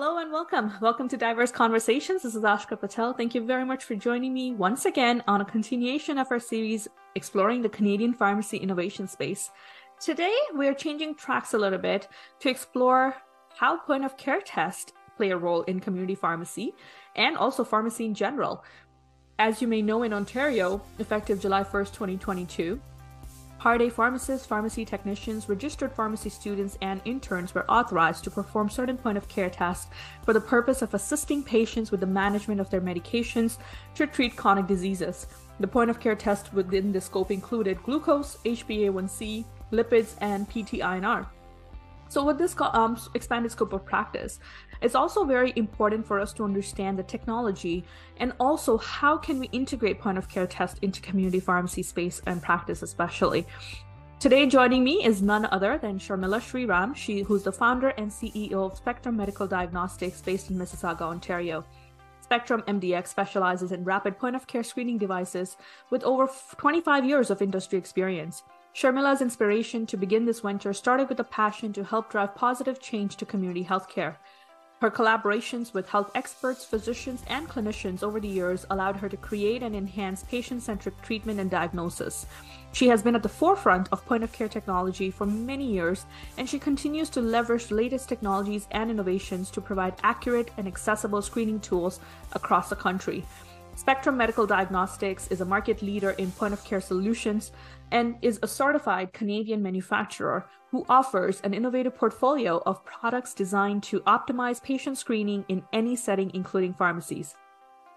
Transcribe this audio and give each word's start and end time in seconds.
Hello 0.00 0.18
and 0.18 0.30
welcome. 0.30 0.72
Welcome 0.80 1.08
to 1.08 1.16
Diverse 1.16 1.50
Conversations. 1.50 2.22
This 2.22 2.36
is 2.36 2.44
Ashka 2.44 2.78
Patel. 2.78 3.12
Thank 3.12 3.34
you 3.34 3.44
very 3.44 3.64
much 3.64 3.82
for 3.82 3.96
joining 3.96 4.32
me 4.32 4.52
once 4.52 4.84
again 4.84 5.24
on 5.26 5.40
a 5.40 5.44
continuation 5.44 6.18
of 6.18 6.28
our 6.30 6.38
series 6.38 6.86
exploring 7.16 7.62
the 7.62 7.68
Canadian 7.68 8.14
pharmacy 8.14 8.58
innovation 8.58 9.08
space. 9.08 9.50
Today, 9.98 10.32
we 10.54 10.68
are 10.68 10.72
changing 10.72 11.16
tracks 11.16 11.52
a 11.52 11.58
little 11.58 11.80
bit 11.80 12.06
to 12.38 12.48
explore 12.48 13.16
how 13.56 13.76
point 13.76 14.04
of 14.04 14.16
care 14.16 14.40
tests 14.40 14.92
play 15.16 15.30
a 15.30 15.36
role 15.36 15.62
in 15.62 15.80
community 15.80 16.14
pharmacy 16.14 16.74
and 17.16 17.36
also 17.36 17.64
pharmacy 17.64 18.04
in 18.04 18.14
general. 18.14 18.64
As 19.40 19.60
you 19.60 19.66
may 19.66 19.82
know, 19.82 20.04
in 20.04 20.12
Ontario, 20.12 20.80
effective 21.00 21.40
July 21.40 21.64
1st, 21.64 21.92
2022, 21.92 22.80
Part 23.58 23.82
A 23.82 23.90
pharmacists, 23.90 24.46
pharmacy 24.46 24.84
technicians, 24.84 25.48
registered 25.48 25.92
pharmacy 25.92 26.28
students, 26.28 26.78
and 26.80 27.00
interns 27.04 27.52
were 27.52 27.68
authorized 27.68 28.22
to 28.24 28.30
perform 28.30 28.70
certain 28.70 28.96
point 28.96 29.18
of 29.18 29.26
care 29.26 29.50
tasks 29.50 29.90
for 30.22 30.32
the 30.32 30.40
purpose 30.40 30.80
of 30.80 30.94
assisting 30.94 31.42
patients 31.42 31.90
with 31.90 31.98
the 31.98 32.06
management 32.06 32.60
of 32.60 32.70
their 32.70 32.80
medications 32.80 33.58
to 33.96 34.06
treat 34.06 34.36
chronic 34.36 34.68
diseases. 34.68 35.26
The 35.58 35.66
point 35.66 35.90
of 35.90 35.98
care 35.98 36.14
test 36.14 36.54
within 36.54 36.92
the 36.92 37.00
scope 37.00 37.32
included 37.32 37.82
glucose, 37.82 38.36
HbA1c, 38.44 39.44
lipids, 39.72 40.14
and 40.20 40.48
PT-INR. 40.48 41.26
So, 42.08 42.24
with 42.24 42.38
this 42.38 42.56
um, 42.60 42.98
expanded 43.14 43.52
scope 43.52 43.72
of 43.72 43.84
practice, 43.84 44.40
it's 44.80 44.94
also 44.94 45.24
very 45.24 45.52
important 45.56 46.06
for 46.06 46.20
us 46.20 46.32
to 46.34 46.44
understand 46.44 46.98
the 46.98 47.02
technology 47.02 47.84
and 48.16 48.32
also 48.40 48.78
how 48.78 49.16
can 49.16 49.38
we 49.38 49.48
integrate 49.48 50.00
point 50.00 50.16
of 50.16 50.28
care 50.28 50.46
test 50.46 50.78
into 50.82 51.00
community 51.02 51.40
pharmacy 51.40 51.82
space 51.82 52.22
and 52.26 52.42
practice, 52.42 52.82
especially. 52.82 53.46
Today, 54.20 54.46
joining 54.46 54.82
me 54.82 55.04
is 55.04 55.22
none 55.22 55.46
other 55.52 55.78
than 55.78 55.98
Sharmila 55.98 56.40
Sriram, 56.40 56.96
she 56.96 57.22
who's 57.22 57.44
the 57.44 57.52
founder 57.52 57.90
and 57.90 58.10
CEO 58.10 58.54
of 58.54 58.76
Spectrum 58.76 59.16
Medical 59.16 59.46
Diagnostics 59.46 60.20
based 60.20 60.50
in 60.50 60.56
Mississauga, 60.56 61.02
Ontario. 61.02 61.64
Spectrum 62.20 62.62
MDX 62.66 63.06
specializes 63.06 63.70
in 63.70 63.84
rapid 63.84 64.18
point 64.18 64.34
of 64.34 64.46
care 64.46 64.62
screening 64.62 64.98
devices 64.98 65.56
with 65.90 66.02
over 66.02 66.28
25 66.56 67.04
years 67.04 67.30
of 67.30 67.40
industry 67.40 67.78
experience. 67.78 68.42
Sharmila's 68.78 69.20
inspiration 69.20 69.86
to 69.86 69.96
begin 69.96 70.24
this 70.24 70.38
venture 70.38 70.72
started 70.72 71.08
with 71.08 71.18
a 71.18 71.24
passion 71.24 71.72
to 71.72 71.82
help 71.82 72.12
drive 72.12 72.36
positive 72.36 72.78
change 72.78 73.16
to 73.16 73.26
community 73.26 73.64
healthcare. 73.64 74.14
Her 74.80 74.88
collaborations 74.88 75.74
with 75.74 75.88
health 75.88 76.12
experts, 76.14 76.64
physicians, 76.64 77.24
and 77.26 77.48
clinicians 77.48 78.04
over 78.04 78.20
the 78.20 78.28
years 78.28 78.66
allowed 78.70 78.94
her 78.98 79.08
to 79.08 79.16
create 79.16 79.64
and 79.64 79.74
enhance 79.74 80.22
patient 80.22 80.62
centric 80.62 81.02
treatment 81.02 81.40
and 81.40 81.50
diagnosis. 81.50 82.26
She 82.70 82.86
has 82.86 83.02
been 83.02 83.16
at 83.16 83.24
the 83.24 83.28
forefront 83.28 83.88
of 83.90 84.06
point 84.06 84.22
of 84.22 84.30
care 84.30 84.46
technology 84.46 85.10
for 85.10 85.26
many 85.26 85.66
years, 85.66 86.06
and 86.36 86.48
she 86.48 86.60
continues 86.60 87.10
to 87.10 87.20
leverage 87.20 87.72
latest 87.72 88.08
technologies 88.08 88.68
and 88.70 88.92
innovations 88.92 89.50
to 89.50 89.60
provide 89.60 89.94
accurate 90.04 90.52
and 90.56 90.68
accessible 90.68 91.20
screening 91.20 91.58
tools 91.58 91.98
across 92.32 92.68
the 92.68 92.76
country. 92.76 93.24
Spectrum 93.78 94.16
Medical 94.16 94.44
Diagnostics 94.44 95.28
is 95.28 95.40
a 95.40 95.44
market 95.44 95.82
leader 95.82 96.10
in 96.10 96.32
point 96.32 96.52
of 96.52 96.64
care 96.64 96.80
solutions 96.80 97.52
and 97.90 98.16
is 98.22 98.38
a 98.42 98.48
certified 98.48 99.12
Canadian 99.12 99.62
manufacturer 99.62 100.46
who 100.70 100.84
offers 100.88 101.40
an 101.42 101.54
innovative 101.54 101.94
portfolio 101.94 102.62
of 102.66 102.84
products 102.84 103.34
designed 103.34 103.82
to 103.82 104.00
optimize 104.00 104.62
patient 104.62 104.98
screening 104.98 105.44
in 105.48 105.62
any 105.72 105.96
setting, 105.96 106.30
including 106.34 106.74
pharmacies. 106.74 107.34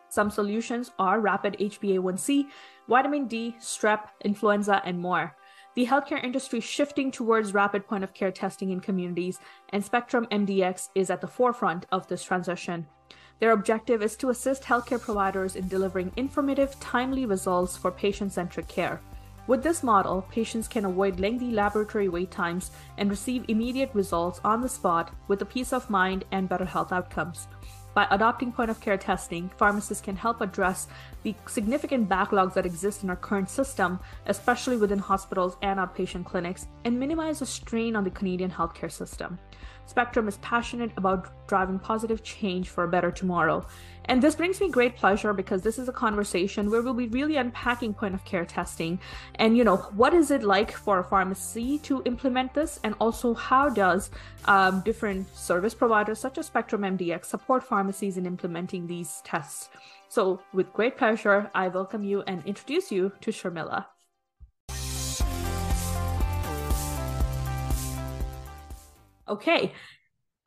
Some 0.10 0.30
solutions 0.30 0.92
are 1.00 1.20
rapid 1.20 1.58
HbA1c, 1.60 2.46
vitamin 2.88 3.28
D, 3.28 3.56
strep, 3.60 4.08
influenza, 4.24 4.82
and 4.86 5.00
more. 5.00 5.36
The 5.74 5.86
healthcare 5.86 6.22
industry 6.22 6.60
shifting 6.60 7.12
towards 7.12 7.54
rapid 7.54 7.88
point 7.88 8.04
of 8.04 8.14
care 8.14 8.32
testing 8.32 8.72
in 8.72 8.82
communities, 8.82 9.40
and 9.70 9.84
Spectrum 9.84 10.28
MDX 10.30 10.90
is 10.96 11.10
at 11.10 11.22
the 11.22 11.28
forefront 11.28 11.86
of 11.94 12.08
this 12.08 12.24
transition. 12.24 12.88
Their 13.40 13.52
objective 13.52 14.02
is 14.02 14.18
to 14.18 14.30
assist 14.30 14.64
healthcare 14.64 15.00
providers 15.00 15.56
in 15.56 15.68
delivering 15.68 16.12
informative, 16.18 16.78
timely 16.80 17.26
results 17.26 17.78
for 17.78 17.90
patient 17.90 18.34
centric 18.34 18.68
care. 18.68 19.02
With 19.52 19.64
this 19.64 19.84
model, 19.84 20.26
patients 20.32 20.70
can 20.70 20.86
avoid 20.86 21.20
lengthy 21.20 21.52
laboratory 21.52 22.08
wait 22.08 22.32
times 22.32 22.72
and 22.98 23.10
receive 23.10 23.44
immediate 23.50 23.90
results 23.94 24.40
on 24.46 24.62
the 24.62 24.70
spot 24.70 25.14
with 25.28 25.42
a 25.42 25.46
peace 25.46 25.74
of 25.74 25.90
mind 25.90 26.24
and 26.32 26.48
better 26.48 26.64
health 26.64 26.94
outcomes. 26.94 27.50
By 27.94 28.08
adopting 28.12 28.54
point 28.54 28.72
of 28.72 28.80
care 28.80 28.96
testing, 28.96 29.52
pharmacists 29.58 30.02
can 30.02 30.16
help 30.16 30.40
address 30.40 30.88
the 31.24 31.36
significant 31.48 32.08
backlogs 32.08 32.54
that 32.54 32.66
exist 32.66 33.04
in 33.04 33.10
our 33.10 33.18
current 33.18 33.50
system, 33.50 34.00
especially 34.26 34.78
within 34.78 35.00
hospitals 35.00 35.58
and 35.62 35.82
outpatient 35.82 36.24
clinics, 36.24 36.68
and 36.86 36.98
minimize 36.98 37.40
the 37.40 37.46
strain 37.46 37.98
on 37.98 38.06
the 38.06 38.10
Canadian 38.10 38.52
healthcare 38.52 38.90
system. 38.90 39.38
Spectrum 39.86 40.28
is 40.28 40.38
passionate 40.38 40.92
about 40.98 41.48
driving 41.48 41.80
positive 41.80 42.24
change 42.24 42.70
for 42.70 42.84
a 42.84 42.88
better 42.88 43.12
tomorrow. 43.12 43.66
And 44.06 44.22
this 44.22 44.36
brings 44.36 44.60
me 44.60 44.70
great 44.70 44.96
pleasure 44.96 45.34
because 45.34 45.62
this 45.62 45.78
is 45.78 45.88
a 45.88 45.94
conversation 45.94 46.70
where 46.70 46.82
we'll 46.82 46.94
be 46.94 47.08
really 47.08 47.38
unpacking 47.38 47.94
point 47.94 48.16
of 48.16 48.26
care 48.26 48.46
testing 48.46 49.00
and, 49.36 49.56
you 49.56 49.64
know, 49.64 49.78
what 49.96 50.14
is 50.14 50.32
it 50.32 50.44
like 50.44 50.72
for 50.72 51.00
a 51.00 51.04
pharmacy 51.04 51.78
to 51.80 52.02
implement 52.06 52.54
this? 52.54 52.80
And 52.84 52.96
also, 53.00 53.34
how 53.34 53.70
does 53.70 54.10
um, 54.46 54.82
different 54.82 55.34
service 55.36 55.74
providers 55.74 56.20
such 56.20 56.38
as 56.38 56.48
Spectrum 56.48 56.82
MDX 56.82 57.26
support 57.26 57.64
pharmacies 57.64 58.18
in 58.18 58.26
implementing 58.26 58.88
these 58.88 59.22
tests? 59.24 59.70
So, 60.10 60.42
with 60.54 60.74
great 60.74 60.98
pleasure, 60.98 61.50
I 61.54 61.68
welcome 61.70 62.04
you 62.04 62.22
and 62.28 62.46
introduce 62.46 62.92
you 62.92 63.12
to 63.22 63.32
Sharmila. 63.32 63.86
Okay. 69.32 69.72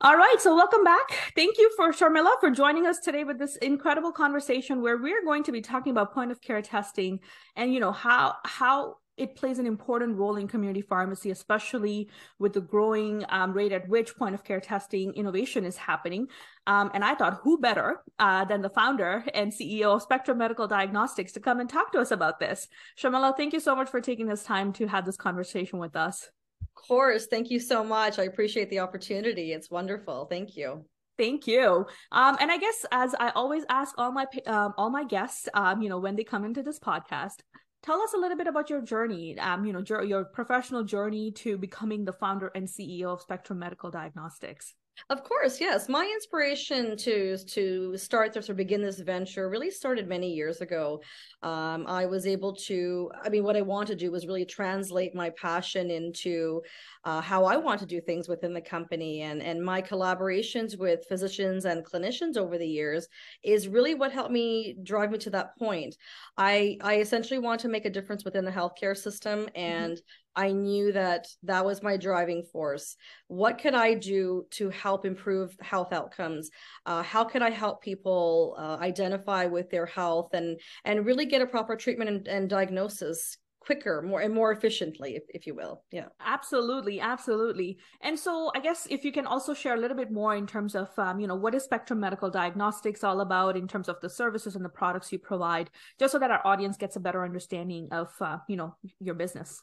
All 0.01 0.15
right, 0.15 0.35
so 0.37 0.53
welcome 0.55 0.83
back. 0.83 1.09
Thank 1.35 1.57
you 1.57 1.71
for 1.75 1.91
Sharmila 1.91 2.39
for 2.39 2.51
joining 2.51 2.85
us 2.85 2.99
today 2.99 3.23
with 3.23 3.39
this 3.39 3.55
incredible 3.55 4.11
conversation 4.11 4.83
where 4.83 4.97
we're 4.97 5.23
going 5.25 5.41
to 5.45 5.51
be 5.51 5.61
talking 5.61 5.89
about 5.89 6.13
point 6.13 6.31
of 6.31 6.39
care 6.39 6.61
testing 6.61 7.19
and 7.55 7.73
you 7.73 7.79
know 7.79 7.91
how 7.91 8.35
how 8.45 8.97
it 9.17 9.35
plays 9.35 9.57
an 9.57 9.65
important 9.65 10.17
role 10.17 10.35
in 10.35 10.47
community 10.47 10.81
pharmacy, 10.81 11.31
especially 11.31 12.11
with 12.37 12.53
the 12.53 12.61
growing 12.61 13.25
um, 13.29 13.53
rate 13.53 13.71
at 13.71 13.89
which 13.89 14.15
point 14.15 14.35
of 14.35 14.43
care 14.43 14.59
testing 14.59 15.11
innovation 15.13 15.65
is 15.65 15.77
happening. 15.77 16.27
Um, 16.67 16.91
and 16.93 17.03
I 17.03 17.15
thought, 17.15 17.39
who 17.41 17.57
better 17.57 18.01
uh, 18.19 18.45
than 18.45 18.61
the 18.61 18.69
founder 18.69 19.23
and 19.33 19.51
CEO 19.51 19.95
of 19.95 20.03
Spectrum 20.03 20.37
Medical 20.37 20.67
Diagnostics 20.67 21.31
to 21.31 21.39
come 21.39 21.59
and 21.59 21.67
talk 21.67 21.91
to 21.93 21.99
us 21.99 22.11
about 22.11 22.39
this? 22.39 22.67
Sharmila, 23.01 23.35
thank 23.35 23.53
you 23.53 23.59
so 23.59 23.75
much 23.75 23.89
for 23.89 23.99
taking 23.99 24.27
this 24.27 24.43
time 24.43 24.73
to 24.73 24.85
have 24.85 25.05
this 25.05 25.17
conversation 25.17 25.79
with 25.79 25.95
us 25.95 26.29
course. 26.75 27.27
Thank 27.27 27.49
you 27.49 27.59
so 27.59 27.83
much. 27.83 28.19
I 28.19 28.23
appreciate 28.23 28.69
the 28.69 28.79
opportunity. 28.79 29.53
It's 29.53 29.71
wonderful. 29.71 30.25
Thank 30.25 30.55
you. 30.55 30.85
Thank 31.17 31.47
you. 31.47 31.85
Um, 32.11 32.37
and 32.39 32.51
I 32.51 32.57
guess 32.57 32.85
as 32.91 33.15
I 33.19 33.29
always 33.29 33.63
ask 33.69 33.95
all 33.97 34.11
my 34.11 34.25
um, 34.47 34.73
all 34.77 34.89
my 34.89 35.05
guests, 35.05 35.47
um, 35.53 35.81
you 35.81 35.89
know, 35.89 35.99
when 35.99 36.15
they 36.15 36.25
come 36.25 36.43
into 36.43 36.61
this 36.61 36.79
podcast, 36.79 37.37
tell 37.83 38.01
us 38.01 38.13
a 38.13 38.17
little 38.17 38.37
bit 38.37 38.47
about 38.47 38.69
your 38.69 38.81
journey. 38.81 39.39
Um, 39.39 39.65
you 39.65 39.71
know, 39.71 39.83
your, 39.87 40.03
your 40.03 40.25
professional 40.25 40.83
journey 40.83 41.31
to 41.31 41.57
becoming 41.57 42.03
the 42.03 42.13
founder 42.13 42.51
and 42.53 42.67
CEO 42.67 43.13
of 43.13 43.21
Spectrum 43.21 43.59
Medical 43.59 43.91
Diagnostics. 43.91 44.73
Of 45.09 45.23
course, 45.23 45.61
yes. 45.61 45.87
My 45.87 46.05
inspiration 46.05 46.97
to 46.97 47.37
to 47.37 47.97
start 47.97 48.33
this 48.33 48.49
or 48.49 48.53
begin 48.53 48.81
this 48.81 48.99
venture 48.99 49.49
really 49.49 49.69
started 49.69 50.07
many 50.07 50.33
years 50.33 50.61
ago. 50.61 51.01
Um, 51.43 51.85
I 51.85 52.05
was 52.05 52.25
able 52.25 52.55
to, 52.67 53.11
I 53.23 53.29
mean, 53.29 53.43
what 53.43 53.55
I 53.55 53.61
want 53.61 53.87
to 53.89 53.95
do 53.95 54.11
was 54.11 54.25
really 54.25 54.45
translate 54.45 55.13
my 55.13 55.29
passion 55.31 55.91
into 55.91 56.61
uh, 57.03 57.21
how 57.21 57.45
I 57.45 57.57
want 57.57 57.79
to 57.81 57.85
do 57.85 58.01
things 58.01 58.27
within 58.27 58.53
the 58.53 58.61
company, 58.61 59.21
and 59.21 59.43
and 59.43 59.63
my 59.63 59.81
collaborations 59.81 60.77
with 60.77 61.05
physicians 61.07 61.65
and 61.65 61.85
clinicians 61.85 62.37
over 62.37 62.57
the 62.57 62.67
years 62.67 63.07
is 63.43 63.67
really 63.67 63.95
what 63.95 64.11
helped 64.11 64.31
me 64.31 64.75
drive 64.83 65.11
me 65.11 65.19
to 65.19 65.29
that 65.31 65.57
point. 65.59 65.95
I 66.37 66.77
I 66.81 66.99
essentially 66.99 67.39
want 67.39 67.61
to 67.61 67.69
make 67.69 67.85
a 67.85 67.91
difference 67.91 68.25
within 68.25 68.45
the 68.45 68.51
healthcare 68.51 68.97
system 68.97 69.41
mm-hmm. 69.41 69.55
and. 69.55 69.93
Mm-hmm 69.93 70.24
I 70.35 70.51
knew 70.51 70.91
that 70.91 71.27
that 71.43 71.65
was 71.65 71.83
my 71.83 71.97
driving 71.97 72.43
force. 72.51 72.95
What 73.27 73.57
could 73.57 73.73
I 73.73 73.93
do 73.93 74.45
to 74.51 74.69
help 74.69 75.05
improve 75.05 75.55
health 75.61 75.93
outcomes? 75.93 76.49
Uh, 76.85 77.03
how 77.03 77.23
could 77.23 77.41
I 77.41 77.49
help 77.49 77.81
people 77.81 78.55
uh, 78.57 78.77
identify 78.81 79.45
with 79.45 79.69
their 79.69 79.85
health 79.85 80.33
and 80.33 80.59
and 80.83 81.05
really 81.05 81.25
get 81.25 81.41
a 81.41 81.47
proper 81.47 81.75
treatment 81.75 82.09
and, 82.09 82.27
and 82.27 82.49
diagnosis 82.49 83.37
quicker 83.65 84.01
more 84.01 84.21
and 84.21 84.33
more 84.33 84.51
efficiently 84.51 85.15
if, 85.15 85.23
if 85.29 85.47
you 85.47 85.55
will 85.55 85.83
yeah 85.91 86.05
absolutely 86.23 86.99
absolutely 86.99 87.77
and 88.01 88.17
so 88.17 88.51
i 88.55 88.59
guess 88.59 88.87
if 88.91 89.03
you 89.03 89.11
can 89.11 89.25
also 89.25 89.53
share 89.53 89.73
a 89.73 89.79
little 89.79 89.97
bit 89.97 90.11
more 90.11 90.35
in 90.35 90.45
terms 90.45 90.75
of 90.75 90.87
um, 90.97 91.19
you 91.19 91.27
know 91.27 91.35
what 91.35 91.55
is 91.55 91.63
spectrum 91.63 91.99
medical 91.99 92.29
diagnostics 92.29 93.03
all 93.03 93.21
about 93.21 93.57
in 93.57 93.67
terms 93.67 93.89
of 93.89 93.95
the 94.01 94.09
services 94.09 94.55
and 94.55 94.63
the 94.63 94.69
products 94.69 95.11
you 95.11 95.17
provide 95.17 95.69
just 95.99 96.11
so 96.11 96.19
that 96.19 96.31
our 96.31 96.45
audience 96.45 96.77
gets 96.77 96.95
a 96.95 96.99
better 96.99 97.25
understanding 97.25 97.87
of 97.91 98.09
uh, 98.21 98.37
you 98.47 98.55
know 98.55 98.75
your 98.99 99.15
business 99.15 99.61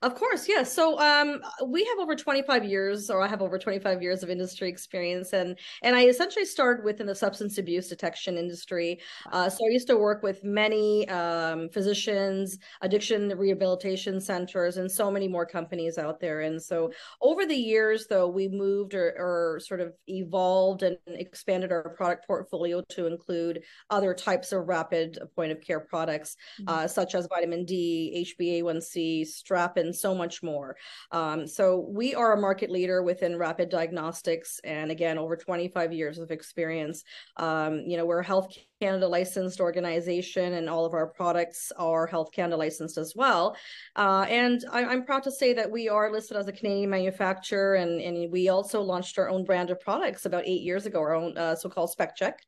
Of 0.00 0.14
course, 0.14 0.48
yes. 0.48 0.58
Yeah. 0.58 0.62
So 0.64 0.98
um, 0.98 1.40
we 1.66 1.84
have 1.84 1.98
over 1.98 2.16
25 2.16 2.64
years, 2.64 3.10
or 3.10 3.22
I 3.22 3.28
have 3.28 3.42
over 3.42 3.58
25 3.58 4.02
years 4.02 4.22
of 4.22 4.30
industry 4.30 4.68
experience, 4.68 5.32
and 5.32 5.58
and 5.82 5.94
I 5.94 6.06
essentially 6.06 6.44
started 6.44 6.84
within 6.84 7.06
the 7.06 7.14
substance 7.14 7.58
abuse 7.58 7.88
detection 7.88 8.38
industry. 8.38 9.00
Uh, 9.30 9.48
so 9.48 9.58
I 9.66 9.72
used 9.72 9.86
to 9.88 9.96
work 9.96 10.22
with 10.22 10.42
many 10.44 11.08
um, 11.08 11.68
physicians, 11.68 12.58
addiction 12.80 13.28
rehabilitation 13.36 14.20
centers, 14.20 14.76
and 14.76 14.90
so 14.90 15.10
many 15.10 15.28
more 15.28 15.46
companies 15.46 15.98
out 15.98 16.20
there. 16.20 16.40
And 16.40 16.60
so 16.62 16.90
over 17.20 17.44
the 17.44 17.54
years, 17.54 18.06
though, 18.08 18.28
we 18.28 18.48
moved 18.48 18.94
or, 18.94 19.14
or 19.18 19.60
sort 19.60 19.80
of 19.80 19.92
evolved 20.06 20.82
and 20.82 20.96
expanded 21.06 21.70
our 21.72 21.90
product 21.90 22.26
portfolio 22.26 22.82
to 22.90 23.06
include 23.06 23.62
other 23.90 24.14
types 24.14 24.52
of 24.52 24.66
rapid 24.68 25.18
point 25.36 25.52
of 25.52 25.60
care 25.60 25.80
products, 25.80 26.36
mm-hmm. 26.60 26.68
uh, 26.68 26.88
such 26.88 27.14
as 27.14 27.26
vitamin 27.26 27.64
D, 27.64 28.26
HbA1c, 28.40 29.22
strep 29.22 29.71
and 29.76 29.94
so 29.94 30.14
much 30.14 30.42
more. 30.42 30.76
Um, 31.10 31.46
so 31.46 31.86
we 31.88 32.14
are 32.14 32.32
a 32.32 32.40
market 32.40 32.70
leader 32.70 33.02
within 33.02 33.36
rapid 33.36 33.68
diagnostics, 33.68 34.60
and 34.64 34.90
again, 34.90 35.18
over 35.18 35.36
25 35.36 35.92
years 35.92 36.18
of 36.18 36.30
experience. 36.30 37.04
Um, 37.36 37.80
you 37.86 37.96
know, 37.96 38.04
we're 38.06 38.20
a 38.20 38.24
health 38.24 38.54
Canada 38.82 39.06
licensed 39.06 39.60
organization, 39.60 40.54
and 40.54 40.68
all 40.68 40.84
of 40.84 40.92
our 40.92 41.06
products 41.06 41.70
are 41.76 42.04
Health 42.04 42.32
Canada 42.32 42.56
licensed 42.56 42.98
as 42.98 43.14
well. 43.14 43.56
Uh, 43.94 44.26
and 44.28 44.64
I, 44.72 44.80
am 44.92 45.04
proud 45.04 45.22
to 45.22 45.30
say 45.30 45.52
that 45.52 45.70
we 45.70 45.88
are 45.88 46.10
listed 46.10 46.36
as 46.36 46.48
a 46.48 46.52
Canadian 46.52 46.90
manufacturer, 46.90 47.76
and, 47.76 48.00
and 48.00 48.32
we 48.32 48.48
also 48.48 48.82
launched 48.82 49.18
our 49.18 49.28
own 49.28 49.44
brand 49.44 49.70
of 49.70 49.78
products 49.78 50.26
about 50.26 50.42
eight 50.46 50.62
years 50.62 50.84
ago, 50.84 50.98
our 50.98 51.14
own 51.14 51.38
uh, 51.38 51.54
so-called 51.54 51.90
Spec 51.90 52.16
Check. 52.16 52.40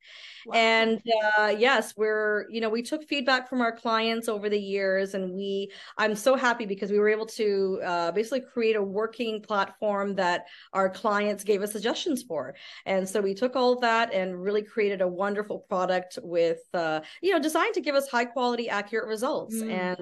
Wow. 0.46 0.54
And 0.56 1.02
uh, 1.38 1.54
yes, 1.56 1.94
we're 1.96 2.46
you 2.50 2.60
know 2.60 2.68
we 2.68 2.82
took 2.82 3.04
feedback 3.04 3.48
from 3.48 3.60
our 3.60 3.74
clients 3.74 4.28
over 4.28 4.48
the 4.48 4.60
years, 4.60 5.14
and 5.14 5.32
we 5.32 5.70
I'm 5.96 6.14
so 6.14 6.36
happy 6.36 6.66
because 6.66 6.90
we 6.90 6.98
were 6.98 7.08
able 7.08 7.26
to 7.26 7.80
uh, 7.84 8.12
basically 8.12 8.42
create 8.42 8.76
a 8.76 8.82
working 8.82 9.40
platform 9.40 10.14
that 10.16 10.46
our 10.72 10.90
clients 10.90 11.44
gave 11.44 11.62
us 11.62 11.72
suggestions 11.72 12.22
for. 12.22 12.54
And 12.84 13.08
so 13.08 13.20
we 13.20 13.34
took 13.34 13.56
all 13.56 13.72
of 13.72 13.80
that 13.80 14.12
and 14.12 14.42
really 14.42 14.62
created 14.62 15.00
a 15.00 15.08
wonderful 15.08 15.60
product 15.60 16.18
with 16.24 16.60
uh, 16.74 17.00
you 17.22 17.32
know 17.32 17.38
designed 17.38 17.74
to 17.74 17.80
give 17.80 17.94
us 17.94 18.08
high 18.08 18.24
quality 18.24 18.68
accurate 18.68 19.06
results 19.06 19.56
mm. 19.56 19.70
and 19.70 19.98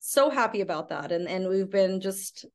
so 0.00 0.30
happy 0.30 0.60
about 0.60 0.88
that 0.88 1.12
and 1.12 1.28
and 1.28 1.48
we've 1.48 1.70
been 1.70 2.00
just 2.00 2.46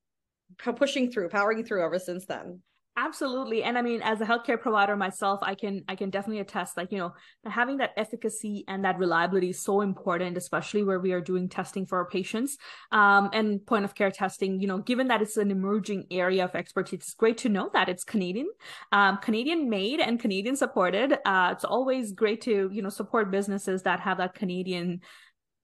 pushing 0.75 1.11
through 1.11 1.29
powering 1.29 1.63
through 1.63 1.83
ever 1.83 1.99
since 1.99 2.25
then 2.25 2.61
absolutely. 2.97 3.63
And 3.63 3.77
i 3.77 3.81
mean 3.81 4.01
as 4.01 4.21
a 4.21 4.25
healthcare 4.25 4.59
provider 4.59 4.95
myself 4.95 5.39
i 5.43 5.55
can 5.55 5.83
i 5.87 5.95
can 5.95 6.09
definitely 6.09 6.41
attest 6.41 6.77
like 6.77 6.91
you 6.91 6.97
know 6.97 7.13
having 7.45 7.77
that 7.77 7.91
efficacy 7.97 8.63
and 8.67 8.83
that 8.85 8.97
reliability 8.97 9.49
is 9.49 9.61
so 9.61 9.81
important 9.81 10.37
especially 10.37 10.83
where 10.83 10.99
we 10.99 11.11
are 11.11 11.21
doing 11.21 11.47
testing 11.47 11.85
for 11.85 11.97
our 11.99 12.05
patients 12.05 12.57
um, 12.91 13.29
and 13.33 13.65
point 13.65 13.85
of 13.85 13.95
care 13.95 14.11
testing 14.11 14.59
you 14.59 14.67
know 14.67 14.79
given 14.79 15.07
that 15.07 15.21
it's 15.21 15.37
an 15.37 15.51
emerging 15.51 16.05
area 16.11 16.43
of 16.43 16.53
expertise 16.55 16.99
it's 17.01 17.13
great 17.13 17.37
to 17.37 17.49
know 17.49 17.69
that 17.73 17.89
it's 17.89 18.03
canadian 18.03 18.47
um, 18.91 19.17
canadian 19.17 19.69
made 19.69 19.99
and 19.99 20.19
canadian 20.19 20.55
supported 20.55 21.17
uh, 21.25 21.49
it's 21.51 21.63
always 21.63 22.11
great 22.11 22.41
to 22.41 22.69
you 22.73 22.81
know 22.81 22.89
support 22.89 23.31
businesses 23.31 23.83
that 23.83 23.99
have 23.99 24.17
that 24.17 24.33
canadian 24.33 24.99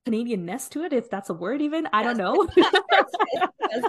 Canadianness 0.07 0.69
to 0.69 0.83
it, 0.83 0.94
if 0.94 1.09
that's 1.09 1.30
a 1.30 1.33
word, 1.33 1.62
even. 1.62 1.88
I 1.94 2.04
don't 2.04 2.18
know. 2.18 2.48
yes. 2.56 3.06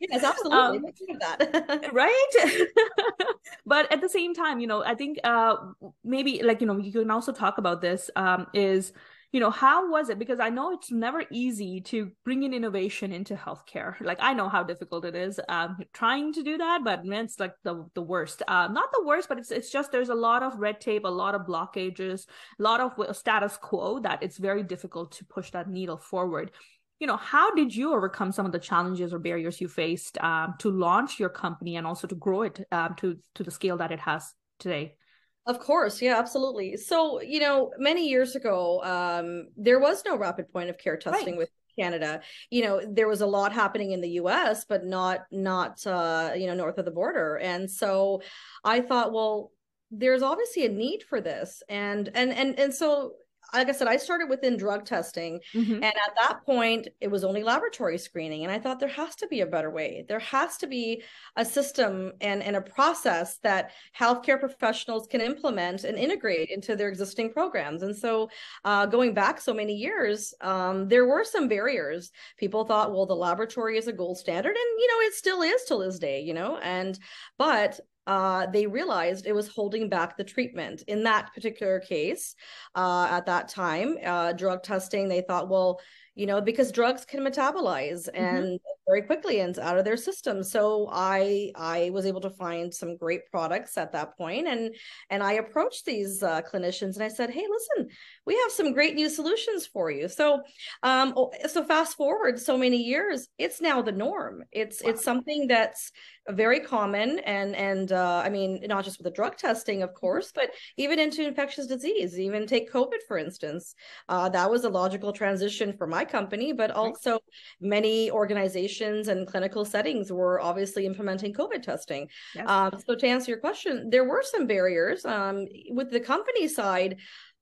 yes, 0.00 0.24
absolutely. 0.24 0.78
Um, 0.78 0.84
that. 1.20 1.90
right. 1.92 3.26
but 3.66 3.90
at 3.92 4.00
the 4.00 4.08
same 4.08 4.34
time, 4.34 4.60
you 4.60 4.66
know, 4.66 4.82
I 4.84 4.94
think 4.94 5.18
uh 5.24 5.56
maybe 6.04 6.42
like, 6.42 6.60
you 6.60 6.66
know, 6.66 6.78
you 6.78 6.92
can 6.92 7.10
also 7.10 7.32
talk 7.32 7.58
about 7.58 7.80
this 7.80 8.10
um 8.16 8.46
is 8.52 8.92
you 9.32 9.38
know 9.38 9.50
how 9.50 9.90
was 9.90 10.08
it? 10.08 10.18
Because 10.18 10.40
i 10.40 10.48
know 10.48 10.72
it's 10.72 10.90
never 10.90 11.24
easy 11.30 11.80
to 11.82 12.10
bring 12.24 12.42
in 12.42 12.52
innovation 12.52 13.12
into 13.12 13.34
healthcare. 13.34 14.00
Like 14.00 14.18
i 14.20 14.32
know 14.32 14.48
how 14.48 14.62
difficult 14.62 15.04
it 15.04 15.14
is 15.14 15.40
um, 15.48 15.78
trying 15.92 16.32
to 16.32 16.42
do 16.42 16.58
that 16.58 16.82
but 16.84 17.04
man 17.04 17.24
it's 17.24 17.38
like 17.38 17.54
the 17.62 17.86
the 17.94 18.02
worst. 18.02 18.42
Uh, 18.48 18.68
not 18.68 18.90
the 18.92 19.04
worst 19.04 19.28
but 19.28 19.38
it's 19.38 19.50
it's 19.50 19.70
just 19.70 19.92
there's 19.92 20.08
a 20.08 20.14
lot 20.14 20.42
of 20.42 20.58
red 20.58 20.80
tape 20.80 21.04
a 21.04 21.08
lot 21.08 21.34
of 21.34 21.42
blockages 21.42 22.26
a 22.58 22.62
lot 22.62 22.80
of 22.80 23.16
status 23.16 23.56
quo 23.56 24.00
that 24.00 24.22
it's 24.22 24.38
very 24.38 24.62
difficult 24.62 25.12
to 25.12 25.24
push 25.24 25.50
that 25.52 25.68
needle 25.68 25.98
forward. 25.98 26.50
You 26.98 27.06
know 27.06 27.16
how 27.16 27.54
did 27.54 27.74
you 27.74 27.94
overcome 27.94 28.32
some 28.32 28.46
of 28.46 28.52
the 28.52 28.58
challenges 28.58 29.12
or 29.12 29.18
barriers 29.18 29.60
you 29.60 29.68
faced 29.68 30.18
um, 30.18 30.54
to 30.58 30.70
launch 30.70 31.18
your 31.20 31.30
company 31.30 31.76
and 31.76 31.86
also 31.86 32.06
to 32.06 32.14
grow 32.14 32.42
it 32.42 32.66
um, 32.72 32.94
to 32.96 33.16
to 33.36 33.42
the 33.44 33.50
scale 33.50 33.76
that 33.78 33.92
it 33.92 34.00
has 34.00 34.34
today 34.58 34.96
of 35.46 35.58
course, 35.58 36.02
yeah, 36.02 36.18
absolutely. 36.18 36.76
So, 36.76 37.20
you 37.20 37.40
know, 37.40 37.72
many 37.78 38.08
years 38.08 38.36
ago, 38.36 38.82
um, 38.82 39.48
there 39.56 39.80
was 39.80 40.04
no 40.04 40.16
rapid 40.16 40.52
point 40.52 40.70
of 40.70 40.78
care 40.78 40.96
testing 40.96 41.30
right. 41.30 41.38
with 41.38 41.50
Canada. 41.78 42.20
You 42.50 42.62
know, 42.62 42.80
there 42.86 43.08
was 43.08 43.20
a 43.20 43.26
lot 43.26 43.52
happening 43.52 43.92
in 43.92 44.00
the 44.00 44.10
US, 44.22 44.64
but 44.64 44.84
not 44.84 45.20
not 45.30 45.84
uh, 45.86 46.32
you 46.36 46.46
know, 46.46 46.54
north 46.54 46.78
of 46.78 46.84
the 46.84 46.90
border. 46.90 47.36
And 47.36 47.70
so 47.70 48.22
I 48.64 48.80
thought, 48.80 49.12
well, 49.12 49.52
there's 49.90 50.22
obviously 50.22 50.66
a 50.66 50.68
need 50.68 51.02
for 51.02 51.20
this. 51.20 51.62
And 51.68 52.10
and 52.14 52.32
and 52.32 52.58
and 52.58 52.74
so 52.74 53.14
like 53.52 53.68
I 53.68 53.72
said, 53.72 53.88
I 53.88 53.96
started 53.96 54.28
within 54.28 54.56
drug 54.56 54.84
testing. 54.84 55.40
Mm-hmm. 55.54 55.74
And 55.74 55.84
at 55.84 56.14
that 56.16 56.44
point, 56.44 56.88
it 57.00 57.10
was 57.10 57.24
only 57.24 57.42
laboratory 57.42 57.98
screening. 57.98 58.44
And 58.44 58.52
I 58.52 58.58
thought 58.58 58.80
there 58.80 58.88
has 58.88 59.16
to 59.16 59.28
be 59.28 59.40
a 59.40 59.46
better 59.46 59.70
way. 59.70 60.04
There 60.08 60.18
has 60.20 60.56
to 60.58 60.66
be 60.66 61.02
a 61.36 61.44
system 61.44 62.12
and, 62.20 62.42
and 62.42 62.56
a 62.56 62.60
process 62.60 63.38
that 63.42 63.72
healthcare 63.98 64.38
professionals 64.38 65.06
can 65.06 65.20
implement 65.20 65.84
and 65.84 65.98
integrate 65.98 66.50
into 66.50 66.76
their 66.76 66.88
existing 66.88 67.32
programs. 67.32 67.82
And 67.82 67.96
so, 67.96 68.30
uh, 68.64 68.86
going 68.86 69.14
back 69.14 69.40
so 69.40 69.54
many 69.54 69.74
years, 69.74 70.34
um, 70.40 70.88
there 70.88 71.06
were 71.06 71.24
some 71.24 71.48
barriers. 71.48 72.10
People 72.36 72.64
thought, 72.64 72.92
well, 72.92 73.06
the 73.06 73.14
laboratory 73.14 73.78
is 73.78 73.88
a 73.88 73.92
gold 73.92 74.18
standard. 74.18 74.56
And, 74.56 74.80
you 74.80 74.88
know, 74.88 75.06
it 75.06 75.14
still 75.14 75.42
is 75.42 75.62
till 75.64 75.78
this 75.78 75.98
day, 75.98 76.20
you 76.20 76.34
know, 76.34 76.58
and, 76.58 76.98
but 77.38 77.80
uh, 78.06 78.46
they 78.46 78.66
realized 78.66 79.26
it 79.26 79.34
was 79.34 79.48
holding 79.48 79.88
back 79.88 80.16
the 80.16 80.24
treatment. 80.24 80.82
In 80.88 81.02
that 81.04 81.32
particular 81.34 81.80
case, 81.80 82.34
uh, 82.74 83.08
at 83.10 83.26
that 83.26 83.48
time, 83.48 83.96
uh, 84.04 84.32
drug 84.32 84.62
testing, 84.62 85.08
they 85.08 85.20
thought, 85.20 85.48
well, 85.48 85.80
you 86.20 86.26
know, 86.26 86.38
because 86.42 86.70
drugs 86.70 87.06
can 87.06 87.20
metabolize 87.20 88.02
mm-hmm. 88.06 88.22
and 88.22 88.44
mm-hmm. 88.44 88.56
very 88.86 89.00
quickly 89.00 89.40
and 89.40 89.58
out 89.58 89.78
of 89.78 89.86
their 89.86 89.96
system. 89.96 90.42
So 90.42 90.90
I 90.92 91.50
I 91.56 91.88
was 91.94 92.04
able 92.04 92.20
to 92.20 92.28
find 92.28 92.72
some 92.74 92.98
great 92.98 93.22
products 93.30 93.78
at 93.78 93.92
that 93.92 94.18
point, 94.18 94.46
and 94.46 94.74
and 95.08 95.22
I 95.22 95.32
approached 95.44 95.86
these 95.86 96.22
uh, 96.22 96.42
clinicians 96.42 96.96
and 96.96 97.02
I 97.02 97.08
said, 97.08 97.30
hey, 97.30 97.46
listen, 97.48 97.88
we 98.26 98.34
have 98.34 98.52
some 98.52 98.74
great 98.74 98.94
new 98.96 99.08
solutions 99.08 99.66
for 99.66 99.90
you. 99.90 100.08
So 100.08 100.42
um, 100.82 101.14
oh, 101.16 101.30
so 101.48 101.64
fast 101.64 101.96
forward 101.96 102.38
so 102.38 102.58
many 102.58 102.82
years, 102.82 103.28
it's 103.38 103.62
now 103.62 103.80
the 103.80 103.92
norm. 103.92 104.44
It's 104.52 104.82
wow. 104.82 104.90
it's 104.90 105.02
something 105.02 105.46
that's 105.46 105.90
very 106.28 106.60
common 106.60 107.18
and 107.20 107.56
and 107.56 107.92
uh, 107.92 108.22
i 108.24 108.28
mean 108.28 108.60
not 108.66 108.84
just 108.84 108.98
with 108.98 109.04
the 109.04 109.10
drug 109.10 109.36
testing 109.36 109.82
of 109.82 109.90
mm-hmm. 109.90 109.98
course 109.98 110.32
but 110.34 110.50
even 110.76 110.98
into 110.98 111.26
infectious 111.26 111.66
disease 111.66 112.18
even 112.18 112.46
take 112.46 112.70
covid 112.70 113.00
for 113.08 113.18
instance 113.18 113.74
uh, 114.08 114.28
that 114.28 114.50
was 114.50 114.64
a 114.64 114.68
logical 114.68 115.12
transition 115.12 115.72
for 115.72 115.86
my 115.86 116.04
company 116.10 116.52
but 116.52 116.70
also 116.70 117.18
many 117.60 118.10
organizations 118.10 119.08
and 119.08 119.26
clinical 119.26 119.64
settings 119.64 120.10
were 120.12 120.40
obviously 120.40 120.86
implementing 120.86 121.32
covid 121.32 121.62
testing 121.62 122.08
yes. 122.34 122.44
um, 122.48 122.72
so 122.86 122.94
to 122.94 123.06
answer 123.06 123.30
your 123.30 123.40
question 123.40 123.88
there 123.90 124.04
were 124.04 124.22
some 124.22 124.46
barriers 124.46 125.04
um, 125.04 125.46
with 125.70 125.90
the 125.90 126.00
company 126.00 126.48
side 126.48 126.96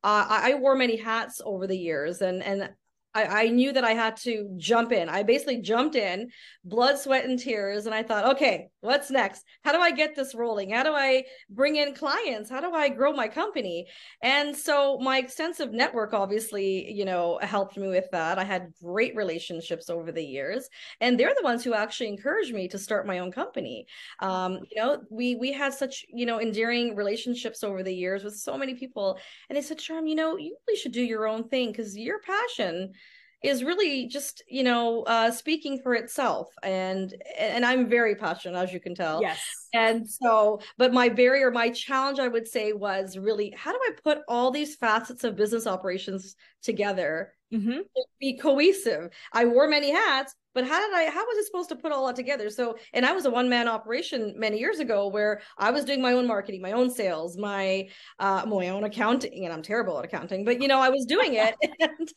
uh, 0.04 0.26
I, 0.28 0.52
I 0.52 0.54
wore 0.54 0.76
many 0.76 0.96
hats 0.96 1.40
over 1.44 1.66
the 1.66 1.78
years 1.78 2.20
and 2.20 2.42
and 2.42 2.70
I, 3.14 3.25
I 3.25 3.48
knew 3.48 3.72
that 3.72 3.84
I 3.84 3.92
had 3.92 4.16
to 4.18 4.48
jump 4.56 4.92
in. 4.92 5.08
I 5.08 5.22
basically 5.22 5.60
jumped 5.60 5.96
in, 5.96 6.30
blood, 6.64 6.98
sweat, 6.98 7.25
and 7.25 7.38
tears. 7.38 7.87
And 7.87 7.94
I 7.94 8.02
thought, 8.02 8.37
okay, 8.37 8.68
what's 8.80 9.11
next? 9.11 9.44
How 9.64 9.73
do 9.73 9.80
I 9.80 9.90
get 9.90 10.14
this 10.14 10.35
rolling? 10.35 10.70
How 10.70 10.82
do 10.82 10.92
I 10.92 11.25
bring 11.50 11.76
in 11.76 11.94
clients? 11.94 12.49
How 12.49 12.61
do 12.61 12.73
I 12.73 12.88
grow 12.88 13.12
my 13.12 13.28
company? 13.28 13.87
And 14.23 14.56
so 14.56 14.99
my 14.99 15.18
extensive 15.18 15.73
network 15.73 16.12
obviously, 16.14 16.92
you 16.92 17.04
know, 17.04 17.38
helped 17.42 17.76
me 17.76 17.88
with 17.88 18.06
that. 18.12 18.38
I 18.38 18.44
had 18.44 18.73
great 18.82 19.16
relationships 19.16 19.90
over 19.90 20.12
the 20.12 20.25
years. 20.25 20.68
And 21.00 21.18
they're 21.18 21.35
the 21.37 21.44
ones 21.44 21.64
who 21.64 21.75
actually 21.75 22.08
encouraged 22.08 22.54
me 22.54 22.68
to 22.68 22.78
start 22.78 23.06
my 23.06 23.18
own 23.18 23.32
company. 23.32 23.87
Um, 24.20 24.61
you 24.70 24.80
know, 24.80 25.02
we 25.11 25.35
we 25.37 25.52
had 25.52 25.75
such, 25.75 26.04
you 26.08 26.26
know, 26.26 26.40
endearing 26.40 26.94
relationships 26.94 27.64
over 27.64 27.82
the 27.82 27.94
years 27.94 28.25
with 28.25 28.37
so 28.37 28.56
many 28.56 28.75
people. 28.75 29.18
And 29.49 29.56
they 29.56 29.62
said, 29.62 29.78
Charm, 29.78 30.06
you 30.06 30.14
know, 30.14 30.37
you 30.37 30.56
really 30.66 30.78
should 30.78 30.92
do 30.92 31.02
your 31.02 31.26
own 31.26 31.49
thing 31.49 31.73
because 31.73 31.97
your 31.97 32.20
passion 32.20 32.92
is 33.42 33.62
really 33.62 34.07
just 34.07 34.42
you 34.49 34.62
know 34.62 35.02
uh, 35.02 35.30
speaking 35.30 35.80
for 35.83 35.95
itself. 35.95 36.49
And 36.62 37.14
and 37.38 37.64
i'm 37.64 37.88
very 37.88 38.14
passionate 38.14 38.59
as 38.59 38.73
you 38.73 38.80
can 38.80 38.95
tell. 38.95 39.23
Yes 39.23 39.40
And 39.75 40.08
so, 40.08 40.60
but 40.76 40.92
my 40.92 41.08
barrier, 41.08 41.50
my 41.50 41.70
challenge, 41.70 42.18
I 42.18 42.28
would 42.28 42.48
say, 42.48 42.72
was 42.72 43.18
really 43.18 43.54
how 43.56 43.72
do 43.72 43.78
I 43.82 43.92
put 44.02 44.18
all 44.28 44.50
these 44.50 44.76
facets 44.76 45.25
of 45.25 45.37
business 45.37 45.66
operations 45.66 46.37
together 46.62 47.32
mm-hmm. 47.52 47.80
be 48.20 48.38
cohesive? 48.38 49.10
I 49.32 49.44
wore 49.44 49.68
many 49.68 49.90
hats, 49.90 50.34
but 50.54 50.66
how 50.66 50.80
did 50.80 50.92
I, 50.92 51.08
how 51.10 51.25
was 51.25 51.37
I 51.38 51.44
supposed 51.44 51.68
to 51.68 51.76
put 51.76 51.92
all 51.92 52.06
that 52.06 52.16
together? 52.16 52.50
So, 52.50 52.78
and 52.92 53.06
I 53.06 53.12
was 53.12 53.26
a 53.26 53.30
one 53.30 53.48
man 53.48 53.68
operation 53.68 54.34
many 54.37 54.58
years 54.58 54.80
ago 54.80 55.06
where 55.06 55.40
I 55.56 55.70
was 55.70 55.84
doing 55.84 56.02
my 56.02 56.12
own 56.14 56.26
marketing, 56.26 56.62
my 56.62 56.72
own 56.72 56.90
sales, 56.90 57.37
my, 57.37 57.88
uh, 58.18 58.44
my 58.46 58.70
own 58.70 58.82
accounting, 58.82 59.44
and 59.44 59.52
I'm 59.52 59.62
terrible 59.62 59.98
at 59.98 60.04
accounting, 60.04 60.44
but 60.44 60.60
you 60.60 60.66
know, 60.66 60.80
I 60.80 60.88
was 60.88 61.06
doing 61.06 61.34
it 61.34 61.54
and, 61.80 62.12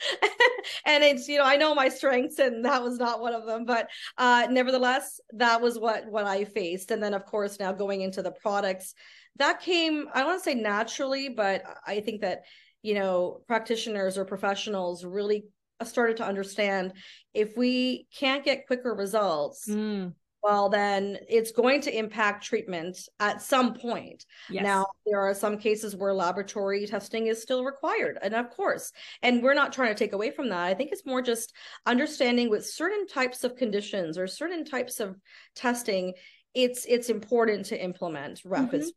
and 0.86 1.04
it's, 1.04 1.28
you 1.28 1.38
know, 1.38 1.44
I 1.44 1.56
know 1.56 1.76
my 1.76 1.88
strengths 1.88 2.40
and 2.40 2.66
that 2.66 2.82
was 2.82 2.98
not 2.98 3.22
one 3.22 3.36
of 3.36 3.46
them, 3.46 3.64
but, 3.64 3.90
uh, 4.18 4.48
nevertheless, 4.50 5.20
that 5.34 5.62
was 5.62 5.78
what, 5.78 6.08
what 6.08 6.26
I 6.26 6.46
faced. 6.46 6.90
And 6.90 7.04
then 7.04 7.14
of 7.14 7.26
course, 7.26 7.41
now 7.60 7.72
going 7.72 8.02
into 8.02 8.22
the 8.22 8.32
products 8.32 8.94
that 9.38 9.62
came, 9.62 10.08
I 10.14 10.20
don't 10.20 10.30
want 10.30 10.44
to 10.44 10.50
say 10.50 10.56
naturally, 10.56 11.30
but 11.30 11.64
I 11.86 12.02
think 12.02 12.22
that, 12.22 12.44
you 12.82 12.96
know, 12.96 13.42
practitioners 13.48 14.18
or 14.18 14.26
professionals 14.26 15.06
really 15.06 15.46
started 15.84 16.18
to 16.18 16.26
understand 16.26 16.94
if 17.34 17.58
we 17.58 18.08
can't 18.16 18.46
get 18.46 18.68
quicker 18.68 18.94
results 18.94 19.68
mm. 19.68 20.14
well 20.44 20.70
then 20.70 21.18
it's 21.28 21.52
going 21.52 21.82
to 21.82 21.98
impact 21.98 22.46
treatment 22.46 23.10
at 23.20 23.42
some 23.42 23.74
point 23.74 24.24
yes. 24.48 24.62
now 24.62 24.86
there 25.08 25.20
are 25.20 25.34
some 25.34 25.58
cases 25.58 25.96
where 25.96 26.14
laboratory 26.14 26.86
testing 26.86 27.26
is 27.26 27.42
still 27.42 27.66
required 27.66 28.20
and 28.22 28.36
of 28.36 28.52
course 28.52 28.92
and 29.24 29.42
we're 29.42 29.56
not 29.56 29.74
trying 29.74 29.90
to 29.90 29.98
take 29.98 30.14
away 30.14 30.30
from 30.30 30.50
that 30.50 30.68
i 30.68 30.74
think 30.76 30.92
it's 30.92 31.04
more 31.04 31.20
just 31.20 31.52
understanding 31.88 32.48
with 32.48 32.64
certain 32.64 33.08
types 33.08 33.44
of 33.44 33.56
conditions 33.56 34.20
or 34.20 34.28
certain 34.28 34.64
types 34.64 35.00
of 35.00 35.18
testing 35.56 36.14
it's 36.54 36.86
it's 36.86 37.10
important 37.10 37.66
to 37.68 37.82
implement 37.82 38.42
rapid 38.46 38.82
mm-hmm. 38.82 38.90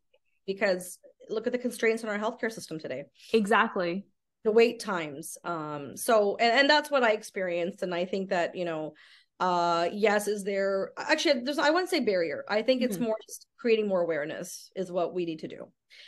because 0.45 0.99
look 1.29 1.47
at 1.47 1.53
the 1.53 1.59
constraints 1.59 2.03
in 2.03 2.09
our 2.09 2.19
healthcare 2.19 2.51
system 2.51 2.79
today 2.79 3.05
exactly 3.33 4.05
the 4.43 4.51
wait 4.51 4.79
times 4.79 5.37
um 5.43 5.95
so 5.97 6.35
and, 6.37 6.59
and 6.59 6.69
that's 6.69 6.91
what 6.91 7.03
i 7.03 7.11
experienced 7.11 7.81
and 7.81 7.95
i 7.95 8.05
think 8.05 8.29
that 8.29 8.55
you 8.55 8.65
know 8.65 8.93
uh 9.39 9.87
yes 9.91 10.27
is 10.27 10.43
there 10.43 10.91
actually 10.97 11.41
there's 11.41 11.57
i 11.57 11.69
wouldn't 11.69 11.89
say 11.89 11.99
barrier 11.99 12.43
i 12.47 12.61
think 12.61 12.81
it's 12.81 12.95
mm-hmm. 12.95 13.05
more 13.05 13.17
just 13.25 13.47
creating 13.65 13.87
more 13.87 14.01
awareness 14.01 14.69
is 14.75 14.91
what 14.91 15.15
we 15.15 15.25
need 15.25 15.39
to 15.39 15.47
do. 15.47 15.65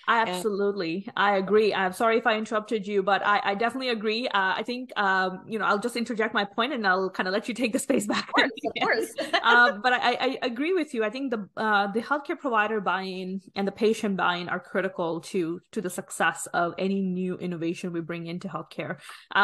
Absolutely. 0.07 0.95
And- 1.07 1.13
i 1.27 1.37
agree. 1.37 1.73
I'm 1.73 1.93
sorry 2.01 2.17
if 2.21 2.27
i 2.27 2.37
interrupted 2.37 2.85
you 2.85 3.01
but 3.01 3.25
i, 3.25 3.37
I 3.51 3.53
definitely 3.55 3.89
agree. 3.89 4.27
Uh, 4.27 4.53
i 4.61 4.63
think 4.69 4.91
um 4.95 5.31
you 5.47 5.57
know 5.57 5.65
i'll 5.65 5.79
just 5.87 5.95
interject 5.95 6.35
my 6.35 6.45
point 6.45 6.71
and 6.73 6.85
i'll 6.85 7.09
kind 7.09 7.27
of 7.27 7.33
let 7.33 7.47
you 7.47 7.55
take 7.61 7.73
the 7.73 7.79
space 7.87 8.05
back 8.13 8.27
of 8.27 8.33
course, 8.35 8.51
of 8.67 8.73
course. 8.83 9.11
uh, 9.51 9.71
but 9.85 9.93
I, 9.93 10.11
I 10.27 10.29
agree 10.51 10.73
with 10.73 10.93
you. 10.93 11.01
I 11.03 11.11
think 11.15 11.25
the 11.31 11.41
uh 11.65 11.85
the 11.97 12.03
healthcare 12.09 12.37
provider 12.45 12.79
buy-in 12.91 13.41
and 13.55 13.65
the 13.69 13.75
patient 13.85 14.17
buy-in 14.17 14.49
are 14.49 14.59
critical 14.59 15.21
to 15.31 15.59
to 15.71 15.79
the 15.85 15.89
success 15.99 16.39
of 16.61 16.67
any 16.77 17.01
new 17.01 17.33
innovation 17.47 17.91
we 17.91 18.01
bring 18.01 18.27
into 18.27 18.47
healthcare. 18.55 18.93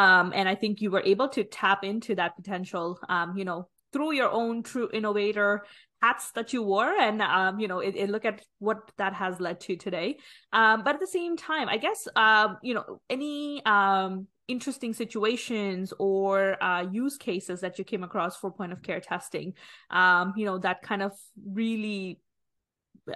Um 0.00 0.26
and 0.38 0.46
i 0.52 0.54
think 0.54 0.72
you 0.82 0.90
were 0.94 1.04
able 1.14 1.28
to 1.36 1.42
tap 1.42 1.80
into 1.82 2.14
that 2.20 2.36
potential 2.36 2.86
um 3.08 3.28
you 3.38 3.44
know 3.48 3.60
through 3.94 4.12
your 4.12 4.30
own 4.30 4.62
true 4.70 4.88
innovator 4.92 5.64
hats 6.04 6.32
that 6.32 6.52
you 6.52 6.62
wore 6.62 6.92
and 7.06 7.22
um, 7.22 7.58
you 7.58 7.68
know 7.68 7.80
it, 7.80 7.94
it, 7.96 8.10
look 8.10 8.24
at 8.24 8.42
what 8.58 8.78
that 8.98 9.14
has 9.14 9.40
led 9.40 9.58
to 9.60 9.76
today. 9.76 10.18
Um, 10.52 10.84
but 10.84 10.94
at 10.96 11.00
the 11.00 11.14
same 11.18 11.36
time 11.36 11.68
i 11.68 11.78
guess 11.84 12.00
um, 12.16 12.58
you 12.62 12.74
know 12.74 13.00
any 13.08 13.64
um, 13.64 14.26
interesting 14.48 14.92
situations 14.92 15.92
or 15.98 16.62
uh, 16.62 16.82
use 17.02 17.16
cases 17.16 17.60
that 17.60 17.78
you 17.78 17.84
came 17.84 18.04
across 18.04 18.36
for 18.36 18.50
point 18.50 18.72
of 18.72 18.82
care 18.82 19.00
testing 19.00 19.54
um, 19.90 20.34
you 20.36 20.44
know 20.44 20.58
that 20.58 20.82
kind 20.82 21.02
of 21.02 21.12
really 21.60 22.20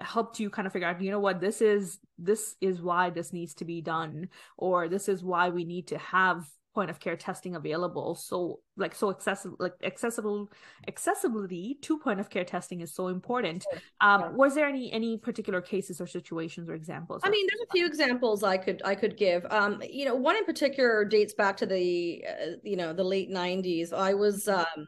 helped 0.01 0.39
you 0.41 0.51
kind 0.51 0.67
of 0.67 0.73
figure 0.73 0.89
out 0.89 1.01
you 1.01 1.11
know 1.11 1.21
what 1.21 1.41
this 1.41 1.61
is 1.61 1.99
this 2.19 2.57
is 2.61 2.81
why 2.81 3.11
this 3.11 3.33
needs 3.33 3.55
to 3.55 3.65
be 3.65 3.81
done 3.81 4.29
or 4.57 4.89
this 4.89 5.09
is 5.09 5.23
why 5.23 5.49
we 5.49 5.65
need 5.65 5.87
to 5.89 5.99
have 5.99 6.45
point 6.75 6.91
of 6.91 7.01
care 7.01 7.17
testing 7.17 7.57
available. 7.57 8.15
So 8.15 8.61
like 8.77 8.95
so 8.95 9.11
accessible 9.11 9.57
like 9.59 9.75
accessible 9.83 10.51
accessibility 10.87 11.79
to 11.83 11.99
point 11.99 12.21
of 12.21 12.31
care 12.31 12.45
testing 12.45 12.81
is 12.81 12.95
so 12.95 13.09
important. 13.09 13.65
Um 14.01 14.37
was 14.37 14.55
there 14.55 14.67
any 14.67 14.93
any 14.93 15.17
particular 15.17 15.61
cases 15.61 16.01
or 16.01 16.07
situations 16.07 16.69
or 16.69 16.75
examples 16.75 17.23
i 17.25 17.31
mean 17.31 17.47
there's 17.49 17.67
a 17.69 17.73
few 17.73 17.87
examples 17.87 18.43
i 18.43 18.57
could 18.57 18.83
i 18.85 18.95
could 18.95 19.17
give. 19.17 19.47
Um 19.51 19.83
you 19.89 20.05
know 20.05 20.15
one 20.15 20.37
in 20.37 20.45
particular 20.45 21.05
dates 21.05 21.35
back 21.35 21.57
to 21.59 21.67
the 21.67 22.25
uh, 22.29 22.47
you 22.63 22.77
know 22.77 22.93
the 22.93 23.05
late 23.05 23.31
90s 23.31 23.93
i 23.93 24.15
was 24.15 24.49
um 24.49 24.87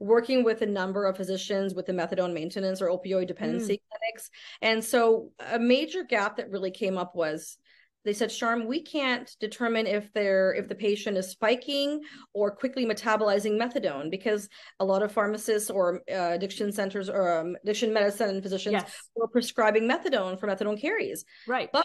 working 0.00 0.44
with 0.44 0.62
a 0.62 0.66
number 0.66 1.04
of 1.06 1.16
physicians 1.16 1.74
with 1.74 1.86
the 1.86 1.92
methadone 1.92 2.32
maintenance 2.32 2.80
or 2.80 2.88
opioid 2.88 3.26
dependency 3.26 3.74
mm. 3.74 3.80
clinics. 3.90 4.30
And 4.62 4.82
so 4.82 5.30
a 5.52 5.58
major 5.58 6.02
gap 6.02 6.36
that 6.36 6.50
really 6.50 6.70
came 6.70 6.96
up 6.96 7.14
was 7.14 7.58
they 8.06 8.12
said 8.12 8.28
Charm, 8.30 8.66
we 8.66 8.80
can't 8.80 9.28
determine 9.40 9.86
if 9.86 10.12
they're 10.12 10.54
if 10.54 10.68
the 10.68 10.74
patient 10.74 11.18
is 11.18 11.28
spiking 11.28 12.00
or 12.32 12.50
quickly 12.52 12.86
metabolizing 12.86 13.60
methadone 13.60 14.10
because 14.10 14.48
a 14.78 14.84
lot 14.84 15.02
of 15.02 15.10
pharmacists 15.10 15.68
or 15.68 16.02
uh, 16.10 16.30
addiction 16.32 16.70
centers 16.70 17.10
or 17.10 17.40
um, 17.40 17.56
addiction 17.64 17.92
medicine 17.92 18.40
physicians 18.40 18.74
yes. 18.74 19.08
were 19.16 19.26
prescribing 19.26 19.88
methadone 19.88 20.38
for 20.38 20.46
methadone 20.46 20.80
carries 20.80 21.24
right 21.48 21.68
but 21.72 21.84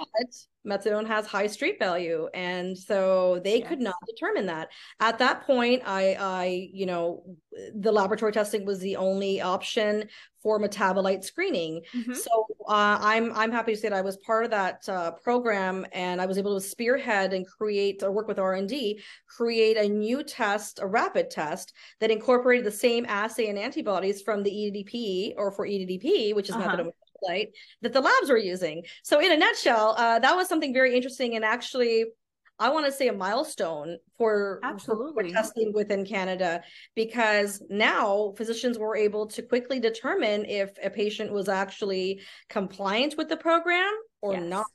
methadone 0.66 1.08
has 1.08 1.26
high 1.26 1.48
street 1.48 1.80
value 1.80 2.28
and 2.34 2.78
so 2.78 3.42
they 3.44 3.60
yes. 3.60 3.68
could 3.68 3.80
not 3.80 3.96
determine 4.08 4.46
that 4.46 4.70
at 5.00 5.18
that 5.18 5.46
point 5.46 5.82
i 5.86 6.16
i 6.20 6.70
you 6.72 6.86
know 6.86 7.24
the 7.76 7.92
laboratory 7.92 8.32
testing 8.32 8.64
was 8.64 8.80
the 8.80 8.96
only 8.96 9.42
option 9.42 10.08
for 10.42 10.60
metabolite 10.60 11.24
screening 11.24 11.82
mm-hmm. 11.96 12.14
so 12.14 12.46
uh, 12.68 12.98
i'm 13.02 13.32
i'm 13.34 13.52
happy 13.52 13.74
to 13.74 13.80
say 13.80 13.90
that 13.90 13.98
i 13.98 14.02
was 14.02 14.18
part 14.18 14.46
of 14.46 14.52
that 14.52 14.88
uh, 14.88 15.12
program 15.12 15.86
and 15.94 16.22
i 16.22 16.26
was 16.28 16.38
able 16.38 16.54
to 16.54 16.66
spearhead 16.66 17.34
and 17.34 17.48
create 17.48 18.04
or 18.04 18.12
work 18.12 18.28
with 18.28 18.38
r&d 18.38 19.02
create 19.28 19.78
a 19.78 19.90
new 19.90 20.24
test 20.24 20.80
a 20.82 20.88
rapid 20.88 21.32
test 21.32 21.74
that 22.00 22.12
incorporated 22.12 22.66
the 22.66 22.72
same 22.72 23.04
assay 23.08 23.48
and 23.48 23.58
antibodies 23.58 24.22
from 24.22 24.44
the 24.44 24.52
eddp 24.52 25.34
or 25.38 25.52
for 25.52 25.68
eddp 25.68 26.36
which 26.36 26.50
is 26.50 26.56
uh-huh. 26.56 26.78
methadone 26.78 26.92
that 27.82 27.94
the 27.94 28.02
labs 28.02 28.30
were 28.30 28.38
using. 28.38 28.84
So, 29.04 29.20
in 29.20 29.32
a 29.32 29.38
nutshell, 29.38 29.96
uh, 29.98 30.20
that 30.20 30.36
was 30.36 30.48
something 30.48 30.74
very 30.74 30.96
interesting 30.96 31.36
and 31.36 31.46
actually, 31.46 32.06
I 32.60 32.70
want 32.70 32.86
to 32.86 32.92
say 32.92 33.08
a 33.08 33.14
milestone 33.14 33.98
for, 34.18 34.60
Absolutely. 34.64 35.30
for 35.30 35.34
testing 35.34 35.74
within 35.74 36.06
Canada 36.06 36.62
because 36.96 37.62
now 37.70 38.34
physicians 38.38 38.78
were 38.78 38.96
able 38.96 39.26
to 39.28 39.42
quickly 39.42 39.80
determine 39.80 40.46
if 40.46 40.72
a 40.84 40.90
patient 40.92 41.32
was 41.32 41.50
actually 41.50 42.22
compliant 42.50 43.18
with 43.18 43.30
the 43.30 43.38
program 43.38 43.92
or 44.22 44.34
yes. 44.34 44.44
not. 44.44 44.66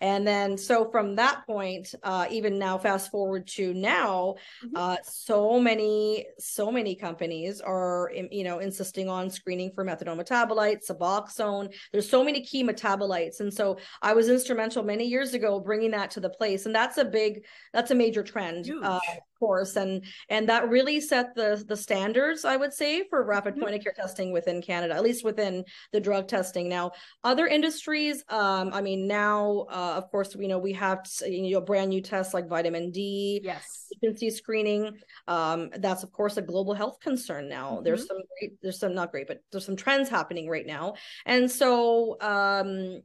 And 0.00 0.26
then 0.26 0.58
so 0.58 0.90
from 0.90 1.16
that 1.16 1.46
point, 1.46 1.94
uh, 2.02 2.26
even 2.30 2.58
now, 2.58 2.78
fast 2.78 3.10
forward 3.10 3.46
to 3.48 3.72
now, 3.74 4.36
mm-hmm. 4.64 4.76
uh, 4.76 4.96
so 5.02 5.60
many, 5.60 6.26
so 6.38 6.70
many 6.70 6.94
companies 6.94 7.60
are, 7.60 8.10
you 8.30 8.44
know, 8.44 8.58
insisting 8.58 9.08
on 9.08 9.30
screening 9.30 9.72
for 9.74 9.84
methadone 9.84 10.18
metabolites, 10.18 10.90
Suboxone. 10.90 11.72
There's 11.92 12.08
so 12.08 12.24
many 12.24 12.42
key 12.42 12.64
metabolites. 12.64 13.40
And 13.40 13.52
so 13.52 13.78
I 14.02 14.12
was 14.12 14.28
instrumental 14.28 14.82
many 14.82 15.06
years 15.06 15.34
ago 15.34 15.60
bringing 15.60 15.92
that 15.92 16.10
to 16.12 16.20
the 16.20 16.30
place. 16.30 16.66
And 16.66 16.74
that's 16.74 16.98
a 16.98 17.04
big, 17.04 17.44
that's 17.72 17.90
a 17.90 17.94
major 17.94 18.22
trend. 18.22 18.70
Uh, 18.82 19.00
course 19.40 19.74
and 19.74 20.04
and 20.28 20.48
that 20.48 20.68
really 20.68 21.00
set 21.00 21.34
the 21.34 21.64
the 21.66 21.76
standards 21.76 22.44
i 22.44 22.56
would 22.56 22.72
say 22.72 23.08
for 23.08 23.24
rapid 23.24 23.54
mm-hmm. 23.54 23.62
point 23.64 23.74
of 23.74 23.82
care 23.82 23.92
testing 23.92 24.30
within 24.32 24.62
canada 24.62 24.94
at 24.94 25.02
least 25.02 25.24
within 25.24 25.64
the 25.92 26.00
drug 26.00 26.28
testing. 26.28 26.68
Now 26.68 26.92
other 27.24 27.46
industries 27.46 28.22
um 28.28 28.70
i 28.72 28.80
mean 28.80 29.06
now 29.06 29.66
uh, 29.70 29.94
of 29.96 30.10
course 30.10 30.34
you 30.34 30.48
know 30.48 30.58
we 30.58 30.72
have 30.74 31.00
you 31.26 31.52
know 31.52 31.60
brand 31.60 31.90
new 31.90 32.00
tests 32.00 32.34
like 32.34 32.48
vitamin 32.48 32.90
d 32.90 33.40
yes. 33.42 33.86
deficiency 33.90 34.30
screening. 34.30 34.98
Um 35.26 35.70
that's 35.78 36.02
of 36.02 36.12
course 36.12 36.36
a 36.36 36.42
global 36.42 36.74
health 36.74 37.00
concern 37.00 37.48
now. 37.48 37.74
Mm-hmm. 37.74 37.84
there's 37.84 38.06
some 38.06 38.18
great 38.38 38.52
there's 38.62 38.78
some 38.78 38.94
not 38.94 39.10
great 39.10 39.26
but 39.26 39.40
there's 39.50 39.66
some 39.66 39.76
trends 39.76 40.08
happening 40.08 40.48
right 40.48 40.66
now. 40.66 40.94
And 41.26 41.50
so 41.50 42.16
um 42.20 43.00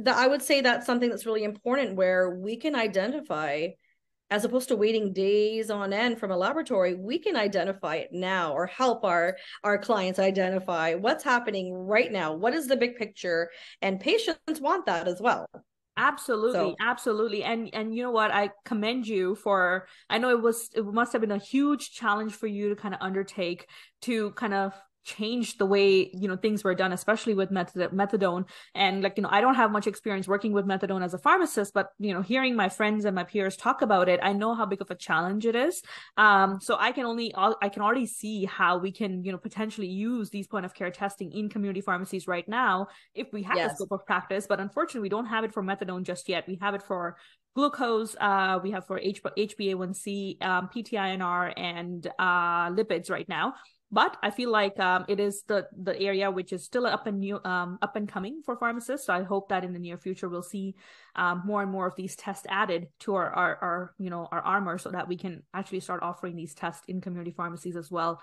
that 0.00 0.16
I 0.16 0.26
would 0.26 0.42
say 0.42 0.60
that's 0.60 0.86
something 0.86 1.10
that's 1.10 1.26
really 1.26 1.44
important 1.44 1.96
where 1.96 2.30
we 2.30 2.56
can 2.56 2.74
identify 2.74 3.68
as 4.32 4.46
opposed 4.46 4.68
to 4.68 4.76
waiting 4.76 5.12
days 5.12 5.70
on 5.70 5.92
end 5.92 6.18
from 6.18 6.30
a 6.30 6.36
laboratory 6.36 6.94
we 6.94 7.18
can 7.18 7.36
identify 7.36 7.96
it 7.96 8.08
now 8.12 8.54
or 8.54 8.66
help 8.66 9.04
our 9.04 9.36
our 9.62 9.76
clients 9.76 10.18
identify 10.18 10.94
what's 10.94 11.22
happening 11.22 11.74
right 11.74 12.10
now 12.10 12.32
what 12.32 12.54
is 12.54 12.66
the 12.66 12.76
big 12.76 12.96
picture 12.96 13.50
and 13.82 14.00
patients 14.00 14.58
want 14.58 14.86
that 14.86 15.06
as 15.06 15.20
well 15.20 15.46
absolutely 15.98 16.54
so. 16.54 16.76
absolutely 16.80 17.44
and 17.44 17.68
and 17.74 17.94
you 17.94 18.02
know 18.02 18.10
what 18.10 18.30
i 18.30 18.48
commend 18.64 19.06
you 19.06 19.34
for 19.34 19.86
i 20.08 20.16
know 20.16 20.30
it 20.30 20.40
was 20.40 20.70
it 20.74 20.86
must 20.86 21.12
have 21.12 21.20
been 21.20 21.30
a 21.30 21.36
huge 21.36 21.92
challenge 21.92 22.32
for 22.32 22.46
you 22.46 22.70
to 22.70 22.74
kind 22.74 22.94
of 22.94 23.02
undertake 23.02 23.66
to 24.00 24.30
kind 24.30 24.54
of 24.54 24.72
changed 25.04 25.58
the 25.58 25.66
way 25.66 26.10
you 26.12 26.28
know 26.28 26.36
things 26.36 26.62
were 26.64 26.74
done 26.74 26.92
especially 26.92 27.34
with 27.34 27.50
methadone. 27.50 28.48
And 28.74 29.02
like 29.02 29.14
you 29.16 29.22
know 29.22 29.28
i 29.32 29.40
don't 29.40 29.54
have 29.54 29.70
much 29.70 29.86
experience 29.86 30.28
working 30.28 30.52
with 30.52 30.66
methadone 30.66 31.04
as 31.04 31.14
a 31.14 31.18
pharmacist 31.18 31.74
but 31.74 31.90
you 31.98 32.12
know 32.14 32.22
hearing 32.22 32.54
my 32.56 32.68
friends 32.68 33.04
and 33.04 33.14
my 33.14 33.24
peers 33.24 33.56
talk 33.56 33.82
about 33.82 34.08
it 34.08 34.20
i 34.22 34.32
know 34.32 34.54
how 34.54 34.66
big 34.66 34.80
of 34.80 34.90
a 34.90 34.94
challenge 34.94 35.46
it 35.46 35.56
is. 35.56 35.82
Um 36.16 36.60
so 36.60 36.76
i 36.78 36.92
can 36.92 37.04
only 37.04 37.34
i 37.36 37.68
can 37.68 37.82
already 37.82 38.06
see 38.06 38.44
how 38.44 38.78
we 38.78 38.92
can 38.92 39.24
you 39.24 39.32
know 39.32 39.38
potentially 39.38 39.88
use 39.88 40.30
these 40.30 40.46
point 40.46 40.64
of 40.64 40.74
care 40.74 40.90
testing 40.90 41.32
in 41.32 41.48
community 41.48 41.80
pharmacies 41.80 42.26
right 42.26 42.48
now 42.48 42.88
if 43.14 43.32
we 43.32 43.42
have 43.42 43.56
yes. 43.56 43.70
the 43.70 43.76
scope 43.76 44.00
of 44.00 44.06
practice. 44.06 44.46
But 44.46 44.60
unfortunately 44.60 45.00
we 45.00 45.08
don't 45.08 45.26
have 45.26 45.44
it 45.44 45.52
for 45.52 45.62
methadone 45.62 46.02
just 46.02 46.28
yet. 46.28 46.46
We 46.46 46.58
have 46.60 46.74
it 46.74 46.82
for 46.82 47.16
glucose 47.54 48.16
uh, 48.20 48.58
we 48.62 48.70
have 48.70 48.86
for 48.86 48.98
H- 48.98 49.22
hba1c 49.22 50.42
um, 50.42 50.70
ptinr 50.74 51.52
and 51.56 52.06
uh, 52.18 52.70
lipids 52.70 53.10
right 53.10 53.28
now 53.28 53.54
but 53.92 54.16
I 54.22 54.30
feel 54.30 54.50
like 54.50 54.80
um, 54.80 55.04
it 55.06 55.20
is 55.20 55.44
the 55.46 55.68
the 55.76 55.98
area 56.00 56.30
which 56.30 56.52
is 56.52 56.64
still 56.64 56.86
up 56.86 57.06
and 57.06 57.20
new 57.20 57.38
um, 57.44 57.78
up 57.82 57.94
and 57.94 58.08
coming 58.08 58.40
for 58.44 58.56
pharmacists. 58.56 59.06
So 59.06 59.12
I 59.12 59.22
hope 59.22 59.50
that 59.50 59.64
in 59.64 59.74
the 59.74 59.78
near 59.78 59.98
future 59.98 60.28
we'll 60.28 60.42
see 60.42 60.74
um, 61.14 61.42
more 61.44 61.62
and 61.62 61.70
more 61.70 61.86
of 61.86 61.94
these 61.94 62.16
tests 62.16 62.46
added 62.48 62.88
to 63.00 63.14
our, 63.14 63.30
our 63.30 63.56
our 63.56 63.94
you 63.98 64.08
know 64.08 64.26
our 64.32 64.40
armor 64.40 64.78
so 64.78 64.90
that 64.90 65.06
we 65.06 65.16
can 65.18 65.42
actually 65.52 65.80
start 65.80 66.02
offering 66.02 66.34
these 66.34 66.54
tests 66.54 66.84
in 66.88 67.02
community 67.02 67.32
pharmacies 67.32 67.76
as 67.76 67.90
well 67.90 68.20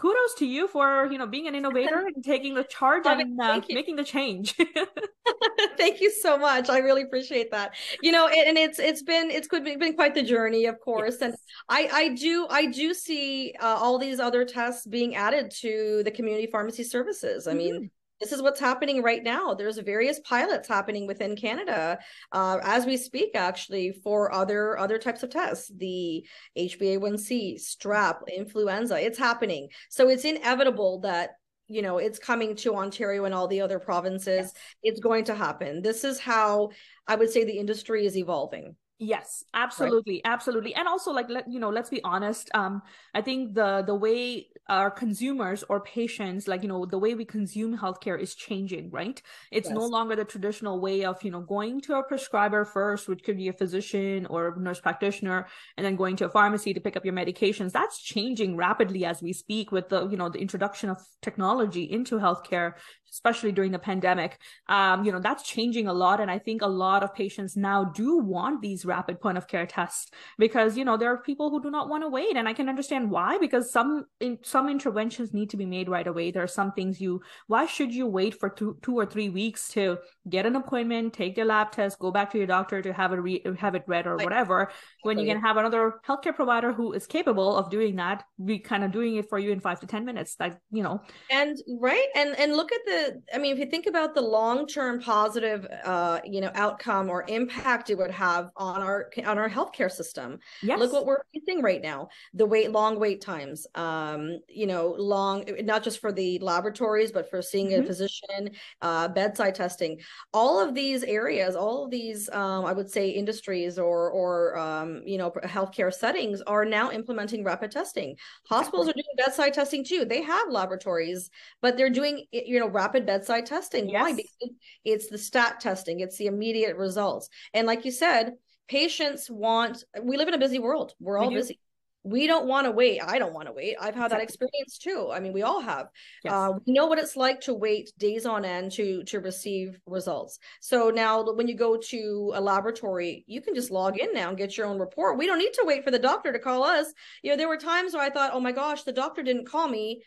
kudos 0.00 0.34
to 0.38 0.46
you 0.46 0.66
for 0.66 1.06
you 1.12 1.18
know 1.18 1.26
being 1.26 1.46
an 1.46 1.54
innovator 1.54 2.06
and 2.14 2.24
taking 2.24 2.54
the 2.54 2.64
charge 2.64 3.04
and 3.06 3.38
uh, 3.40 3.60
making 3.68 3.96
the 3.96 4.04
change. 4.04 4.54
Thank 5.76 6.00
you 6.00 6.10
so 6.10 6.38
much. 6.38 6.70
I 6.70 6.78
really 6.78 7.02
appreciate 7.02 7.50
that. 7.50 7.74
You 8.02 8.12
know 8.12 8.26
and, 8.28 8.48
and 8.48 8.58
it's 8.58 8.78
it's 8.78 9.02
been 9.02 9.30
it's 9.30 9.48
been 9.48 9.94
quite 9.94 10.14
the 10.14 10.22
journey 10.22 10.64
of 10.66 10.80
course 10.80 11.16
yes. 11.20 11.22
and 11.22 11.34
i 11.68 11.88
i 11.92 12.08
do 12.14 12.46
i 12.50 12.66
do 12.66 12.94
see 12.94 13.54
uh, 13.60 13.66
all 13.66 13.98
these 13.98 14.20
other 14.20 14.44
tests 14.44 14.86
being 14.86 15.14
added 15.16 15.50
to 15.60 16.02
the 16.04 16.10
community 16.10 16.46
pharmacy 16.46 16.84
services. 16.84 17.46
I 17.46 17.50
mm-hmm. 17.50 17.58
mean 17.58 17.90
this 18.20 18.32
is 18.32 18.42
what's 18.42 18.60
happening 18.60 19.02
right 19.02 19.22
now. 19.22 19.54
There's 19.54 19.78
various 19.78 20.20
pilots 20.20 20.68
happening 20.68 21.06
within 21.06 21.36
Canada 21.36 21.98
uh, 22.32 22.58
as 22.62 22.84
we 22.84 22.96
speak, 22.96 23.30
actually, 23.34 23.92
for 24.04 24.32
other 24.32 24.78
other 24.78 24.98
types 24.98 25.22
of 25.22 25.30
tests, 25.30 25.70
the 25.74 26.26
HbA1c, 26.56 27.60
strep, 27.60 28.20
influenza. 28.34 29.00
It's 29.00 29.18
happening, 29.18 29.68
so 29.88 30.08
it's 30.08 30.24
inevitable 30.24 31.00
that 31.00 31.30
you 31.66 31.82
know 31.82 31.98
it's 31.98 32.18
coming 32.18 32.56
to 32.56 32.76
Ontario 32.76 33.24
and 33.24 33.34
all 33.34 33.48
the 33.48 33.62
other 33.62 33.78
provinces. 33.78 34.52
Yes. 34.52 34.54
It's 34.82 35.00
going 35.00 35.24
to 35.24 35.34
happen. 35.34 35.80
This 35.80 36.04
is 36.04 36.18
how 36.20 36.70
I 37.06 37.16
would 37.16 37.30
say 37.30 37.44
the 37.44 37.58
industry 37.58 38.04
is 38.06 38.16
evolving. 38.16 38.76
Yes, 39.02 39.44
absolutely, 39.54 40.20
right? 40.22 40.30
absolutely. 40.30 40.74
And 40.74 40.86
also 40.86 41.10
like 41.10 41.30
let 41.30 41.50
you 41.50 41.58
know, 41.58 41.70
let's 41.70 41.88
be 41.88 42.04
honest. 42.04 42.50
Um, 42.52 42.82
I 43.14 43.22
think 43.22 43.54
the 43.54 43.82
the 43.86 43.94
way 43.94 44.48
our 44.68 44.90
consumers 44.90 45.64
or 45.70 45.80
patients, 45.80 46.46
like 46.46 46.60
you 46.60 46.68
know, 46.68 46.84
the 46.84 46.98
way 46.98 47.14
we 47.14 47.24
consume 47.24 47.78
healthcare 47.78 48.20
is 48.20 48.34
changing, 48.34 48.90
right? 48.90 49.20
It's 49.50 49.68
yes. 49.68 49.74
no 49.74 49.86
longer 49.86 50.16
the 50.16 50.26
traditional 50.26 50.80
way 50.82 51.06
of, 51.06 51.22
you 51.22 51.30
know, 51.30 51.40
going 51.40 51.80
to 51.82 51.94
a 51.94 52.02
prescriber 52.02 52.66
first, 52.66 53.08
which 53.08 53.24
could 53.24 53.38
be 53.38 53.48
a 53.48 53.54
physician 53.54 54.26
or 54.26 54.48
a 54.48 54.60
nurse 54.60 54.80
practitioner, 54.80 55.46
and 55.78 55.86
then 55.86 55.96
going 55.96 56.16
to 56.16 56.26
a 56.26 56.28
pharmacy 56.28 56.74
to 56.74 56.80
pick 56.80 56.94
up 56.94 57.04
your 57.06 57.14
medications. 57.14 57.72
That's 57.72 58.02
changing 58.02 58.54
rapidly 58.54 59.06
as 59.06 59.22
we 59.22 59.32
speak 59.32 59.72
with 59.72 59.88
the, 59.88 60.08
you 60.08 60.18
know, 60.18 60.28
the 60.28 60.40
introduction 60.40 60.90
of 60.90 60.98
technology 61.22 61.84
into 61.84 62.18
healthcare, 62.18 62.74
especially 63.10 63.50
during 63.50 63.72
the 63.72 63.78
pandemic. 63.78 64.38
Um, 64.68 65.04
you 65.04 65.10
know, 65.10 65.20
that's 65.20 65.42
changing 65.42 65.86
a 65.88 65.94
lot. 65.94 66.20
And 66.20 66.30
I 66.30 66.38
think 66.38 66.60
a 66.60 66.68
lot 66.68 67.02
of 67.02 67.14
patients 67.14 67.56
now 67.56 67.84
do 67.84 68.18
want 68.18 68.60
these 68.60 68.84
rapid 68.94 69.20
point 69.20 69.38
of 69.38 69.46
care 69.52 69.66
tests 69.66 70.10
because 70.44 70.76
you 70.78 70.84
know 70.84 70.96
there 70.96 71.12
are 71.12 71.22
people 71.30 71.50
who 71.50 71.62
do 71.62 71.70
not 71.76 71.88
want 71.92 72.02
to 72.02 72.08
wait 72.18 72.36
and 72.36 72.48
i 72.48 72.54
can 72.58 72.68
understand 72.68 73.10
why 73.16 73.38
because 73.38 73.72
some 73.72 73.92
in, 74.20 74.38
some 74.42 74.68
interventions 74.68 75.32
need 75.32 75.50
to 75.50 75.56
be 75.56 75.66
made 75.66 75.88
right 75.88 76.06
away. 76.06 76.30
There 76.30 76.42
are 76.42 76.58
some 76.60 76.72
things 76.72 77.00
you 77.00 77.22
why 77.46 77.66
should 77.66 77.94
you 77.94 78.06
wait 78.06 78.34
for 78.40 78.48
two, 78.48 78.76
two 78.82 78.96
or 79.00 79.06
three 79.06 79.28
weeks 79.28 79.68
to 79.74 79.98
get 80.28 80.46
an 80.46 80.56
appointment 80.56 81.12
take 81.12 81.34
the 81.36 81.44
lab 81.44 81.72
test 81.72 81.98
go 81.98 82.10
back 82.10 82.30
to 82.32 82.38
your 82.38 82.46
doctor 82.46 82.82
to 82.82 82.92
have 82.92 83.12
it 83.12 83.16
re- 83.16 83.44
have 83.58 83.74
it 83.74 83.84
read 83.86 84.06
or 84.06 84.16
whatever 84.16 84.70
when 85.02 85.18
you 85.18 85.26
can 85.26 85.40
have 85.40 85.56
another 85.56 86.00
healthcare 86.06 86.34
provider 86.34 86.72
who 86.72 86.92
is 86.92 87.06
capable 87.06 87.56
of 87.56 87.70
doing 87.70 87.96
that 87.96 88.24
be 88.44 88.58
kind 88.58 88.84
of 88.84 88.90
doing 88.92 89.16
it 89.16 89.28
for 89.28 89.38
you 89.38 89.50
in 89.52 89.60
five 89.60 89.80
to 89.80 89.86
ten 89.86 90.04
minutes. 90.04 90.36
Like 90.38 90.56
you 90.70 90.82
know. 90.82 91.00
And 91.30 91.56
right 91.80 92.08
and 92.14 92.38
and 92.38 92.56
look 92.56 92.72
at 92.72 92.80
the 92.86 93.22
i 93.34 93.38
mean 93.38 93.52
if 93.52 93.58
you 93.58 93.66
think 93.66 93.86
about 93.86 94.14
the 94.14 94.20
long-term 94.20 95.00
positive 95.00 95.66
uh 95.84 96.20
you 96.24 96.40
know 96.40 96.50
outcome 96.54 97.08
or 97.08 97.24
impact 97.28 97.90
it 97.90 97.98
would 97.98 98.10
have 98.10 98.50
on 98.56 98.79
on 98.80 98.86
our 98.86 99.10
on 99.26 99.38
our 99.38 99.48
healthcare 99.48 99.90
system. 99.90 100.38
Yes. 100.62 100.78
Look 100.78 100.92
what 100.92 101.06
we're 101.06 101.22
facing 101.34 101.62
right 101.62 101.82
now. 101.82 102.08
The 102.34 102.46
wait 102.46 102.70
long 102.70 102.98
wait 102.98 103.20
times. 103.20 103.66
Um, 103.74 104.40
you 104.48 104.66
know, 104.66 104.94
long 104.98 105.44
not 105.62 105.82
just 105.82 106.00
for 106.00 106.12
the 106.12 106.38
laboratories, 106.38 107.12
but 107.12 107.28
for 107.30 107.42
seeing 107.42 107.68
mm-hmm. 107.68 107.82
a 107.82 107.86
physician, 107.86 108.50
uh, 108.82 109.08
bedside 109.08 109.54
testing. 109.54 110.00
All 110.32 110.60
of 110.60 110.74
these 110.74 111.02
areas, 111.04 111.56
all 111.56 111.84
of 111.84 111.90
these 111.90 112.28
um, 112.30 112.64
I 112.64 112.72
would 112.72 112.90
say 112.90 113.08
industries 113.10 113.78
or 113.78 114.10
or 114.10 114.58
um, 114.58 115.02
you 115.04 115.18
know, 115.18 115.30
healthcare 115.44 115.92
settings 115.92 116.40
are 116.42 116.64
now 116.64 116.90
implementing 116.90 117.44
rapid 117.44 117.70
testing. 117.70 118.16
Hospitals 118.48 118.88
are 118.88 118.92
doing 118.92 119.04
bedside 119.16 119.54
testing 119.54 119.84
too. 119.84 120.04
They 120.04 120.22
have 120.22 120.50
laboratories, 120.50 121.30
but 121.60 121.76
they're 121.76 121.90
doing 121.90 122.24
you 122.32 122.58
know 122.60 122.68
rapid 122.68 123.06
bedside 123.06 123.46
testing. 123.46 123.88
Yes. 123.88 124.02
Why? 124.02 124.12
Because 124.12 124.56
it's 124.84 125.08
the 125.08 125.18
stat 125.18 125.60
testing, 125.60 126.00
it's 126.00 126.16
the 126.16 126.26
immediate 126.26 126.76
results. 126.76 127.28
And 127.54 127.66
like 127.66 127.84
you 127.84 127.90
said, 127.90 128.34
patients 128.70 129.28
want 129.28 129.82
we 130.00 130.16
live 130.16 130.28
in 130.28 130.34
a 130.34 130.38
busy 130.38 130.60
world. 130.60 130.94
We're 131.00 131.18
all 131.18 131.28
we 131.28 131.34
busy. 131.34 131.58
We 132.02 132.26
don't 132.26 132.46
want 132.46 132.66
to 132.66 132.70
wait. 132.70 133.00
I 133.00 133.18
don't 133.18 133.34
want 133.34 133.46
to 133.48 133.52
wait. 133.52 133.76
I've 133.78 133.96
had 133.96 134.10
that 134.12 134.22
experience 134.22 134.78
too. 134.78 135.10
I 135.12 135.18
mean 135.18 135.32
we 135.32 135.42
all 135.42 135.60
have. 135.60 135.88
Yes. 136.24 136.32
uh, 136.32 136.52
we 136.64 136.72
know 136.72 136.86
what 136.86 137.00
it's 137.00 137.16
like 137.16 137.40
to 137.42 137.52
wait 137.52 137.92
days 137.98 138.24
on 138.24 138.44
end 138.44 138.70
to 138.72 139.02
to 139.04 139.18
receive 139.18 139.78
results. 139.86 140.38
So 140.60 140.90
now 140.90 141.24
when 141.32 141.48
you 141.48 141.56
go 141.56 141.76
to 141.76 142.32
a 142.34 142.40
laboratory 142.40 143.24
you 143.26 143.42
can 143.42 143.54
just 143.56 143.72
log 143.72 143.98
in 143.98 144.14
now 144.14 144.28
and 144.28 144.38
get 144.38 144.56
your 144.56 144.68
own 144.68 144.78
report. 144.78 145.18
We 145.18 145.26
don't 145.26 145.38
need 145.38 145.52
to 145.54 145.64
wait 145.66 145.84
for 145.84 145.90
the 145.90 145.98
doctor 145.98 146.32
to 146.32 146.38
call 146.38 146.62
us. 146.62 146.86
You 147.22 147.32
know 147.32 147.36
there 147.36 147.48
were 147.48 147.58
times 147.58 147.92
where 147.92 148.04
i 148.04 148.10
thought 148.10 148.30
oh 148.32 148.40
my 148.40 148.52
gosh 148.52 148.84
the 148.84 148.92
doctor 148.92 149.24
didn't 149.24 149.48
call 149.48 149.66
me. 149.68 150.02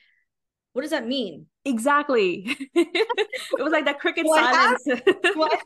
What 0.72 0.84
does 0.84 0.92
that 0.92 1.06
mean? 1.06 1.48
Exactly. 1.66 2.58
it 2.76 3.08
was 3.58 3.72
like 3.72 3.86
that 3.86 4.00
cricket 4.00 4.26
do 4.26 4.34
silence. 4.34 4.84
I 4.86 4.96
have, 4.96 5.06
do 5.06 5.44
I 5.44 5.58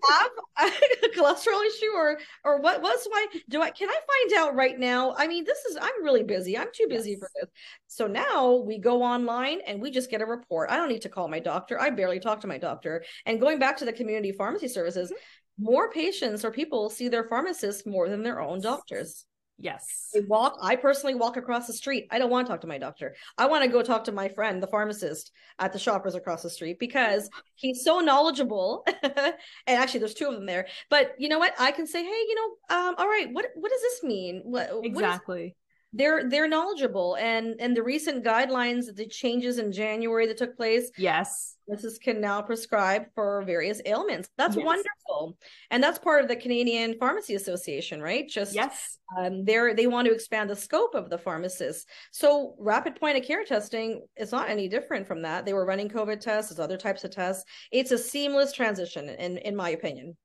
have 0.59 0.71
a 1.03 1.07
cholesterol 1.17 1.65
issue 1.65 1.91
or 1.95 2.19
or 2.43 2.61
what 2.61 2.83
what's 2.83 3.07
my 3.09 3.25
do 3.49 3.63
I 3.63 3.71
can 3.71 3.89
I 3.89 3.93
find 3.93 4.43
out 4.43 4.55
right 4.55 4.77
now? 4.77 5.15
I 5.17 5.27
mean, 5.27 5.43
this 5.43 5.57
is 5.65 5.75
I'm 5.75 6.03
really 6.03 6.21
busy. 6.21 6.55
I'm 6.55 6.67
too 6.71 6.85
busy 6.87 7.11
yes. 7.11 7.19
for 7.19 7.29
this. 7.35 7.49
So 7.87 8.05
now 8.05 8.55
we 8.55 8.77
go 8.77 9.01
online 9.01 9.59
and 9.65 9.81
we 9.81 9.89
just 9.89 10.11
get 10.11 10.21
a 10.21 10.25
report. 10.25 10.69
I 10.69 10.75
don't 10.75 10.89
need 10.89 11.01
to 11.01 11.09
call 11.09 11.27
my 11.27 11.39
doctor. 11.39 11.79
I 11.81 11.89
barely 11.89 12.19
talk 12.19 12.41
to 12.41 12.47
my 12.47 12.59
doctor. 12.59 13.03
And 13.25 13.39
going 13.39 13.57
back 13.57 13.77
to 13.77 13.85
the 13.85 13.93
community 13.93 14.31
pharmacy 14.31 14.67
services, 14.67 15.09
mm-hmm. 15.09 15.63
more 15.63 15.89
patients 15.89 16.45
or 16.45 16.51
people 16.51 16.91
see 16.91 17.07
their 17.07 17.23
pharmacists 17.23 17.87
more 17.87 18.07
than 18.07 18.21
their 18.21 18.39
own 18.39 18.61
doctors. 18.61 19.25
Yes. 19.59 20.11
I 20.15 20.21
walk, 20.27 20.57
I 20.61 20.75
personally 20.75 21.15
walk 21.15 21.35
across 21.35 21.65
the 21.65 21.73
street. 21.73 22.07
I 22.11 22.19
don't 22.19 22.29
want 22.29 22.45
to 22.45 22.53
talk 22.53 22.61
to 22.61 22.67
my 22.67 22.77
doctor. 22.77 23.15
I 23.37 23.47
want 23.47 23.63
to 23.63 23.69
go 23.69 23.81
talk 23.81 24.03
to 24.03 24.11
my 24.11 24.27
friend, 24.29 24.61
the 24.61 24.67
pharmacist 24.67 25.31
at 25.57 25.73
the 25.73 25.79
shoppers 25.79 26.13
across 26.13 26.43
the 26.43 26.49
street, 26.49 26.77
because 26.79 27.29
he's 27.55 27.83
so 27.83 27.99
knowledgeable. 27.99 28.85
and 29.03 29.33
actually 29.67 29.99
there's 29.99 30.13
two 30.13 30.27
of 30.27 30.35
them 30.35 30.45
there. 30.45 30.67
But 30.89 31.15
you 31.17 31.27
know 31.27 31.39
what? 31.39 31.53
I 31.59 31.71
can 31.71 31.87
say, 31.87 32.03
hey, 32.03 32.09
you 32.09 32.35
know, 32.35 32.77
um, 32.77 32.95
all 32.97 33.07
right, 33.07 33.27
what 33.31 33.47
what 33.55 33.71
does 33.71 33.81
this 33.81 34.03
mean? 34.03 34.41
What 34.43 34.69
exactly? 34.83 35.55
They're 35.97 36.29
they're 36.29 36.47
knowledgeable 36.47 37.15
and 37.15 37.55
and 37.59 37.75
the 37.75 37.83
recent 37.83 38.23
guidelines 38.23 38.93
the 38.95 39.07
changes 39.07 39.57
in 39.57 39.71
january 39.71 40.27
that 40.27 40.37
took 40.37 40.55
place 40.55 40.91
yes 40.97 41.57
pharmacists 41.67 41.99
can 41.99 42.21
now 42.21 42.41
prescribe 42.41 43.05
for 43.13 43.43
various 43.45 43.81
ailments. 43.85 44.29
That's 44.37 44.55
yes. 44.55 44.65
wonderful, 44.65 45.37
and 45.71 45.83
that's 45.83 45.99
part 45.99 46.21
of 46.21 46.27
the 46.27 46.35
Canadian 46.35 46.97
Pharmacy 46.99 47.35
Association, 47.35 48.01
right? 48.01 48.27
Just 48.27 48.53
yes, 48.53 48.97
um, 49.17 49.43
they 49.43 49.73
they 49.75 49.87
want 49.87 50.07
to 50.07 50.13
expand 50.13 50.49
the 50.49 50.55
scope 50.55 50.95
of 50.95 51.09
the 51.09 51.17
pharmacists. 51.17 51.85
So 52.11 52.55
rapid 52.57 52.95
point 52.95 53.17
of 53.17 53.23
care 53.23 53.43
testing 53.43 54.05
is 54.15 54.31
not 54.31 54.49
any 54.49 54.67
different 54.67 55.07
from 55.07 55.21
that. 55.23 55.45
They 55.45 55.53
were 55.53 55.65
running 55.65 55.89
COVID 55.89 56.19
tests, 56.19 56.51
as 56.51 56.59
other 56.59 56.77
types 56.77 57.03
of 57.03 57.11
tests. 57.11 57.43
It's 57.71 57.91
a 57.91 57.97
seamless 57.97 58.53
transition, 58.53 59.09
in 59.09 59.37
in 59.37 59.55
my 59.55 59.69
opinion 59.69 60.15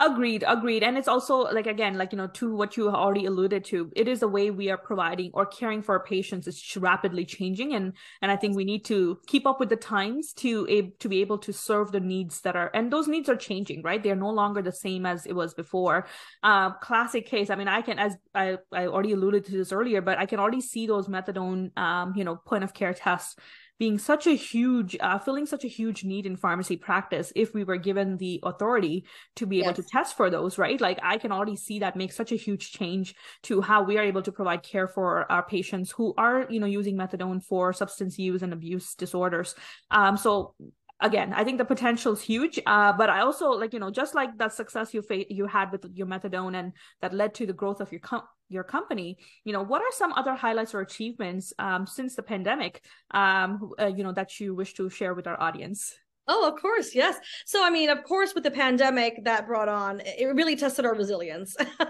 agreed 0.00 0.44
agreed. 0.46 0.82
And 0.82 0.96
it's 0.96 1.08
also 1.08 1.40
like 1.40 1.66
again 1.66 1.96
like 1.98 2.12
you 2.12 2.18
know 2.18 2.26
to 2.28 2.54
what 2.54 2.76
you 2.76 2.88
already 2.88 3.26
alluded 3.26 3.64
to 3.66 3.92
it 3.94 4.08
is 4.08 4.20
the 4.20 4.28
way 4.28 4.50
we 4.50 4.70
are 4.70 4.78
providing 4.78 5.30
or 5.34 5.46
caring 5.46 5.82
for 5.82 5.96
our 5.96 6.04
patients 6.04 6.46
is 6.46 6.76
rapidly 6.76 7.24
changing. 7.24 7.74
And 7.74 7.92
and 8.22 8.30
i 8.30 8.36
think 8.36 8.56
we 8.56 8.64
need 8.64 8.84
to 8.86 9.18
keep 9.26 9.46
up 9.46 9.60
with 9.60 9.68
the 9.68 9.76
times 9.76 10.32
to 10.34 10.66
a, 10.68 10.90
to 11.00 11.08
be 11.08 11.20
able 11.20 11.38
to 11.38 11.52
serve 11.52 11.92
the 11.92 12.00
needs 12.00 12.40
that 12.42 12.56
are 12.56 12.70
and 12.74 12.90
those 12.92 13.08
needs 13.08 13.28
are 13.28 13.36
changing 13.36 13.82
right? 13.82 14.02
They're 14.02 14.16
no 14.16 14.30
longer 14.30 14.62
the 14.62 14.72
same 14.72 15.06
as 15.06 15.26
it 15.26 15.34
was 15.34 15.54
before. 15.54 16.06
Uh, 16.42 16.70
classic 16.70 17.26
case 17.26 17.50
i 17.50 17.54
mean 17.54 17.68
i 17.68 17.82
can 17.82 17.98
as 17.98 18.16
i 18.34 18.56
i 18.72 18.86
already 18.86 19.12
alluded 19.12 19.44
to 19.44 19.52
this 19.52 19.72
earlier 19.72 20.00
but 20.00 20.18
i 20.18 20.26
can 20.26 20.38
already 20.38 20.60
see 20.60 20.86
those 20.86 21.08
methadone 21.08 21.76
um 21.78 22.12
you 22.16 22.24
know 22.24 22.36
point 22.36 22.64
of 22.64 22.72
care 22.72 22.94
tests 22.94 23.36
being 23.80 23.98
such 23.98 24.26
a 24.26 24.36
huge 24.36 24.94
uh, 25.00 25.18
filling 25.18 25.46
such 25.46 25.64
a 25.64 25.68
huge 25.68 26.04
need 26.04 26.26
in 26.26 26.36
pharmacy 26.36 26.76
practice 26.76 27.32
if 27.34 27.54
we 27.54 27.64
were 27.64 27.78
given 27.78 28.18
the 28.18 28.38
authority 28.42 29.06
to 29.34 29.46
be 29.46 29.60
able 29.60 29.68
yes. 29.68 29.76
to 29.76 29.82
test 29.82 30.16
for 30.16 30.28
those 30.28 30.58
right 30.58 30.80
like 30.80 31.00
i 31.02 31.16
can 31.16 31.32
already 31.32 31.56
see 31.56 31.78
that 31.78 31.96
makes 31.96 32.14
such 32.14 32.30
a 32.30 32.36
huge 32.36 32.72
change 32.72 33.14
to 33.42 33.62
how 33.62 33.82
we 33.82 33.96
are 33.96 34.04
able 34.04 34.22
to 34.22 34.30
provide 34.30 34.62
care 34.62 34.86
for 34.86 35.30
our 35.32 35.42
patients 35.42 35.90
who 35.90 36.12
are 36.18 36.46
you 36.50 36.60
know 36.60 36.66
using 36.66 36.94
methadone 36.94 37.42
for 37.42 37.72
substance 37.72 38.18
use 38.18 38.42
and 38.42 38.52
abuse 38.52 38.94
disorders 38.94 39.54
um 39.90 40.16
so 40.16 40.54
again 41.00 41.32
i 41.34 41.44
think 41.44 41.58
the 41.58 41.64
potential 41.64 42.12
is 42.12 42.20
huge 42.20 42.58
uh, 42.66 42.92
but 42.92 43.10
i 43.10 43.20
also 43.20 43.50
like 43.50 43.72
you 43.72 43.78
know 43.78 43.90
just 43.90 44.14
like 44.14 44.36
that 44.38 44.52
success 44.52 44.92
you 44.94 45.02
fa- 45.02 45.32
you 45.32 45.46
had 45.46 45.70
with 45.72 45.84
your 45.94 46.06
methadone 46.06 46.56
and 46.58 46.72
that 47.00 47.12
led 47.14 47.34
to 47.34 47.46
the 47.46 47.52
growth 47.52 47.80
of 47.80 47.90
your 47.90 48.00
com- 48.00 48.28
your 48.48 48.64
company 48.64 49.18
you 49.44 49.52
know 49.52 49.62
what 49.62 49.80
are 49.82 49.92
some 49.92 50.12
other 50.14 50.34
highlights 50.34 50.74
or 50.74 50.80
achievements 50.80 51.52
um, 51.58 51.86
since 51.86 52.16
the 52.16 52.22
pandemic 52.22 52.82
um, 53.12 53.72
uh, 53.78 53.86
you 53.86 54.02
know 54.02 54.12
that 54.12 54.40
you 54.40 54.54
wish 54.54 54.74
to 54.74 54.90
share 54.90 55.14
with 55.14 55.26
our 55.26 55.40
audience 55.40 55.94
Oh, 56.32 56.46
of 56.46 56.60
course, 56.60 56.94
yes. 56.94 57.18
So, 57.44 57.64
I 57.64 57.70
mean, 57.70 57.90
of 57.90 58.04
course, 58.04 58.36
with 58.36 58.44
the 58.44 58.52
pandemic, 58.52 59.24
that 59.24 59.48
brought 59.48 59.68
on 59.68 60.00
it 60.04 60.32
really 60.32 60.54
tested 60.54 60.84
our 60.84 60.94
resilience. 60.94 61.56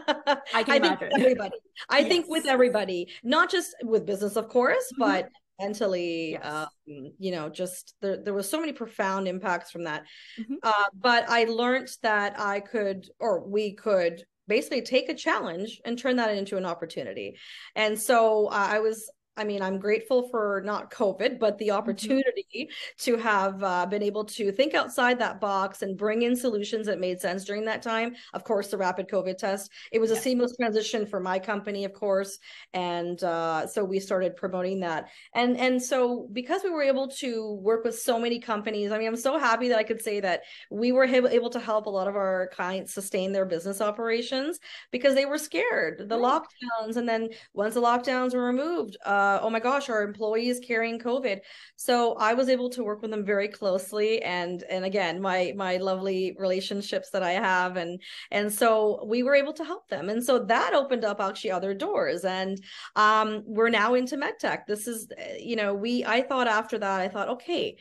I 0.55 0.63
can 0.63 0.71
I 0.71 0.79
think 0.79 1.03
everybody. 1.03 1.57
I 1.91 1.99
yes. 1.99 2.09
think 2.09 2.27
with 2.27 2.47
everybody, 2.47 3.09
not 3.23 3.51
just 3.51 3.75
with 3.83 4.07
business, 4.07 4.37
of 4.37 4.49
course, 4.49 4.91
mm-hmm. 4.95 5.03
but 5.03 5.29
mentally 5.61 6.33
yes. 6.33 6.45
um, 6.45 7.13
you 7.19 7.33
know 7.33 7.49
just 7.49 7.95
there, 8.01 8.23
there 8.23 8.35
was 8.35 8.49
so 8.49 8.61
many 8.61 8.73
profound 8.73 9.29
impacts 9.29 9.71
from 9.71 9.85
that 9.85 10.05
mm-hmm. 10.39 10.55
uh, 10.63 10.85
but 10.95 11.29
i 11.29 11.45
learned 11.45 11.89
that 12.03 12.39
i 12.39 12.61
could 12.61 13.09
or 13.19 13.47
we 13.47 13.75
could 13.75 14.25
basically 14.49 14.83
take 14.83 15.09
a 15.09 15.15
challenge 15.15 15.81
and 15.85 15.99
turn 15.99 16.17
that 16.17 16.35
into 16.35 16.57
an 16.57 16.65
opportunity 16.65 17.37
and 17.77 17.99
so 17.99 18.47
uh, 18.47 18.69
i 18.71 18.79
was 18.79 19.11
I 19.41 19.45
mean, 19.45 19.63
I'm 19.63 19.79
grateful 19.79 20.29
for 20.29 20.63
not 20.67 20.91
COVID, 20.91 21.39
but 21.39 21.57
the 21.57 21.69
mm-hmm. 21.69 21.79
opportunity 21.79 22.47
mm-hmm. 22.55 23.05
to 23.05 23.17
have 23.17 23.65
uh, 23.65 23.87
been 23.87 24.03
able 24.03 24.25
to 24.27 24.53
think 24.53 24.75
outside 24.75 25.19
that 25.19 25.41
box 25.41 25.81
and 25.81 25.97
bring 25.97 26.23
in 26.23 26.37
solutions 26.37 26.87
that 26.87 27.01
made 27.01 27.23
sense 27.23 27.45
during 27.45 27.65
that 27.65 27.81
time. 27.81 28.15
Of 28.35 28.45
course, 28.45 28.69
the 28.69 28.77
rapid 28.77 29.09
COVID 29.09 29.39
test. 29.39 29.71
It 29.93 29.99
was 29.99 30.11
a 30.11 30.17
seamless 30.17 30.55
transition 30.57 31.07
for 31.07 31.21
my 31.21 31.39
company, 31.39 31.87
of 31.87 31.95
course, 31.95 32.39
and 32.75 33.23
uh, 33.25 33.67
so 33.67 33.83
we 33.83 33.99
started 33.99 34.37
promoting 34.37 34.81
that. 34.81 35.09
And 35.35 35.57
and 35.57 35.83
so 35.83 36.29
because 36.33 36.63
we 36.63 36.71
were 36.71 36.83
able 36.83 37.09
to 37.09 37.55
work 37.63 37.85
with 37.85 37.99
so 37.99 38.19
many 38.19 38.39
companies, 38.39 38.93
I 38.93 38.99
mean, 38.99 39.09
I'm 39.09 39.17
so 39.17 39.39
happy 39.39 39.69
that 39.69 39.79
I 39.79 39.85
could 39.85 40.03
say 40.03 40.21
that 40.21 40.43
we 40.71 40.93
were 40.93 41.05
able 41.05 41.51
to 41.51 41.61
help 41.61 41.87
a 41.87 41.91
lot 41.91 42.09
of 42.09 42.17
our 42.17 42.51
clients 42.53 42.93
sustain 42.93 43.33
their 43.33 43.47
business 43.47 43.81
operations 43.81 44.61
because 44.91 45.15
they 45.15 45.25
were 45.25 45.39
scared 45.39 46.09
the 46.11 46.19
lockdowns, 46.19 46.97
and 46.97 47.09
then 47.09 47.31
once 47.55 47.73
the 47.75 47.81
lockdowns 47.81 48.35
were 48.35 48.45
removed. 48.45 48.99
Uh, 49.07 49.30
uh, 49.31 49.41
oh 49.43 49.51
my 49.51 49.61
gosh, 49.61 49.89
our 49.89 50.03
employees 50.03 50.61
carrying 50.61 50.99
COVID. 50.99 51.41
So 51.77 52.15
I 52.15 52.35
was 52.35 52.49
able 52.49 52.71
to 52.71 52.85
work 52.85 53.03
with 53.03 53.11
them 53.11 53.25
very 53.25 53.49
closely, 53.49 54.23
and 54.23 54.63
and 54.65 54.85
again, 54.85 55.21
my 55.21 55.53
my 55.57 55.77
lovely 55.77 56.37
relationships 56.39 57.11
that 57.11 57.23
I 57.23 57.33
have, 57.33 57.77
and 57.77 58.01
and 58.31 58.53
so 58.53 59.05
we 59.07 59.23
were 59.23 59.35
able 59.35 59.53
to 59.55 59.65
help 59.65 59.89
them, 59.89 60.09
and 60.09 60.23
so 60.23 60.39
that 60.47 60.75
opened 60.75 61.05
up 61.05 61.21
actually 61.21 61.53
other 61.53 61.75
doors, 61.75 62.25
and 62.25 62.59
um, 62.97 63.43
we're 63.47 63.71
now 63.71 63.95
into 63.95 64.17
medtech. 64.17 64.67
This 64.67 64.87
is, 64.87 65.09
you 65.39 65.57
know, 65.57 65.75
we 65.75 66.05
I 66.05 66.23
thought 66.23 66.49
after 66.49 66.79
that, 66.79 67.01
I 67.01 67.09
thought, 67.09 67.29
okay, 67.29 67.77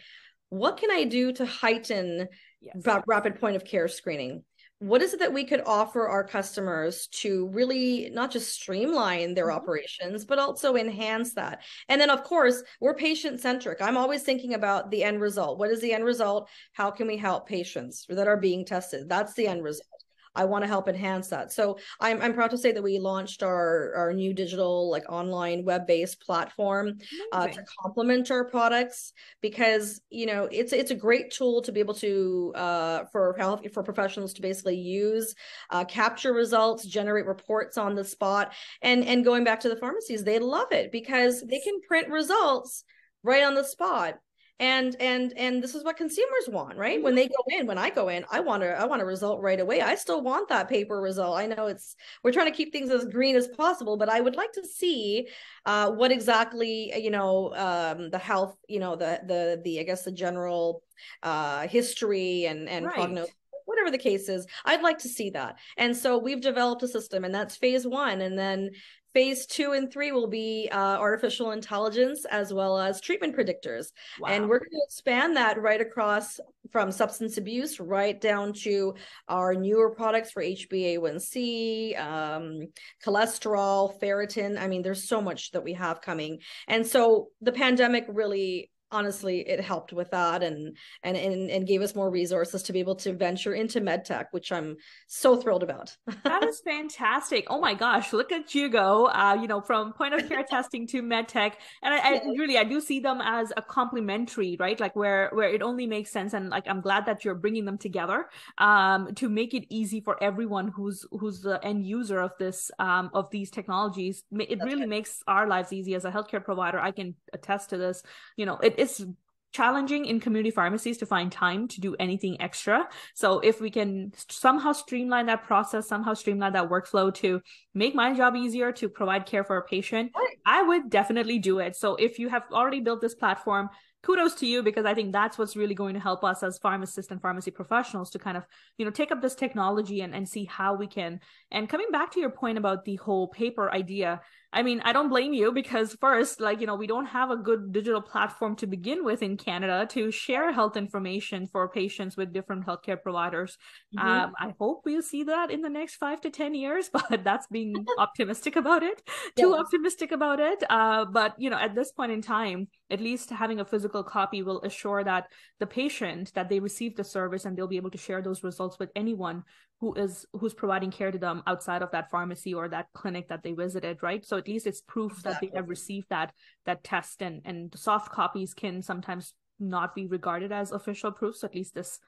what 0.49 0.77
can 0.77 0.91
I 0.91 1.03
do 1.05 1.31
to 1.33 1.45
heighten 1.45 2.27
yes. 2.61 3.01
rapid 3.07 3.39
point 3.39 3.55
of 3.55 3.65
care 3.65 3.87
screening? 3.87 4.43
What 4.79 5.01
is 5.01 5.13
it 5.13 5.19
that 5.19 5.33
we 5.33 5.43
could 5.43 5.61
offer 5.65 6.07
our 6.07 6.23
customers 6.23 7.07
to 7.07 7.47
really 7.49 8.09
not 8.13 8.31
just 8.31 8.53
streamline 8.53 9.33
their 9.33 9.47
mm-hmm. 9.47 9.57
operations 9.57 10.25
but 10.25 10.39
also 10.39 10.75
enhance 10.75 11.33
that? 11.33 11.63
And 11.89 11.99
then 11.99 12.09
of 12.09 12.23
course 12.23 12.63
we're 12.79 12.95
patient 12.95 13.39
centric 13.39 13.81
i'm 13.81 13.97
always 13.97 14.23
thinking 14.23 14.53
about 14.53 14.89
the 14.89 15.03
end 15.03 15.21
result. 15.21 15.59
What 15.59 15.69
is 15.69 15.81
the 15.81 15.93
end 15.93 16.05
result? 16.05 16.49
How 16.73 16.91
can 16.91 17.07
we 17.07 17.17
help 17.17 17.47
patients 17.47 18.05
that 18.09 18.27
are 18.27 18.37
being 18.37 18.65
tested? 18.65 19.09
That's 19.09 19.33
the 19.33 19.47
end 19.47 19.63
result 19.63 19.98
I 20.35 20.45
want 20.45 20.63
to 20.63 20.67
help 20.67 20.87
enhance 20.87 21.27
that. 21.29 21.51
So 21.51 21.77
I'm 21.99 22.21
I'm 22.21 22.33
proud 22.33 22.51
to 22.51 22.57
say 22.57 22.71
that 22.71 22.81
we 22.81 22.99
launched 22.99 23.43
our 23.43 23.93
our 23.95 24.13
new 24.13 24.33
digital 24.33 24.89
like 24.89 25.03
online 25.09 25.65
web 25.65 25.87
based 25.87 26.21
platform 26.21 26.97
uh, 27.31 27.47
to 27.47 27.63
complement 27.81 28.31
our 28.31 28.45
products 28.45 29.13
because 29.41 30.01
you 30.09 30.25
know 30.25 30.47
it's 30.51 30.73
it's 30.73 30.91
a 30.91 30.95
great 30.95 31.31
tool 31.31 31.61
to 31.61 31.71
be 31.71 31.79
able 31.79 31.95
to 31.95 32.53
uh, 32.55 33.05
for 33.11 33.35
health 33.37 33.61
for 33.73 33.83
professionals 33.83 34.33
to 34.33 34.41
basically 34.41 34.77
use 34.77 35.35
uh, 35.71 35.85
capture 35.85 36.33
results, 36.33 36.85
generate 36.85 37.25
reports 37.25 37.77
on 37.77 37.95
the 37.95 38.03
spot, 38.03 38.53
and 38.81 39.03
and 39.03 39.25
going 39.25 39.43
back 39.43 39.59
to 39.61 39.69
the 39.69 39.75
pharmacies, 39.75 40.23
they 40.23 40.39
love 40.39 40.71
it 40.71 40.91
because 40.91 41.41
they 41.41 41.59
can 41.59 41.79
print 41.87 42.09
results 42.09 42.83
right 43.23 43.43
on 43.43 43.53
the 43.53 43.63
spot 43.63 44.15
and 44.59 44.95
and 44.99 45.33
and 45.37 45.63
this 45.63 45.73
is 45.73 45.83
what 45.83 45.97
consumers 45.97 46.47
want 46.49 46.77
right? 46.77 47.01
When 47.01 47.15
they 47.15 47.27
go 47.27 47.43
in 47.47 47.65
when 47.65 47.77
i 47.77 47.89
go 47.89 48.09
in 48.09 48.25
i 48.31 48.39
want 48.39 48.61
to 48.63 48.69
i 48.69 48.85
want 48.85 49.01
a 49.01 49.05
result 49.05 49.41
right 49.41 49.59
away. 49.59 49.81
I 49.81 49.95
still 49.95 50.21
want 50.21 50.49
that 50.49 50.67
paper 50.69 50.99
result. 50.99 51.37
I 51.37 51.45
know 51.45 51.67
it's 51.67 51.95
we're 52.23 52.31
trying 52.31 52.51
to 52.51 52.57
keep 52.57 52.71
things 52.71 52.89
as 52.89 53.05
green 53.05 53.35
as 53.35 53.47
possible 53.47 53.97
but 53.97 54.09
i 54.09 54.19
would 54.19 54.35
like 54.35 54.51
to 54.53 54.65
see 54.65 55.27
uh, 55.65 55.91
what 55.91 56.11
exactly 56.11 56.91
you 57.01 57.11
know 57.11 57.53
um, 57.55 58.09
the 58.09 58.17
health 58.17 58.57
you 58.67 58.79
know 58.79 58.95
the 58.95 59.21
the 59.25 59.61
the 59.63 59.79
i 59.79 59.83
guess 59.83 60.03
the 60.03 60.11
general 60.11 60.83
uh, 61.23 61.67
history 61.67 62.45
and 62.45 62.67
and 62.67 62.85
right. 62.85 62.95
prognosis 62.95 63.33
whatever 63.65 63.91
the 63.91 63.97
case 63.99 64.29
is 64.29 64.47
i'd 64.65 64.81
like 64.81 64.97
to 64.97 65.07
see 65.07 65.29
that. 65.29 65.55
And 65.77 65.95
so 65.95 66.17
we've 66.17 66.41
developed 66.41 66.83
a 66.83 66.87
system 66.87 67.23
and 67.23 67.33
that's 67.33 67.55
phase 67.55 67.85
one 67.85 68.21
and 68.21 68.37
then 68.37 68.71
phase 69.13 69.45
two 69.45 69.71
and 69.71 69.91
three 69.91 70.11
will 70.11 70.27
be 70.27 70.69
uh, 70.71 70.97
artificial 70.97 71.51
intelligence 71.51 72.25
as 72.29 72.53
well 72.53 72.77
as 72.77 73.01
treatment 73.01 73.35
predictors. 73.35 73.87
Wow. 74.19 74.29
and 74.29 74.49
we're 74.49 74.59
going 74.59 74.71
to 74.71 74.81
expand 74.85 75.35
that 75.37 75.61
right 75.61 75.81
across 75.81 76.39
from 76.71 76.91
substance 76.91 77.37
abuse 77.37 77.79
right 77.79 78.19
down 78.19 78.53
to 78.53 78.93
our 79.27 79.55
newer 79.55 79.89
products 79.89 80.31
for 80.31 80.43
hba1c 80.43 81.99
um, 81.99 82.67
cholesterol 83.03 83.99
ferritin. 83.99 84.59
I 84.59 84.67
mean 84.67 84.81
there's 84.81 85.07
so 85.07 85.21
much 85.21 85.51
that 85.51 85.63
we 85.63 85.73
have 85.73 86.01
coming. 86.01 86.39
And 86.67 86.85
so 86.85 87.29
the 87.41 87.51
pandemic 87.51 88.05
really 88.07 88.69
honestly 88.91 89.41
it 89.47 89.59
helped 89.59 89.93
with 89.93 90.09
that 90.11 90.43
and, 90.43 90.75
and 91.03 91.17
and 91.17 91.49
and 91.49 91.67
gave 91.67 91.81
us 91.81 91.95
more 91.95 92.09
resources 92.09 92.63
to 92.63 92.73
be 92.73 92.79
able 92.79 92.95
to 92.95 93.13
venture 93.13 93.53
into 93.53 93.81
medtech 93.81 94.25
which 94.31 94.51
i'm 94.51 94.75
so 95.07 95.35
thrilled 95.35 95.63
about. 95.63 95.95
That 96.23 96.45
is 96.45 96.59
fantastic. 96.65 97.45
Oh 97.49 97.59
my 97.59 97.73
gosh 97.73 98.13
look 98.13 98.31
at 98.31 98.53
you 98.55 98.69
go 98.69 99.07
uh 99.07 99.37
you 99.39 99.47
know 99.47 99.61
from 99.61 99.93
point 99.93 100.13
of 100.13 100.27
care 100.27 100.43
testing 100.43 100.87
to 100.87 101.01
medtech 101.01 101.53
and 101.83 101.93
I, 101.93 101.97
I 101.97 102.21
really 102.37 102.57
i 102.57 102.63
do 102.63 102.79
see 102.81 102.99
them 102.99 103.21
as 103.21 103.51
a 103.57 103.61
complementary 103.61 104.57
right? 104.59 104.79
Like 104.79 104.95
where 104.95 105.29
where 105.33 105.49
it 105.49 105.61
only 105.61 105.87
makes 105.87 106.11
sense 106.11 106.33
and 106.33 106.49
like 106.49 106.67
i'm 106.67 106.81
glad 106.81 107.05
that 107.05 107.25
you're 107.25 107.35
bringing 107.35 107.65
them 107.65 107.77
together 107.77 108.29
um 108.57 109.13
to 109.15 109.29
make 109.29 109.53
it 109.53 109.65
easy 109.69 110.01
for 110.01 110.21
everyone 110.23 110.69
who's 110.69 111.05
who's 111.11 111.41
the 111.41 111.63
end 111.65 111.85
user 111.85 112.19
of 112.19 112.31
this 112.39 112.71
um 112.79 113.09
of 113.13 113.29
these 113.31 113.51
technologies. 113.51 114.23
It 114.31 114.49
That's 114.49 114.65
really 114.65 114.81
right. 114.81 114.89
makes 114.89 115.21
our 115.27 115.47
lives 115.47 115.73
easy. 115.73 115.95
As 115.95 116.05
a 116.05 116.11
healthcare 116.11 116.43
provider 116.43 116.79
i 116.79 116.91
can 116.91 117.15
attest 117.33 117.69
to 117.71 117.77
this. 117.77 118.03
You 118.37 118.45
know 118.45 118.57
it 118.57 118.78
it's 118.79 119.03
challenging 119.51 120.05
in 120.05 120.19
community 120.19 120.51
pharmacies 120.51 120.97
to 120.97 121.05
find 121.05 121.31
time 121.31 121.67
to 121.67 121.81
do 121.81 121.95
anything 121.99 122.39
extra. 122.39 122.87
So 123.15 123.39
if 123.39 123.59
we 123.59 123.71
can 123.71 124.13
somehow 124.29 124.73
streamline 124.73 125.25
that 125.25 125.43
process, 125.43 125.87
somehow 125.87 126.13
streamline 126.13 126.53
that 126.53 126.69
workflow 126.69 127.13
to 127.15 127.41
make 127.73 127.95
my 127.95 128.13
job 128.13 128.35
easier 128.35 128.71
to 128.73 128.89
provide 128.89 129.25
care 129.25 129.43
for 129.43 129.57
a 129.57 129.63
patient, 129.63 130.11
I 130.45 130.61
would 130.61 130.89
definitely 130.89 131.39
do 131.39 131.59
it. 131.59 131.75
So 131.75 131.95
if 131.95 132.19
you 132.19 132.29
have 132.29 132.43
already 132.51 132.79
built 132.79 133.01
this 133.01 133.15
platform, 133.15 133.69
kudos 134.01 134.35
to 134.35 134.45
you 134.45 134.63
because 134.63 134.85
I 134.85 134.93
think 134.93 135.11
that's 135.11 135.37
what's 135.37 135.55
really 135.55 135.75
going 135.75 135.93
to 135.93 135.99
help 135.99 136.23
us 136.23 136.43
as 136.43 136.57
pharmacists 136.59 137.11
and 137.11 137.21
pharmacy 137.21 137.51
professionals 137.51 138.11
to 138.11 138.19
kind 138.19 138.37
of, 138.37 138.45
you 138.77 138.85
know, 138.85 138.91
take 138.91 139.11
up 139.11 139.21
this 139.21 139.35
technology 139.35 140.01
and, 140.01 140.13
and 140.13 140.29
see 140.29 140.45
how 140.45 140.75
we 140.75 140.87
can. 140.87 141.19
And 141.51 141.67
coming 141.67 141.87
back 141.91 142.11
to 142.13 142.19
your 142.19 142.29
point 142.29 142.57
about 142.57 142.85
the 142.85 142.95
whole 142.97 143.27
paper 143.27 143.71
idea, 143.71 144.21
I 144.51 144.63
mean, 144.63 144.81
I 144.83 144.93
don't 144.93 145.09
blame 145.09 145.33
you 145.33 145.51
because 145.51 145.95
first, 146.01 146.41
like, 146.41 146.59
you 146.59 146.65
know, 146.65 146.75
we 146.75 146.87
don't 146.87 147.05
have 147.05 147.29
a 147.29 147.35
good 147.35 147.71
digital 147.71 148.01
platform 148.01 148.55
to 148.57 148.67
begin 148.67 149.05
with 149.05 149.21
in 149.21 149.37
Canada 149.37 149.85
to 149.91 150.09
share 150.09 150.51
health 150.51 150.75
information 150.75 151.47
for 151.51 151.69
patients 151.69 152.17
with 152.17 152.33
different 152.33 152.65
healthcare 152.65 152.99
providers. 152.99 153.57
Mm-hmm. 153.95 154.07
Um, 154.07 154.33
I 154.39 154.53
hope 154.59 154.81
we'll 154.85 155.03
see 155.03 155.23
that 155.25 155.51
in 155.51 155.61
the 155.61 155.69
next 155.69 155.97
five 155.97 156.19
to 156.21 156.31
10 156.31 156.55
years, 156.55 156.89
but 156.93 157.23
that's 157.23 157.45
being 157.47 157.75
optimistic 157.99 158.55
about 158.55 158.81
it, 158.81 159.03
too 159.37 159.53
optimistic 159.53 160.11
about 160.11 160.39
it. 160.39 160.63
Uh, 160.67 161.05
but, 161.05 161.35
you 161.37 161.51
know, 161.51 161.57
at 161.59 161.75
this 161.75 161.91
point 161.91 162.11
in 162.11 162.23
time, 162.23 162.69
at 162.91 162.99
least 162.99 163.29
having 163.29 163.59
a 163.59 163.65
physical 163.65 164.03
copy 164.03 164.41
will 164.41 164.61
assure 164.61 165.03
that 165.03 165.27
the 165.59 165.67
patient 165.67 166.33
that 166.33 166.49
they 166.49 166.59
receive 166.59 166.95
the 166.95 167.03
service 167.03 167.45
and 167.45 167.55
they'll 167.55 167.67
be 167.67 167.77
able 167.77 167.91
to 167.91 167.97
share 167.97 168.21
those 168.21 168.43
results 168.43 168.79
with 168.79 168.89
anyone 168.95 169.43
who 169.79 169.93
is 169.93 170.25
who's 170.33 170.53
providing 170.53 170.91
care 170.91 171.11
to 171.11 171.17
them 171.17 171.43
outside 171.47 171.81
of 171.81 171.91
that 171.91 172.09
pharmacy 172.09 172.53
or 172.53 172.67
that 172.67 172.87
clinic 172.93 173.27
that 173.29 173.43
they 173.43 173.53
visited 173.53 173.97
right? 174.01 174.25
So 174.25 174.37
at 174.37 174.47
least 174.47 174.67
it's 174.67 174.81
proof 174.81 175.13
exactly. 175.13 175.47
that 175.47 175.53
they 175.53 175.57
have 175.59 175.69
received 175.69 176.07
that 176.09 176.33
that 176.65 176.83
test 176.83 177.21
and 177.21 177.41
and 177.45 177.73
soft 177.77 178.11
copies 178.11 178.53
can 178.53 178.81
sometimes 178.81 179.33
not 179.59 179.95
be 179.95 180.07
regarded 180.07 180.51
as 180.51 180.71
official 180.71 181.11
proof. 181.11 181.35
So 181.35 181.47
at 181.47 181.55
least 181.55 181.75
this 181.75 181.99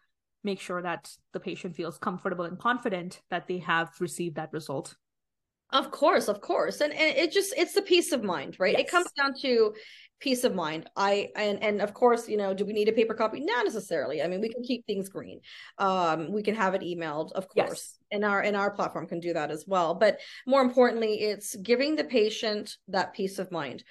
makes 0.43 0.63
sure 0.63 0.81
that 0.81 1.11
the 1.33 1.39
patient 1.39 1.75
feels 1.75 1.97
comfortable 1.97 2.45
and 2.45 2.57
confident 2.57 3.21
that 3.29 3.47
they 3.47 3.59
have 3.59 3.89
received 3.99 4.35
that 4.35 4.51
result 4.51 4.95
Of 5.71 5.91
course, 5.91 6.27
of 6.27 6.41
course. 6.41 6.81
And, 6.81 6.91
and 6.93 7.17
it 7.17 7.31
just 7.31 7.53
it's 7.57 7.73
the 7.73 7.81
peace 7.81 8.11
of 8.11 8.23
mind, 8.23 8.57
right? 8.59 8.73
Yes. 8.73 8.81
It 8.81 8.91
comes 8.91 9.11
down 9.13 9.33
to 9.41 9.73
peace 10.19 10.43
of 10.43 10.53
mind. 10.53 10.89
I 10.95 11.29
and 11.35 11.61
and 11.63 11.81
of 11.81 11.93
course, 11.93 12.27
you 12.27 12.37
know, 12.37 12.53
do 12.53 12.65
we 12.65 12.73
need 12.73 12.89
a 12.89 12.93
paper 12.93 13.13
copy? 13.13 13.39
Not 13.39 13.65
necessarily. 13.65 14.21
I 14.21 14.27
mean, 14.27 14.41
we 14.41 14.49
can 14.49 14.63
keep 14.63 14.85
things 14.85 15.09
green. 15.09 15.39
Um, 15.77 16.31
we 16.31 16.43
can 16.43 16.55
have 16.55 16.73
it 16.73 16.81
emailed, 16.81 17.31
of 17.33 17.47
course. 17.47 17.69
Yes. 17.69 17.97
And 18.11 18.25
our 18.25 18.41
and 18.41 18.55
our 18.55 18.71
platform 18.71 19.07
can 19.07 19.19
do 19.19 19.33
that 19.33 19.51
as 19.51 19.65
well. 19.65 19.95
But 19.95 20.19
more 20.45 20.61
importantly, 20.61 21.21
it's 21.21 21.55
giving 21.55 21.95
the 21.95 22.03
patient 22.03 22.77
that 22.89 23.13
peace 23.13 23.39
of 23.39 23.51
mind 23.51 23.83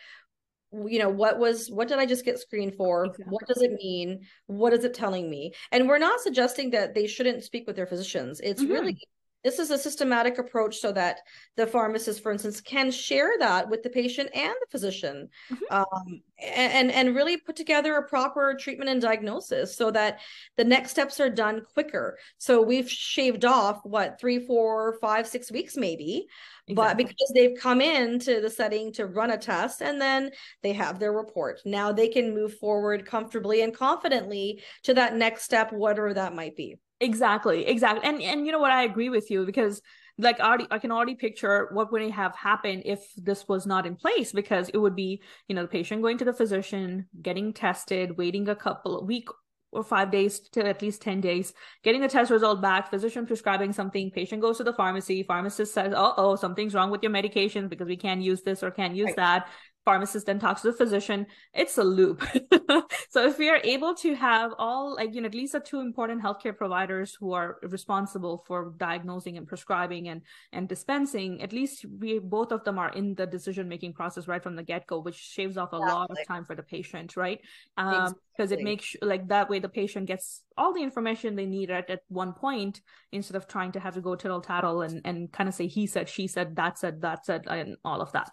you 0.86 1.00
know 1.00 1.08
what 1.08 1.38
was 1.38 1.68
what 1.68 1.88
did 1.88 1.98
i 1.98 2.06
just 2.06 2.24
get 2.24 2.38
screened 2.38 2.74
for 2.76 3.06
exactly. 3.06 3.24
what 3.28 3.44
does 3.48 3.60
it 3.60 3.72
mean 3.72 4.20
what 4.46 4.72
is 4.72 4.84
it 4.84 4.94
telling 4.94 5.28
me 5.28 5.52
and 5.72 5.88
we're 5.88 5.98
not 5.98 6.20
suggesting 6.20 6.70
that 6.70 6.94
they 6.94 7.08
shouldn't 7.08 7.42
speak 7.42 7.66
with 7.66 7.74
their 7.74 7.88
physicians 7.88 8.38
it's 8.38 8.62
mm-hmm. 8.62 8.74
really 8.74 8.98
this 9.42 9.58
is 9.58 9.70
a 9.70 9.78
systematic 9.78 10.38
approach 10.38 10.78
so 10.78 10.92
that 10.92 11.20
the 11.56 11.66
pharmacist, 11.66 12.22
for 12.22 12.32
instance, 12.32 12.60
can 12.60 12.90
share 12.90 13.32
that 13.38 13.68
with 13.70 13.82
the 13.82 13.90
patient 13.90 14.30
and 14.34 14.54
the 14.60 14.66
physician, 14.70 15.28
mm-hmm. 15.50 15.74
um, 15.74 16.22
and 16.38 16.90
and 16.90 17.14
really 17.14 17.36
put 17.36 17.56
together 17.56 17.96
a 17.96 18.08
proper 18.08 18.54
treatment 18.58 18.90
and 18.90 19.00
diagnosis 19.00 19.76
so 19.76 19.90
that 19.90 20.20
the 20.56 20.64
next 20.64 20.90
steps 20.90 21.20
are 21.20 21.30
done 21.30 21.62
quicker. 21.72 22.18
So 22.38 22.60
we've 22.60 22.90
shaved 22.90 23.44
off 23.44 23.80
what 23.84 24.20
three, 24.20 24.44
four, 24.46 24.98
five, 25.00 25.26
six 25.26 25.50
weeks 25.50 25.76
maybe, 25.76 26.26
exactly. 26.66 26.74
but 26.74 26.96
because 26.96 27.32
they've 27.34 27.58
come 27.58 27.80
into 27.80 28.40
the 28.40 28.50
setting 28.50 28.92
to 28.94 29.06
run 29.06 29.30
a 29.30 29.38
test 29.38 29.80
and 29.80 30.00
then 30.00 30.30
they 30.62 30.74
have 30.74 30.98
their 30.98 31.12
report, 31.12 31.60
now 31.64 31.92
they 31.92 32.08
can 32.08 32.34
move 32.34 32.58
forward 32.58 33.06
comfortably 33.06 33.62
and 33.62 33.74
confidently 33.74 34.62
to 34.82 34.94
that 34.94 35.16
next 35.16 35.44
step, 35.44 35.72
whatever 35.72 36.12
that 36.12 36.34
might 36.34 36.56
be. 36.56 36.76
Exactly, 37.00 37.66
exactly. 37.66 38.06
And 38.08 38.20
and 38.22 38.46
you 38.46 38.52
know 38.52 38.58
what 38.58 38.72
I 38.72 38.82
agree 38.82 39.08
with 39.08 39.30
you 39.30 39.46
because 39.46 39.80
like 40.18 40.38
already 40.38 40.66
I 40.70 40.78
can 40.78 40.92
already 40.92 41.14
picture 41.14 41.68
what 41.72 41.90
would 41.92 42.10
have 42.10 42.36
happened 42.36 42.82
if 42.84 43.00
this 43.16 43.48
was 43.48 43.66
not 43.66 43.86
in 43.86 43.96
place 43.96 44.32
because 44.32 44.68
it 44.68 44.76
would 44.76 44.94
be, 44.94 45.22
you 45.48 45.54
know, 45.54 45.62
the 45.62 45.68
patient 45.68 46.02
going 46.02 46.18
to 46.18 46.24
the 46.24 46.34
physician, 46.34 47.06
getting 47.22 47.54
tested, 47.54 48.18
waiting 48.18 48.48
a 48.48 48.54
couple 48.54 48.98
of 48.98 49.06
week 49.06 49.28
or 49.72 49.84
five 49.84 50.10
days 50.10 50.40
to 50.40 50.66
at 50.66 50.82
least 50.82 51.00
10 51.00 51.20
days, 51.20 51.52
getting 51.84 52.00
the 52.00 52.08
test 52.08 52.30
result 52.30 52.60
back, 52.60 52.90
physician 52.90 53.24
prescribing 53.24 53.72
something, 53.72 54.10
patient 54.10 54.42
goes 54.42 54.58
to 54.58 54.64
the 54.64 54.72
pharmacy, 54.72 55.22
pharmacist 55.22 55.72
says, 55.72 55.92
oh, 55.96 56.12
oh, 56.16 56.36
something's 56.36 56.74
wrong 56.74 56.90
with 56.90 57.02
your 57.02 57.12
medication 57.12 57.68
because 57.68 57.86
we 57.86 57.96
can't 57.96 58.20
use 58.20 58.42
this 58.42 58.62
or 58.62 58.70
can't 58.70 58.96
use 58.96 59.06
right. 59.06 59.16
that 59.16 59.48
pharmacist 59.84 60.26
then 60.26 60.38
talks 60.38 60.60
to 60.60 60.70
the 60.70 60.76
physician 60.76 61.26
it's 61.54 61.78
a 61.78 61.82
loop 61.82 62.22
so 63.08 63.26
if 63.26 63.38
we 63.38 63.48
are 63.48 63.60
able 63.64 63.94
to 63.94 64.14
have 64.14 64.52
all 64.58 64.94
like 64.94 65.14
you 65.14 65.20
know 65.20 65.26
at 65.26 65.34
least 65.34 65.52
the 65.52 65.60
two 65.60 65.80
important 65.80 66.22
healthcare 66.22 66.56
providers 66.56 67.16
who 67.18 67.32
are 67.32 67.56
responsible 67.62 68.44
for 68.46 68.74
diagnosing 68.76 69.38
and 69.38 69.46
prescribing 69.46 70.08
and 70.08 70.20
and 70.52 70.68
dispensing 70.68 71.42
at 71.42 71.52
least 71.52 71.86
we 71.98 72.18
both 72.18 72.52
of 72.52 72.62
them 72.64 72.78
are 72.78 72.90
in 72.90 73.14
the 73.14 73.26
decision 73.26 73.68
making 73.68 73.92
process 73.92 74.28
right 74.28 74.42
from 74.42 74.54
the 74.54 74.62
get-go 74.62 75.00
which 75.00 75.16
shaves 75.16 75.56
off 75.56 75.72
a 75.72 75.76
exactly. 75.76 75.94
lot 75.94 76.10
of 76.10 76.18
time 76.26 76.44
for 76.44 76.54
the 76.54 76.62
patient 76.62 77.16
right 77.16 77.40
um 77.78 78.14
because 78.36 78.52
exactly. 78.52 78.62
it 78.62 78.64
makes 78.64 78.96
like 79.00 79.28
that 79.28 79.48
way 79.48 79.58
the 79.58 79.68
patient 79.68 80.06
gets 80.06 80.42
all 80.58 80.74
the 80.74 80.82
information 80.82 81.36
they 81.36 81.46
need 81.46 81.70
at, 81.70 81.88
at 81.88 82.02
one 82.08 82.34
point 82.34 82.82
instead 83.12 83.36
of 83.36 83.48
trying 83.48 83.72
to 83.72 83.80
have 83.80 83.94
to 83.94 84.02
go 84.02 84.14
tittle 84.14 84.42
tattle 84.42 84.82
and 84.82 85.00
and 85.06 85.32
kind 85.32 85.48
of 85.48 85.54
say 85.54 85.66
he 85.66 85.86
said 85.86 86.06
she 86.06 86.26
said 86.26 86.54
that 86.56 86.78
said 86.78 87.00
that 87.00 87.24
said 87.24 87.46
and 87.46 87.76
all 87.82 88.02
of 88.02 88.12
that 88.12 88.30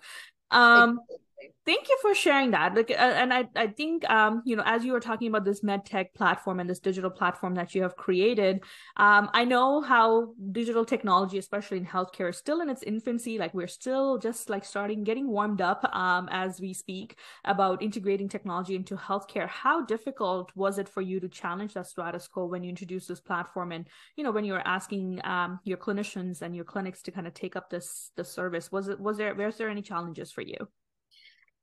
um 0.52 0.92
exactly 0.92 1.18
Thank 1.66 1.88
you 1.88 1.98
for 2.02 2.16
sharing 2.16 2.52
that. 2.52 2.74
Like, 2.74 2.90
uh, 2.90 2.94
and 2.96 3.32
I, 3.32 3.48
I 3.56 3.68
think, 3.68 4.10
um, 4.10 4.42
you 4.46 4.56
know, 4.56 4.64
as 4.66 4.84
you 4.84 4.92
were 4.92 5.00
talking 5.00 5.28
about 5.28 5.46
this 5.46 5.62
medtech 5.62 6.14
platform 6.16 6.60
and 6.60 6.68
this 6.68 6.80
digital 6.80 7.12
platform 7.12 7.54
that 7.56 7.76
you 7.76 7.84
have 7.84 7.96
created, 7.96 8.64
um, 8.96 9.30
I 9.34 9.46
know 9.46 9.82
how 9.82 10.34
digital 10.52 10.84
technology, 10.84 11.38
especially 11.38 11.78
in 11.78 11.86
healthcare, 11.86 12.30
is 12.30 12.38
still 12.38 12.62
in 12.62 12.70
its 12.70 12.82
infancy. 12.82 13.38
Like, 13.38 13.54
we're 13.54 13.68
still 13.68 14.18
just 14.18 14.50
like 14.50 14.66
starting, 14.66 15.04
getting 15.04 15.28
warmed 15.28 15.62
up, 15.62 15.84
um, 15.94 16.28
as 16.32 16.60
we 16.60 16.74
speak 16.74 17.18
about 17.46 17.84
integrating 17.84 18.30
technology 18.30 18.76
into 18.76 18.96
healthcare. 18.96 19.48
How 19.48 19.86
difficult 19.86 20.52
was 20.56 20.80
it 20.80 20.90
for 20.90 21.02
you 21.02 21.20
to 21.20 21.30
challenge 21.30 21.76
that 21.76 21.86
status 21.86 22.28
quo 22.28 22.46
when 22.46 22.64
you 22.64 22.70
introduced 22.70 23.10
this 23.10 23.20
platform, 23.20 23.74
and 23.74 23.88
you 24.16 24.24
know, 24.24 24.32
when 24.32 24.46
you 24.46 24.54
were 24.54 24.68
asking 24.68 25.20
um, 25.24 25.60
your 25.66 25.78
clinicians 25.78 26.42
and 26.42 26.56
your 26.56 26.66
clinics 26.66 27.04
to 27.04 27.12
kind 27.12 27.28
of 27.28 27.36
take 27.36 27.56
up 27.56 27.70
this 27.70 28.12
the 28.16 28.24
service? 28.24 28.72
Was 28.72 28.88
it 28.88 29.00
was 29.00 29.18
there 29.18 29.36
was 29.36 29.58
there 29.58 29.70
any 29.70 29.84
challenges 29.84 30.32
for 30.32 30.42
you? 30.42 30.68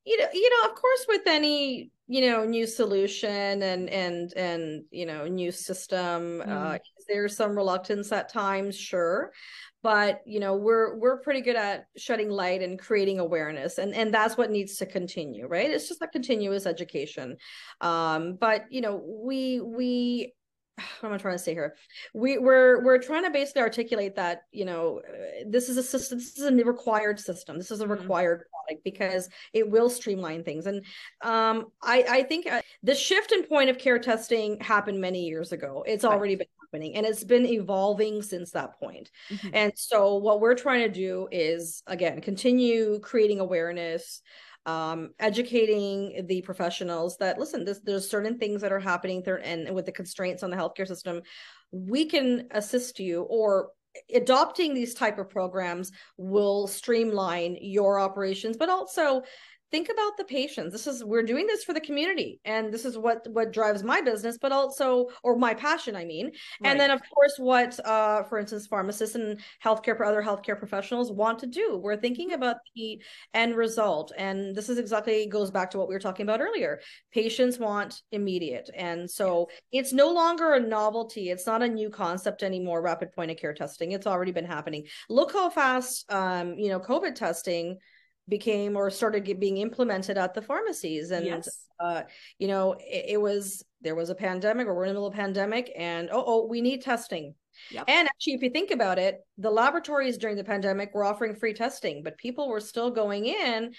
You 0.05 0.19
know 0.19 0.27
you 0.33 0.51
know 0.51 0.71
of 0.71 0.77
course 0.77 1.07
with 1.09 1.23
any 1.27 1.91
you 2.07 2.21
know 2.21 2.45
new 2.45 2.67
solution 2.67 3.63
and 3.63 3.89
and 3.89 4.33
and 4.37 4.85
you 4.91 5.07
know 5.07 5.27
new 5.27 5.51
system 5.51 6.43
mm. 6.45 6.49
uh 6.49 6.79
there's 7.09 7.37
some 7.37 7.57
reluctance 7.57 8.13
at 8.13 8.29
times? 8.29 8.77
Sure. 8.77 9.33
But 9.83 10.23
you 10.25 10.41
know 10.41 10.57
we're 10.57 10.97
we're 10.97 11.19
pretty 11.19 11.43
good 11.43 11.57
at 11.57 11.87
shedding 11.97 12.31
light 12.31 12.63
and 12.63 12.79
creating 12.79 13.19
awareness 13.19 13.77
and 13.79 13.95
and 13.95 14.13
that's 14.13 14.37
what 14.37 14.51
needs 14.51 14.77
to 14.77 14.87
continue 14.87 15.47
right? 15.47 15.71
It's 15.71 15.89
just 15.89 16.03
a 16.03 16.09
continuous 16.09 16.65
education. 16.67 17.37
Um 17.81 18.37
but 18.41 18.65
you 18.71 18.81
know 18.81 18.97
we 18.97 19.61
we 19.61 20.33
what 21.01 21.09
am 21.09 21.15
I 21.15 21.19
trying 21.19 21.35
to 21.35 21.43
say 21.43 21.55
here? 21.55 21.77
We, 22.15 22.39
we're 22.39 22.83
we're 22.83 22.99
trying 22.99 23.25
to 23.25 23.31
basically 23.31 23.63
articulate 23.63 24.17
that 24.17 24.43
you 24.53 24.65
know 24.65 25.03
this 25.47 25.69
is 25.69 25.77
a 25.77 25.83
system. 25.83 26.19
This 26.19 26.39
is 26.39 26.45
a 26.45 26.65
required 26.65 27.21
system. 27.21 27.59
This 27.59 27.71
is 27.71 27.81
a 27.81 27.85
mm-hmm. 27.85 27.93
required 27.93 28.45
product 28.51 28.85
because 28.85 29.29
it 29.53 29.69
will 29.69 29.89
streamline 29.89 30.43
things. 30.43 30.67
And 30.67 30.85
um, 31.23 31.67
I 31.83 32.05
I 32.09 32.23
think 32.25 32.51
uh, 32.51 32.63
the 32.83 32.95
shift 32.95 33.33
in 33.33 33.45
point 33.45 33.71
of 33.71 33.79
care 33.79 33.99
testing 33.99 34.59
happened 34.61 35.01
many 35.01 35.25
years 35.27 35.53
ago. 35.53 35.85
It's 35.87 36.05
already 36.05 36.35
right. 36.35 36.41
been 36.41 36.49
happening 36.61 36.97
and 36.97 37.07
it's 37.07 37.25
been 37.25 37.47
evolving 37.47 38.23
since 38.23 38.51
that 38.53 38.79
point. 38.81 39.11
Mm-hmm. 39.31 39.49
And 39.53 39.73
so 39.77 40.17
what 40.17 40.41
we're 40.41 40.57
trying 40.57 40.81
to 40.81 40.93
do 40.93 41.29
is 41.31 41.83
again 41.87 42.21
continue 42.21 42.99
creating 43.01 43.41
awareness 43.41 44.23
um, 44.67 45.11
educating 45.19 46.27
the 46.27 46.43
professionals 46.43 47.17
that 47.19 47.39
listen 47.39 47.65
this, 47.65 47.81
there's 47.81 48.09
certain 48.09 48.39
things 48.39 48.61
that 48.61 48.73
are 48.73 48.81
happening 48.81 49.23
there 49.25 49.45
and 49.45 49.75
with 49.75 49.87
the 49.87 49.93
constraints 49.93 50.43
on 50.43 50.51
the 50.51 50.57
healthcare 50.57 50.87
system 50.87 51.21
we 51.71 52.05
can 52.05 52.47
assist 52.53 52.99
you 52.99 53.23
or 53.23 53.71
adopting 54.15 54.75
these 54.75 54.95
type 54.95 55.19
of 55.19 55.31
programs 55.31 55.93
will 56.17 56.67
streamline 56.67 57.57
your 57.61 58.01
operations 58.01 58.57
but 58.57 58.69
also 58.69 59.23
think 59.71 59.89
about 59.89 60.17
the 60.17 60.25
patients. 60.25 60.73
This 60.73 60.87
is 60.87 61.03
we're 61.03 61.23
doing 61.23 61.47
this 61.47 61.65
for 61.65 61.73
the 61.73 61.81
community 61.81 62.41
and 62.45 62.73
this 62.73 62.85
is 62.85 62.97
what 62.97 63.27
what 63.31 63.53
drives 63.53 63.83
my 63.83 64.01
business 64.01 64.39
but 64.39 64.53
also 64.53 65.09
or 65.23 65.37
my 65.37 65.55
passion 65.55 65.97
i 65.97 66.05
mean. 66.05 66.27
Right. 66.27 66.71
and 66.71 66.81
then 66.81 66.91
of 66.91 67.01
course 67.13 67.35
what 67.39 67.79
uh 67.85 68.23
for 68.25 68.39
instance 68.39 68.67
pharmacists 68.67 69.15
and 69.15 69.41
healthcare 69.65 70.01
other 70.07 70.23
healthcare 70.23 70.59
professionals 70.59 71.11
want 71.11 71.39
to 71.41 71.47
do. 71.47 71.79
We're 71.83 71.97
thinking 71.97 72.33
about 72.33 72.57
the 72.75 73.03
end 73.33 73.57
result 73.57 74.13
and 74.17 74.55
this 74.55 74.69
is 74.69 74.79
exactly 74.79 75.27
goes 75.27 75.51
back 75.51 75.71
to 75.73 75.79
what 75.79 75.89
we 75.89 75.95
were 75.95 76.01
talking 76.01 76.25
about 76.25 76.41
earlier. 76.41 76.81
Patients 77.13 77.59
want 77.59 78.03
immediate 78.13 78.71
and 78.77 79.11
so 79.11 79.49
it's 79.73 79.93
no 79.93 80.13
longer 80.13 80.55
a 80.55 80.61
novelty. 80.61 81.31
It's 81.31 81.47
not 81.47 81.63
a 81.63 81.69
new 81.69 81.91
concept 81.91 82.43
anymore 82.43 82.83
rapid 82.83 83.13
point 83.13 83.31
of 83.31 83.37
care 83.39 83.55
testing. 83.55 83.93
It's 83.93 84.07
already 84.07 84.33
been 84.33 84.45
happening. 84.45 84.87
Look 85.09 85.33
how 85.33 85.51
fast 85.51 86.11
um 86.13 86.55
you 86.59 86.69
know 86.69 86.81
covid 86.81 87.15
testing 87.15 87.79
became 88.29 88.77
or 88.77 88.91
started 88.91 89.25
get, 89.25 89.39
being 89.39 89.59
implemented 89.59 90.17
at 90.17 90.35
the 90.35 90.43
pharmacies 90.43 91.11
and 91.11 91.27
yes. 91.27 91.67
uh 91.81 92.03
you 92.39 92.49
know 92.49 92.73
it, 92.81 93.05
it, 93.11 93.21
was 93.21 93.65
there 93.83 93.95
was 93.95 94.11
a 94.11 94.15
pandemic 94.15 94.67
or 94.67 94.75
we're 94.75 94.85
in 94.85 94.89
the 94.89 94.95
middle 94.95 95.07
of 95.07 95.15
a 95.15 95.17
pandemic 95.17 95.71
and 95.77 96.09
oh 96.11 96.25
oh 96.27 96.47
we 96.47 96.61
need 96.61 96.81
testing 96.81 97.35
yep. 97.71 97.85
and 97.87 98.09
actually 98.09 98.33
if 98.33 98.43
you 98.43 98.51
think 98.51 98.71
about 98.71 98.99
it 98.99 99.21
the 99.39 99.51
laboratories 99.51 100.17
during 100.17 100.37
the 100.37 100.45
pandemic 100.45 100.95
were 100.95 101.05
offering 101.05 101.35
free 101.35 101.53
testing 101.53 102.03
but 102.03 102.17
people 102.17 102.49
were 102.49 102.61
still 102.61 102.91
going 102.91 103.27
in 103.27 103.73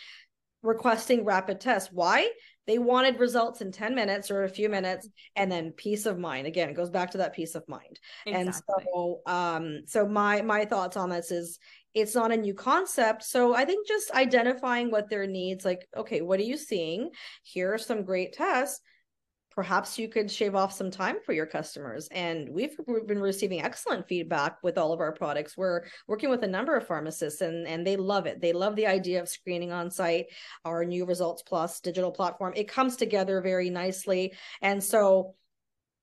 requesting 0.62 1.24
rapid 1.24 1.60
tests 1.60 1.90
why 1.92 2.30
they 2.68 2.80
wanted 2.80 3.20
results 3.20 3.62
in 3.62 3.72
10 3.72 3.94
minutes 3.94 4.32
or 4.32 4.44
a 4.44 4.50
few 4.50 4.70
minutes 4.70 5.08
and 5.36 5.52
then 5.52 5.72
peace 5.72 6.06
of 6.06 6.18
mind 6.18 6.48
again 6.48 6.70
it 6.70 6.76
goes 6.76 6.90
back 6.90 7.12
to 7.12 7.20
that 7.20 7.34
peace 7.34 7.56
of 7.56 7.68
mind 7.68 8.00
exactly. 8.26 8.34
and 8.34 8.56
so 8.56 9.22
um 9.26 9.82
so 9.86 10.08
my 10.08 10.42
my 10.42 10.66
thoughts 10.66 10.98
on 10.98 11.10
this 11.10 11.32
is 11.32 11.60
it's 11.96 12.14
not 12.14 12.32
a 12.32 12.38
new 12.38 12.54
concept. 12.54 13.24
So 13.24 13.56
i 13.56 13.66
think 13.66 13.88
just 13.88 14.12
identifying 14.12 14.92
what 14.92 15.10
their 15.10 15.26
needs 15.26 15.66
like 15.66 15.88
okay 15.98 16.22
what 16.22 16.40
are 16.40 16.44
you 16.44 16.58
seeing? 16.58 17.10
Here 17.44 17.74
are 17.74 17.78
some 17.80 18.04
great 18.04 18.34
tests. 18.34 18.82
Perhaps 19.52 19.98
you 19.98 20.10
could 20.10 20.30
shave 20.30 20.54
off 20.54 20.74
some 20.74 20.92
time 20.92 21.16
for 21.26 21.32
your 21.32 21.46
customers. 21.46 22.10
And 22.12 22.50
we've, 22.50 22.76
we've 22.88 23.08
been 23.08 23.22
receiving 23.22 23.62
excellent 23.62 24.06
feedback 24.06 24.58
with 24.64 24.78
all 24.78 24.92
of 24.92 25.00
our 25.00 25.14
products. 25.14 25.56
We're 25.56 25.84
working 26.10 26.30
with 26.30 26.44
a 26.44 26.48
number 26.48 26.76
of 26.76 26.86
pharmacists 26.86 27.40
and 27.40 27.66
and 27.66 27.88
they 27.88 27.96
love 27.96 28.26
it. 28.26 28.42
They 28.42 28.52
love 28.52 28.76
the 28.76 28.88
idea 28.88 29.22
of 29.22 29.30
screening 29.30 29.72
on 29.72 29.90
site 29.90 30.26
our 30.66 30.84
new 30.84 31.06
results 31.06 31.42
plus 31.42 31.80
digital 31.80 32.12
platform. 32.12 32.52
It 32.58 32.68
comes 32.68 32.98
together 32.98 33.40
very 33.40 33.70
nicely. 33.70 34.34
And 34.62 34.84
so 34.84 35.36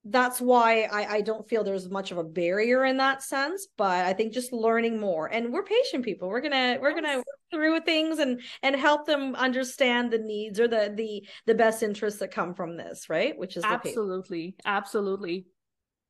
that's 0.05 0.41
why 0.41 0.88
I, 0.91 1.17
I 1.17 1.21
don't 1.21 1.49
feel 1.49 1.62
there's 1.62 1.88
much 1.88 2.11
of 2.11 2.19
a 2.19 2.25
barrier 2.25 2.85
in 2.85 2.97
that 2.97 3.23
sense 3.23 3.69
but 3.77 4.05
i 4.05 4.12
think 4.12 4.33
just 4.33 4.53
learning 4.53 4.99
more. 4.99 5.27
And 5.27 5.53
we're 5.53 5.62
patient 5.62 6.05
people. 6.05 6.29
We're 6.29 6.41
gonna 6.41 6.79
we're 6.81 6.95
gonna 6.95 7.17
work 7.17 7.27
through 7.51 7.81
things 7.81 8.19
and 8.19 8.41
and 8.62 8.75
help 8.77 9.07
them 9.07 9.35
understand 9.35 10.11
the 10.11 10.19
needs 10.19 10.59
or 10.59 10.69
the 10.69 10.93
the 10.97 11.27
the 11.47 11.55
best 11.55 11.83
interests 11.83 12.21
that 12.21 12.31
come 12.31 12.55
from 12.55 12.77
this 12.77 13.09
right? 13.09 13.37
Which 13.37 13.57
is 13.57 13.65
absolutely. 13.65 14.57
Absolutely 14.65 15.47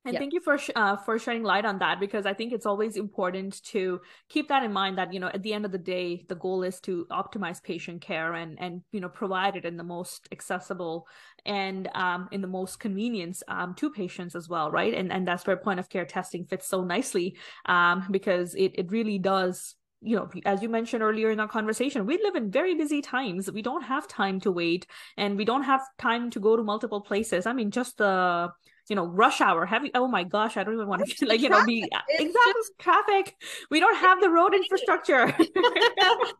And 0.05 0.13
yeah. 0.13 0.19
thank 0.19 0.33
you 0.33 0.41
for 0.41 0.57
sh- 0.57 0.69
uh, 0.75 0.97
for 0.97 1.17
shedding 1.17 1.43
light 1.43 1.65
on 1.65 1.79
that 1.79 1.99
because 1.99 2.25
I 2.25 2.33
think 2.33 2.51
it's 2.51 2.65
always 2.65 2.97
important 2.97 3.63
to 3.65 4.01
keep 4.27 4.49
that 4.49 4.63
in 4.63 4.73
mind 4.73 4.97
that 4.97 5.13
you 5.13 5.19
know 5.19 5.27
at 5.27 5.43
the 5.43 5.53
end 5.53 5.65
of 5.65 5.71
the 5.71 5.77
day 5.77 6.25
the 6.27 6.35
goal 6.35 6.63
is 6.63 6.81
to 6.81 7.05
optimize 7.09 7.63
patient 7.63 8.01
care 8.01 8.33
and 8.33 8.59
and 8.59 8.81
you 8.91 8.99
know 8.99 9.09
provide 9.09 9.55
it 9.55 9.63
in 9.63 9.77
the 9.77 9.83
most 9.83 10.27
accessible 10.31 11.07
and 11.45 11.89
um, 11.95 12.27
in 12.31 12.41
the 12.41 12.47
most 12.47 12.79
convenience 12.79 13.43
um, 13.47 13.73
to 13.75 13.89
patients 13.89 14.35
as 14.35 14.49
well, 14.49 14.69
right? 14.71 14.93
And 14.93 15.11
and 15.11 15.27
that's 15.27 15.47
where 15.47 15.55
point 15.55 15.79
of 15.79 15.89
care 15.89 16.05
testing 16.05 16.45
fits 16.45 16.67
so 16.67 16.83
nicely 16.83 17.37
um, 17.65 18.05
because 18.11 18.55
it 18.55 18.73
it 18.75 18.91
really 18.91 19.19
does 19.19 19.75
you 20.03 20.17
know, 20.17 20.29
as 20.45 20.61
you 20.61 20.67
mentioned 20.67 21.01
earlier 21.01 21.31
in 21.31 21.39
our 21.39 21.47
conversation, 21.47 22.05
we 22.05 22.21
live 22.21 22.35
in 22.35 22.51
very 22.51 22.75
busy 22.75 23.01
times. 23.01 23.49
We 23.49 23.61
don't 23.61 23.83
have 23.83 24.05
time 24.07 24.39
to 24.41 24.51
wait 24.51 24.85
and 25.15 25.37
we 25.37 25.45
don't 25.45 25.63
have 25.63 25.81
time 25.97 26.29
to 26.31 26.41
go 26.41 26.57
to 26.57 26.63
multiple 26.63 26.99
places. 26.99 27.45
I 27.45 27.53
mean, 27.53 27.71
just 27.71 27.97
the 27.97 28.49
you 28.89 28.95
know 28.95 29.05
rush 29.05 29.39
hour 29.39 29.65
heavy 29.65 29.91
oh 29.95 30.07
my 30.07 30.23
gosh 30.23 30.57
i 30.57 30.63
don't 30.63 30.73
even 30.73 30.87
want 30.87 31.07
to 31.07 31.25
like 31.25 31.39
you 31.39 31.49
know 31.49 31.63
be 31.65 31.83
exactly 32.09 32.53
just... 32.53 32.71
traffic. 32.79 33.35
We 33.69 33.79
don't 33.79 33.95
have 33.95 34.21
the 34.21 34.29
road 34.29 34.53
infrastructure. 34.53 35.33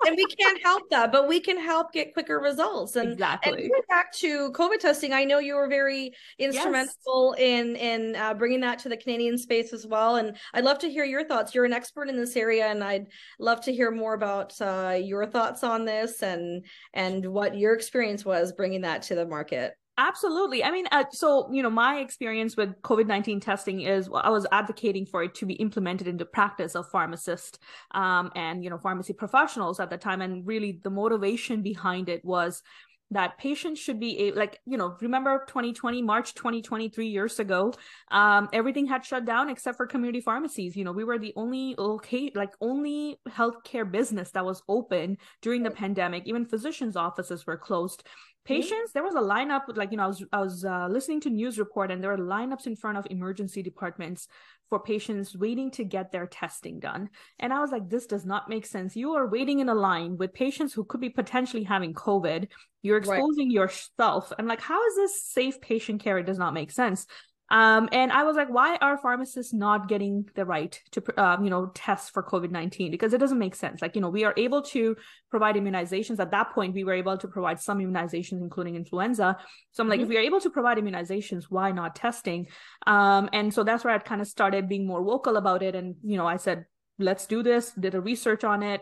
And 0.06 0.18
we 0.18 0.26
can't 0.26 0.62
help 0.62 0.90
that 0.90 1.12
but 1.12 1.28
we 1.28 1.40
can 1.40 1.58
help 1.58 1.94
get 1.94 2.14
quicker 2.14 2.40
results. 2.40 2.96
And 2.96 3.14
exactly. 3.14 3.64
and 3.64 3.72
back 3.88 4.12
to 4.14 4.52
covid 4.52 4.80
testing 4.80 5.14
i 5.14 5.24
know 5.24 5.40
you 5.40 5.56
were 5.56 5.70
very 5.70 6.12
instrumental 6.38 7.36
yes. 7.38 7.40
in 7.40 7.76
in 7.76 8.16
uh, 8.16 8.34
bringing 8.34 8.60
that 8.62 8.80
to 8.80 8.90
the 8.90 8.98
canadian 8.98 9.38
space 9.38 9.72
as 9.72 9.88
well. 9.88 10.18
And 10.18 10.36
i'd 10.54 10.66
love 10.66 10.80
to 10.80 10.90
hear 10.90 11.06
your 11.06 11.24
thoughts. 11.24 11.56
You're 11.56 11.66
an 11.66 11.74
expert 11.74 12.10
in 12.10 12.18
this 12.18 12.36
area 12.36 12.68
and 12.68 12.84
i'd 12.84 13.08
love 13.40 13.62
to 13.62 13.74
hear 13.74 13.92
more 13.92 14.14
about 14.14 14.60
uh, 14.62 14.98
your 15.02 15.26
thoughts 15.26 15.64
on 15.64 15.86
this 15.86 16.22
and 16.22 16.66
and 16.94 17.26
what 17.26 17.58
your 17.58 17.74
experience 17.74 18.26
was 18.26 18.52
bringing 18.52 18.82
that 18.82 19.04
to 19.04 19.16
the 19.16 19.26
market 19.26 19.76
Absolutely. 19.98 20.64
I 20.64 20.72
mean, 20.72 20.88
uh, 20.92 21.04
so, 21.12 21.48
you 21.52 21.62
know, 21.62 21.70
my 21.70 22.00
experience 22.00 22.58
with 22.58 22.82
COVID 22.82 23.06
19 23.06 23.40
testing 23.40 23.82
is 23.82 24.10
I 24.12 24.32
was 24.32 24.48
advocating 24.52 25.06
for 25.06 25.22
it 25.22 25.36
to 25.36 25.46
be 25.46 25.54
implemented 25.54 26.08
into 26.08 26.26
practice 26.26 26.76
of 26.76 26.90
pharmacists 26.90 27.60
um, 27.92 28.32
and, 28.36 28.64
you 28.64 28.72
know, 28.72 28.80
pharmacy 28.80 29.14
professionals 29.14 29.80
at 29.80 29.92
the 29.92 29.98
time. 29.98 30.22
And 30.22 30.48
really 30.48 30.80
the 30.84 30.90
motivation 30.90 31.62
behind 31.62 32.10
it 32.10 32.26
was 32.26 32.64
that 33.12 33.38
patients 33.38 33.80
should 33.80 34.00
be 34.00 34.20
a, 34.20 34.32
like 34.32 34.60
you 34.66 34.78
know 34.78 34.96
remember 35.00 35.44
2020 35.48 36.02
march 36.02 36.34
2023 36.34 37.08
years 37.08 37.38
ago 37.38 37.72
um, 38.10 38.50
everything 38.54 38.88
had 38.88 39.06
shut 39.06 39.24
down 39.26 39.50
except 39.50 39.78
for 39.78 39.86
community 39.86 40.20
pharmacies 40.20 40.76
you 40.76 40.84
know 40.84 40.92
we 40.92 41.04
were 41.04 41.20
the 41.20 41.34
only 41.36 41.76
okay 41.78 42.32
like 42.34 42.50
only 42.60 43.18
healthcare 43.30 43.90
business 43.90 44.32
that 44.32 44.44
was 44.44 44.64
open 44.68 45.18
during 45.42 45.62
the 45.62 45.70
pandemic 45.70 46.24
even 46.26 46.46
physicians 46.46 46.96
offices 46.96 47.46
were 47.46 47.58
closed 47.58 48.04
patients 48.46 48.92
there 48.92 49.04
was 49.04 49.16
a 49.16 49.20
lineup 49.20 49.68
with 49.68 49.78
like 49.78 49.92
you 49.92 49.98
know 49.98 50.04
i 50.04 50.08
was 50.08 50.24
i 50.34 50.40
was 50.40 50.66
uh, 50.66 50.88
listening 50.90 51.22
to 51.22 51.30
news 51.30 51.58
report 51.58 51.92
and 51.92 52.04
there 52.04 52.12
were 52.12 52.18
lineups 52.18 52.68
in 52.68 52.76
front 52.76 52.98
of 52.98 53.08
emergency 53.10 53.64
departments 53.64 54.28
for 54.70 54.80
patients 54.80 55.38
waiting 55.38 55.70
to 55.70 55.84
get 55.84 56.12
their 56.12 56.26
testing 56.26 56.80
done. 56.80 57.08
And 57.38 57.54
i 57.54 57.60
was 57.60 57.72
like 57.72 57.90
this 57.90 58.08
does 58.08 58.26
not 58.26 58.50
make 58.50 58.66
sense. 58.66 58.96
You 58.96 59.14
are 59.14 59.28
waiting 59.28 59.60
in 59.60 59.70
a 59.70 59.76
line 59.76 60.18
with 60.18 60.34
patients 60.34 60.74
who 60.74 60.84
could 60.84 61.00
be 61.00 61.10
potentially 61.10 61.64
having 61.64 61.94
covid. 61.94 62.48
You're 62.82 62.98
exposing 62.98 63.50
right. 63.50 63.54
yourself. 63.54 64.34
I'm 64.40 64.48
like 64.48 64.62
how 64.62 64.84
is 64.88 64.96
this 64.96 65.26
safe 65.28 65.62
patient 65.62 66.02
care? 66.02 66.18
It 66.18 66.26
does 66.26 66.40
not 66.40 66.56
make 66.56 66.72
sense 66.72 67.06
um, 67.50 67.90
and 67.92 68.12
I 68.12 68.24
was 68.24 68.36
like, 68.36 68.50
why 68.50 68.78
are 68.78 68.98
pharmacists 68.98 69.54
not 69.54 69.88
getting 69.88 70.28
the 70.34 70.46
right 70.46 70.80
to, 70.92 71.22
um, 71.22 71.44
you 71.44 71.50
know, 71.50 71.68
test 71.76 72.12
for 72.12 72.24
COVID 72.24 72.52
19? 72.52 72.90
Because 72.90 73.14
it 73.14 73.20
doesn't 73.20 73.38
make 73.38 73.54
sense. 73.54 73.82
Like, 73.82 73.96
you 73.96 74.02
know, 74.02 74.10
we 74.10 74.24
are 74.24 74.34
able 74.38 74.62
to 74.64 74.96
provide 75.30 75.56
immunizations. 75.56 76.20
At 76.20 76.32
that 76.32 76.54
point, 76.54 76.74
we 76.74 76.84
were 76.84 76.94
able 76.94 77.18
to 77.18 77.28
provide 77.28 77.60
some 77.60 77.80
immunizations, 77.80 78.42
including 78.42 78.76
influenza. 78.76 79.38
So 79.72 79.84
I'm 79.84 79.90
like, 79.90 79.98
mm-hmm. 79.98 80.04
if 80.04 80.10
we 80.10 80.18
are 80.18 80.22
able 80.22 80.40
to 80.42 80.50
provide 80.50 80.78
immunizations, 80.78 81.46
why 81.50 81.72
not 81.72 81.96
testing? 81.96 82.48
Um, 82.88 83.30
and 83.34 83.54
so 83.54 83.64
that's 83.64 83.84
where 83.84 83.94
I 83.94 84.00
kind 84.00 84.22
of 84.22 84.28
started 84.28 84.70
being 84.70 84.88
more 84.88 85.04
vocal 85.04 85.38
about 85.38 85.62
it. 85.62 85.76
And, 85.76 85.96
you 86.04 86.18
know, 86.18 86.26
I 86.26 86.38
said, 86.38 86.66
let's 86.98 87.28
do 87.28 87.44
this, 87.44 87.72
did 87.72 87.94
a 87.94 88.02
research 88.02 88.44
on 88.44 88.64
it. 88.64 88.82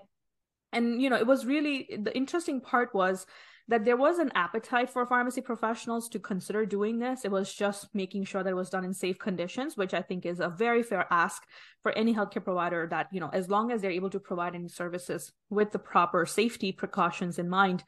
And, 0.72 1.02
you 1.02 1.10
know, 1.10 1.18
it 1.18 1.28
was 1.28 1.46
really 1.46 1.90
the 2.02 2.16
interesting 2.16 2.62
part 2.62 2.94
was 2.94 3.26
that 3.72 3.86
there 3.86 3.96
was 3.96 4.20
an 4.20 4.32
appetite 4.36 4.90
for 4.90 5.06
pharmacy 5.06 5.40
professionals 5.40 6.10
to 6.10 6.20
consider 6.20 6.66
doing 6.66 7.00
this. 7.00 7.24
It 7.24 7.32
was 7.32 7.54
just 7.54 7.88
making 7.94 8.26
sure 8.26 8.44
that 8.44 8.50
it 8.50 8.56
was 8.56 8.70
done 8.70 8.84
in 8.84 8.94
safe 8.94 9.18
conditions, 9.18 9.78
which 9.78 9.94
I 9.94 10.02
think 10.02 10.26
is 10.26 10.42
a 10.42 10.50
very 10.50 10.84
fair 10.84 11.08
ask 11.10 11.44
for 11.82 11.94
any 11.94 12.14
healthcare 12.14 12.44
provider 12.44 12.86
that, 12.92 13.08
you 13.14 13.22
know, 13.22 13.30
as 13.32 13.50
long 13.50 13.72
as 13.72 13.82
they're 13.82 13.90
able 13.90 14.10
to 14.10 14.20
provide 14.20 14.56
any 14.56 14.68
services 14.68 15.32
with 15.50 15.72
the 15.72 15.80
proper 15.80 16.26
safety 16.26 16.74
precautions 16.74 17.40
in 17.40 17.50
mind. 17.50 17.84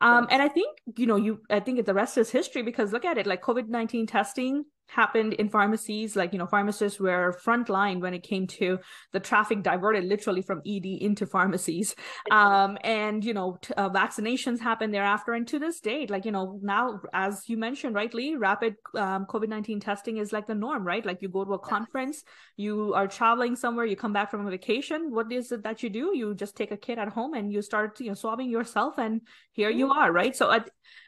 Um, 0.00 0.26
and 0.30 0.40
I 0.40 0.48
think, 0.48 0.78
you 0.96 1.06
know, 1.06 1.16
you, 1.16 1.42
I 1.50 1.60
think 1.60 1.84
the 1.84 1.94
rest 1.94 2.16
is 2.16 2.30
history 2.30 2.62
because 2.62 2.92
look 2.92 3.04
at 3.04 3.18
it, 3.18 3.26
like 3.26 3.42
COVID 3.42 3.68
19 3.68 4.06
testing 4.06 4.64
happened 4.88 5.32
in 5.34 5.48
pharmacies 5.48 6.16
like 6.16 6.32
you 6.32 6.38
know 6.38 6.46
pharmacists 6.46 7.00
were 7.00 7.36
frontline 7.44 8.00
when 8.00 8.14
it 8.14 8.22
came 8.22 8.46
to 8.46 8.78
the 9.12 9.20
traffic 9.20 9.62
diverted 9.62 10.04
literally 10.04 10.42
from 10.42 10.62
ed 10.66 10.86
into 10.86 11.26
pharmacies. 11.26 11.94
Um, 12.30 12.76
and 12.82 13.24
you 13.24 13.32
know 13.34 13.58
t- 13.62 13.72
uh, 13.74 13.88
vaccinations 13.88 14.60
happened 14.60 14.92
thereafter. 14.92 15.32
And 15.34 15.46
to 15.48 15.58
this 15.58 15.80
date 15.80 16.10
like 16.10 16.24
you 16.24 16.32
know 16.32 16.58
now 16.62 17.00
as 17.12 17.48
you 17.48 17.56
mentioned 17.56 17.94
rightly 17.94 18.36
rapid 18.36 18.74
um, 18.94 19.26
covid-19 19.26 19.80
testing 19.80 20.16
is 20.18 20.32
like 20.32 20.46
the 20.46 20.54
norm 20.54 20.84
right? 20.84 21.04
Like 21.04 21.22
you 21.22 21.28
go 21.28 21.44
to 21.44 21.54
a 21.54 21.58
conference 21.58 22.24
you 22.56 22.94
are 22.94 23.06
traveling 23.06 23.54
somewhere 23.54 23.84
you 23.84 23.96
come 23.96 24.12
back 24.12 24.30
from 24.30 24.46
a 24.46 24.50
vacation. 24.50 25.10
What 25.10 25.30
is 25.32 25.52
it 25.52 25.62
that 25.62 25.82
you 25.82 25.90
do? 25.90 26.12
You 26.14 26.34
just 26.34 26.56
take 26.56 26.72
a 26.72 26.76
kit 26.76 26.98
at 26.98 27.08
home 27.08 27.34
and 27.34 27.52
you 27.52 27.62
start 27.62 28.00
you 28.00 28.08
know 28.08 28.14
swabbing 28.14 28.50
yourself 28.50 28.98
and 28.98 29.20
here 29.52 29.70
you 29.70 29.90
are 29.90 30.12
right? 30.12 30.34
So 30.34 30.50
i, 30.50 30.60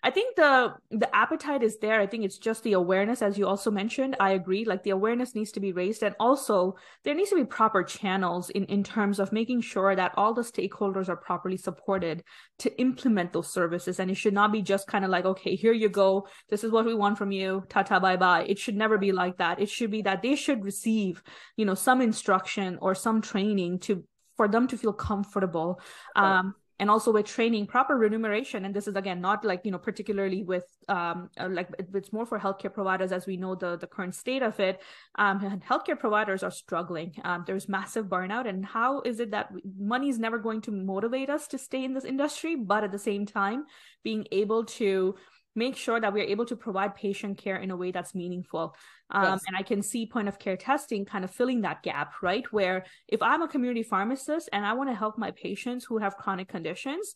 I 0.03 0.11
think 0.11 0.37
the 0.37 0.75
the 0.91 1.15
appetite 1.15 1.63
is 1.63 1.79
there 1.79 2.01
i 2.01 2.07
think 2.07 2.25
it's 2.25 2.39
just 2.39 2.63
the 2.63 2.75
awareness 2.75 3.21
as 3.21 3.37
you 3.39 3.47
also 3.47 3.71
mentioned, 3.71 4.17
I 4.21 4.33
agree, 4.33 4.65
like 4.65 4.83
the 4.83 4.91
awareness 4.91 5.35
needs 5.35 5.53
to 5.53 5.61
be 5.61 5.73
raised. 5.73 6.03
And 6.03 6.15
also, 6.19 6.77
there 7.05 7.15
needs 7.15 7.31
to 7.31 7.37
be 7.37 7.45
proper 7.45 7.83
channels 7.83 8.51
in, 8.51 8.65
in 8.65 8.83
terms 8.83 9.19
of 9.21 9.33
making 9.33 9.61
sure 9.61 9.95
that 9.95 10.13
all 10.17 10.35
the 10.35 10.43
stakeholders 10.43 11.09
are 11.09 11.17
properly 11.17 11.57
supported 11.57 12.25
to 12.61 12.81
implement 12.81 13.33
those 13.33 13.53
services. 13.53 14.01
And 14.01 14.11
it 14.11 14.17
should 14.17 14.35
not 14.35 14.53
be 14.53 14.63
just 14.63 14.87
kind 14.87 15.05
of 15.05 15.11
like, 15.11 15.25
okay, 15.25 15.55
here 15.55 15.73
you 15.73 15.89
go. 15.89 16.27
This 16.49 16.65
is 16.65 16.73
what 16.73 16.87
we 16.87 16.95
want 16.95 17.19
from 17.19 17.33
you. 17.33 17.65
Tata, 17.69 18.01
bye 18.01 18.17
bye. 18.17 18.45
It 18.49 18.59
should 18.59 18.77
never 18.77 18.99
be 18.99 19.13
like 19.13 19.39
that. 19.39 19.61
It 19.61 19.69
should 19.69 19.91
be 19.91 20.03
that 20.03 20.23
they 20.23 20.35
should 20.35 20.65
receive, 20.65 21.23
you 21.57 21.65
know, 21.65 21.75
some 21.75 22.01
instruction 22.01 22.79
or 22.81 22.95
some 22.95 23.21
training 23.21 23.81
to 23.81 24.05
for 24.37 24.47
them 24.47 24.69
to 24.69 24.79
feel 24.79 24.93
comfortable 24.93 25.81
um, 26.15 26.55
and 26.81 26.91
also 26.91 27.13
with 27.13 27.27
training 27.27 27.67
proper 27.67 27.97
remuneration 27.97 28.65
and 28.65 28.75
this 28.75 28.87
is 28.87 28.97
again 28.97 29.21
not 29.21 29.45
like 29.45 29.61
you 29.65 29.71
know 29.71 29.79
particularly 29.79 30.43
with 30.43 30.65
um 30.89 31.29
uh, 31.39 31.49
like 31.49 31.69
it's 31.95 32.13
more 32.13 32.27
for 32.27 32.39
healthcare 32.39 32.73
providers 32.73 33.13
as 33.13 33.27
we 33.27 33.37
know 33.37 33.55
the 33.55 33.77
the 33.77 33.87
current 33.87 34.15
state 34.15 34.43
of 34.43 34.59
it 34.61 34.81
um 35.17 35.61
healthcare 35.69 35.99
providers 35.99 36.43
are 36.43 36.51
struggling. 36.51 37.13
Um 37.25 37.45
there's 37.47 37.69
massive 37.69 38.07
burnout 38.07 38.49
and 38.49 38.65
how 38.65 39.01
is 39.03 39.21
it 39.21 39.31
that 39.33 39.51
money 39.79 40.09
is 40.09 40.19
never 40.19 40.39
going 40.39 40.61
to 40.63 40.71
motivate 40.71 41.31
us 41.31 41.49
to 41.49 41.59
stay 41.59 41.85
in 41.85 41.95
this 41.95 42.05
industry 42.05 42.55
but 42.57 42.85
at 42.85 42.93
the 42.93 42.99
same 42.99 43.27
time 43.27 43.65
being 44.05 44.27
able 44.33 44.65
to 44.65 45.15
make 45.59 45.77
sure 45.77 46.01
that 46.01 46.13
we're 46.13 46.25
able 46.25 46.47
to 46.47 46.57
provide 46.57 46.95
patient 46.95 47.37
care 47.37 47.57
in 47.57 47.71
a 47.71 47.77
way 47.77 47.91
that's 47.91 48.15
meaningful. 48.15 48.75
Um, 49.11 49.25
yes. 49.25 49.41
And 49.49 49.57
I 49.57 49.63
can 49.63 49.83
see 49.83 50.07
point 50.07 50.29
of 50.29 50.39
care 50.39 50.57
testing 50.57 51.05
kind 51.05 51.25
of 51.25 51.31
filling 51.31 51.63
that 51.63 51.83
gap, 51.83 52.13
right? 52.23 52.51
Where 52.53 52.87
if 53.09 53.21
I'm 53.21 53.43
a 53.43 53.49
community 53.49 53.83
pharmacist 53.83 54.49
and 54.53 54.65
I 54.65 54.75
want 54.75 54.89
to 54.89 54.95
help 54.95 55.19
my 55.19 55.33
patients 55.33 55.85
who 55.85 55.99
have 55.99 56.17
chronic 56.17 56.49
conditions, 56.49 57.15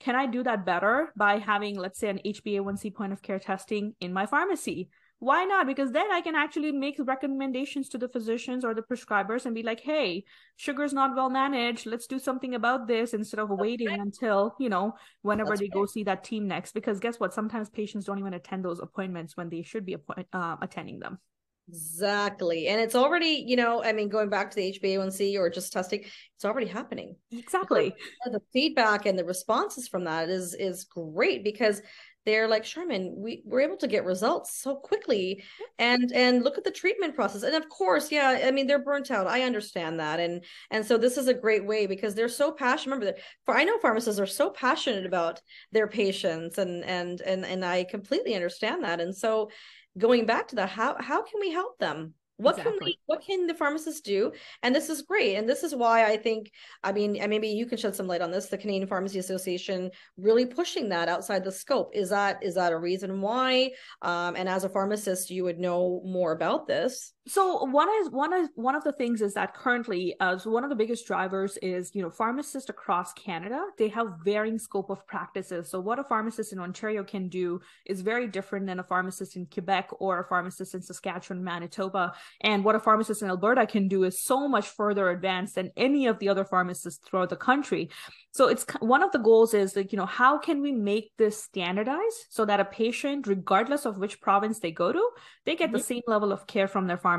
can 0.00 0.16
I 0.16 0.26
do 0.26 0.42
that 0.42 0.64
better 0.64 1.12
by 1.16 1.38
having, 1.38 1.78
let's 1.78 1.98
say, 2.00 2.08
an 2.08 2.20
HbA1c 2.24 2.94
point 2.94 3.12
of 3.12 3.22
care 3.22 3.38
testing 3.38 3.94
in 4.00 4.12
my 4.12 4.26
pharmacy? 4.26 4.88
Why 5.22 5.44
not 5.44 5.68
because 5.68 5.92
then 5.92 6.10
i 6.10 6.20
can 6.20 6.34
actually 6.34 6.72
make 6.72 6.96
recommendations 6.98 7.88
to 7.88 7.96
the 7.96 8.08
physicians 8.08 8.64
or 8.64 8.74
the 8.74 8.82
prescribers 8.82 9.46
and 9.46 9.54
be 9.54 9.62
like 9.62 9.78
hey 9.78 10.24
sugar's 10.56 10.92
not 10.92 11.14
well 11.14 11.30
managed 11.30 11.86
let's 11.86 12.08
do 12.08 12.18
something 12.18 12.56
about 12.56 12.88
this 12.88 13.14
instead 13.14 13.38
of 13.38 13.48
waiting 13.48 14.00
until 14.00 14.56
you 14.58 14.68
know 14.68 14.92
whenever 15.22 15.50
That's 15.50 15.60
they 15.60 15.66
right. 15.66 15.72
go 15.74 15.86
see 15.86 16.02
that 16.02 16.24
team 16.24 16.48
next 16.48 16.72
because 16.72 16.98
guess 16.98 17.20
what 17.20 17.32
sometimes 17.32 17.70
patients 17.70 18.04
don't 18.04 18.18
even 18.18 18.34
attend 18.34 18.64
those 18.64 18.80
appointments 18.80 19.36
when 19.36 19.48
they 19.48 19.62
should 19.62 19.86
be 19.86 19.92
appoint- 19.92 20.26
uh, 20.32 20.56
attending 20.60 20.98
them 20.98 21.20
Exactly. 21.68 22.66
And 22.66 22.80
it's 22.80 22.94
already, 22.94 23.44
you 23.46 23.56
know, 23.56 23.82
I 23.82 23.92
mean, 23.92 24.08
going 24.08 24.28
back 24.28 24.50
to 24.50 24.56
the 24.56 24.78
HbA1c 24.78 25.38
or 25.38 25.48
just 25.48 25.72
testing, 25.72 26.00
it's 26.34 26.44
already 26.44 26.66
happening. 26.66 27.16
Exactly. 27.30 27.94
The 28.26 28.40
feedback 28.52 29.06
and 29.06 29.18
the 29.18 29.24
responses 29.24 29.88
from 29.88 30.04
that 30.04 30.28
is 30.28 30.54
is 30.54 30.84
great 30.84 31.44
because 31.44 31.80
they're 32.24 32.48
like 32.48 32.64
Sharmila 32.64 33.16
we 33.16 33.42
were 33.44 33.60
able 33.60 33.76
to 33.78 33.88
get 33.88 34.04
results 34.04 34.60
so 34.60 34.76
quickly 34.76 35.42
and 35.78 36.12
and 36.12 36.42
look 36.44 36.58
at 36.58 36.64
the 36.64 36.70
treatment 36.70 37.14
process. 37.14 37.42
And 37.42 37.54
of 37.54 37.68
course, 37.68 38.12
yeah, 38.12 38.40
I 38.44 38.50
mean 38.50 38.66
they're 38.66 38.82
burnt 38.82 39.10
out. 39.10 39.26
I 39.26 39.42
understand 39.42 40.00
that. 40.00 40.20
And 40.20 40.44
and 40.70 40.84
so 40.84 40.98
this 40.98 41.18
is 41.18 41.28
a 41.28 41.34
great 41.34 41.64
way 41.66 41.86
because 41.86 42.14
they're 42.14 42.28
so 42.28 42.52
passionate. 42.52 42.94
Remember 42.96 43.06
that 43.06 43.24
for 43.44 43.56
I 43.56 43.64
know 43.64 43.78
pharmacists 43.78 44.20
are 44.20 44.26
so 44.26 44.50
passionate 44.50 45.06
about 45.06 45.40
their 45.72 45.88
patients 45.88 46.58
and 46.58 46.84
and 46.84 47.20
and 47.22 47.44
and 47.44 47.64
I 47.64 47.84
completely 47.84 48.34
understand 48.34 48.84
that. 48.84 49.00
And 49.00 49.16
so 49.16 49.50
going 49.98 50.26
back 50.26 50.48
to 50.48 50.56
that, 50.56 50.70
how 50.70 50.96
how 51.00 51.22
can 51.22 51.40
we 51.40 51.50
help 51.50 51.78
them? 51.78 52.14
What 52.36 52.58
exactly. 52.58 52.78
can 52.78 52.84
we 52.84 52.98
what 53.06 53.22
can 53.24 53.46
the 53.46 53.54
pharmacists 53.54 54.00
do? 54.00 54.32
And 54.62 54.74
this 54.74 54.88
is 54.88 55.02
great. 55.02 55.36
And 55.36 55.48
this 55.48 55.62
is 55.62 55.74
why 55.74 56.04
i 56.04 56.16
think 56.16 56.50
i 56.82 56.92
mean 56.92 57.16
and 57.16 57.30
maybe 57.30 57.48
you 57.48 57.66
can 57.66 57.78
shed 57.78 57.94
some 57.94 58.06
light 58.06 58.20
on 58.20 58.30
this 58.30 58.46
the 58.46 58.58
canadian 58.58 58.86
pharmacy 58.86 59.18
association 59.18 59.90
really 60.16 60.46
pushing 60.46 60.88
that 60.90 61.08
outside 61.08 61.44
the 61.44 61.52
scope. 61.52 61.90
Is 61.94 62.10
that 62.10 62.42
is 62.42 62.54
that 62.54 62.72
a 62.72 62.78
reason 62.78 63.20
why? 63.20 63.72
Um, 64.02 64.36
and 64.36 64.48
as 64.48 64.64
a 64.64 64.68
pharmacist 64.68 65.30
you 65.30 65.44
would 65.44 65.58
know 65.58 66.02
more 66.04 66.32
about 66.32 66.66
this 66.66 67.12
so 67.26 67.64
one 67.64 67.88
is 68.00 68.10
one 68.10 68.32
is 68.32 68.48
one 68.54 68.74
of 68.74 68.84
the 68.84 68.92
things 68.92 69.20
is 69.20 69.34
that 69.34 69.54
currently 69.54 70.14
uh, 70.20 70.36
so 70.36 70.50
one 70.50 70.64
of 70.64 70.70
the 70.70 70.76
biggest 70.76 71.06
drivers 71.06 71.56
is 71.62 71.94
you 71.94 72.02
know 72.02 72.10
pharmacists 72.10 72.68
across 72.68 73.12
canada 73.12 73.64
they 73.78 73.88
have 73.88 74.18
varying 74.24 74.58
scope 74.58 74.90
of 74.90 75.06
practices. 75.06 75.68
So 75.68 75.80
what 75.80 75.98
a 75.98 76.04
pharmacist 76.04 76.52
in 76.52 76.58
ontario 76.58 77.04
can 77.04 77.28
do 77.28 77.60
is 77.86 78.00
very 78.00 78.26
different 78.26 78.66
than 78.66 78.78
a 78.78 78.84
pharmacist 78.84 79.36
in 79.36 79.46
quebec 79.46 79.90
or 79.98 80.20
a 80.20 80.24
pharmacist 80.24 80.74
in 80.74 80.82
saskatchewan 80.82 81.42
manitoba. 81.42 82.12
And 82.40 82.64
what 82.64 82.74
a 82.74 82.80
pharmacist 82.80 83.22
in 83.22 83.28
alberta 83.28 83.66
can 83.66 83.88
do 83.88 84.04
is 84.04 84.22
so 84.22 84.48
much 84.48 84.68
further 84.68 85.10
advanced 85.10 85.56
than 85.56 85.70
any 85.76 86.06
of 86.06 86.18
the 86.18 86.28
other 86.28 86.44
pharmacists 86.44 87.06
throughout 87.06 87.30
the 87.30 87.36
country. 87.36 87.90
So 88.32 88.48
it's 88.48 88.64
one 88.80 89.02
of 89.02 89.12
the 89.12 89.18
goals 89.18 89.52
is 89.52 89.76
like 89.76 89.92
you 89.92 89.98
know 89.98 90.06
how 90.06 90.38
can 90.38 90.62
we 90.62 90.72
make 90.72 91.12
this 91.18 91.42
standardized 91.42 92.26
so 92.30 92.44
that 92.46 92.60
a 92.60 92.64
patient 92.64 93.26
regardless 93.26 93.84
of 93.84 93.98
which 93.98 94.20
province 94.20 94.58
they 94.58 94.70
go 94.70 94.92
to 94.92 95.10
they 95.44 95.54
get 95.54 95.66
mm-hmm. 95.66 95.76
the 95.76 95.82
same 95.82 96.02
level 96.06 96.32
of 96.32 96.46
care 96.46 96.68
from 96.68 96.86
their 96.86 96.96
pharmacist 96.96 97.11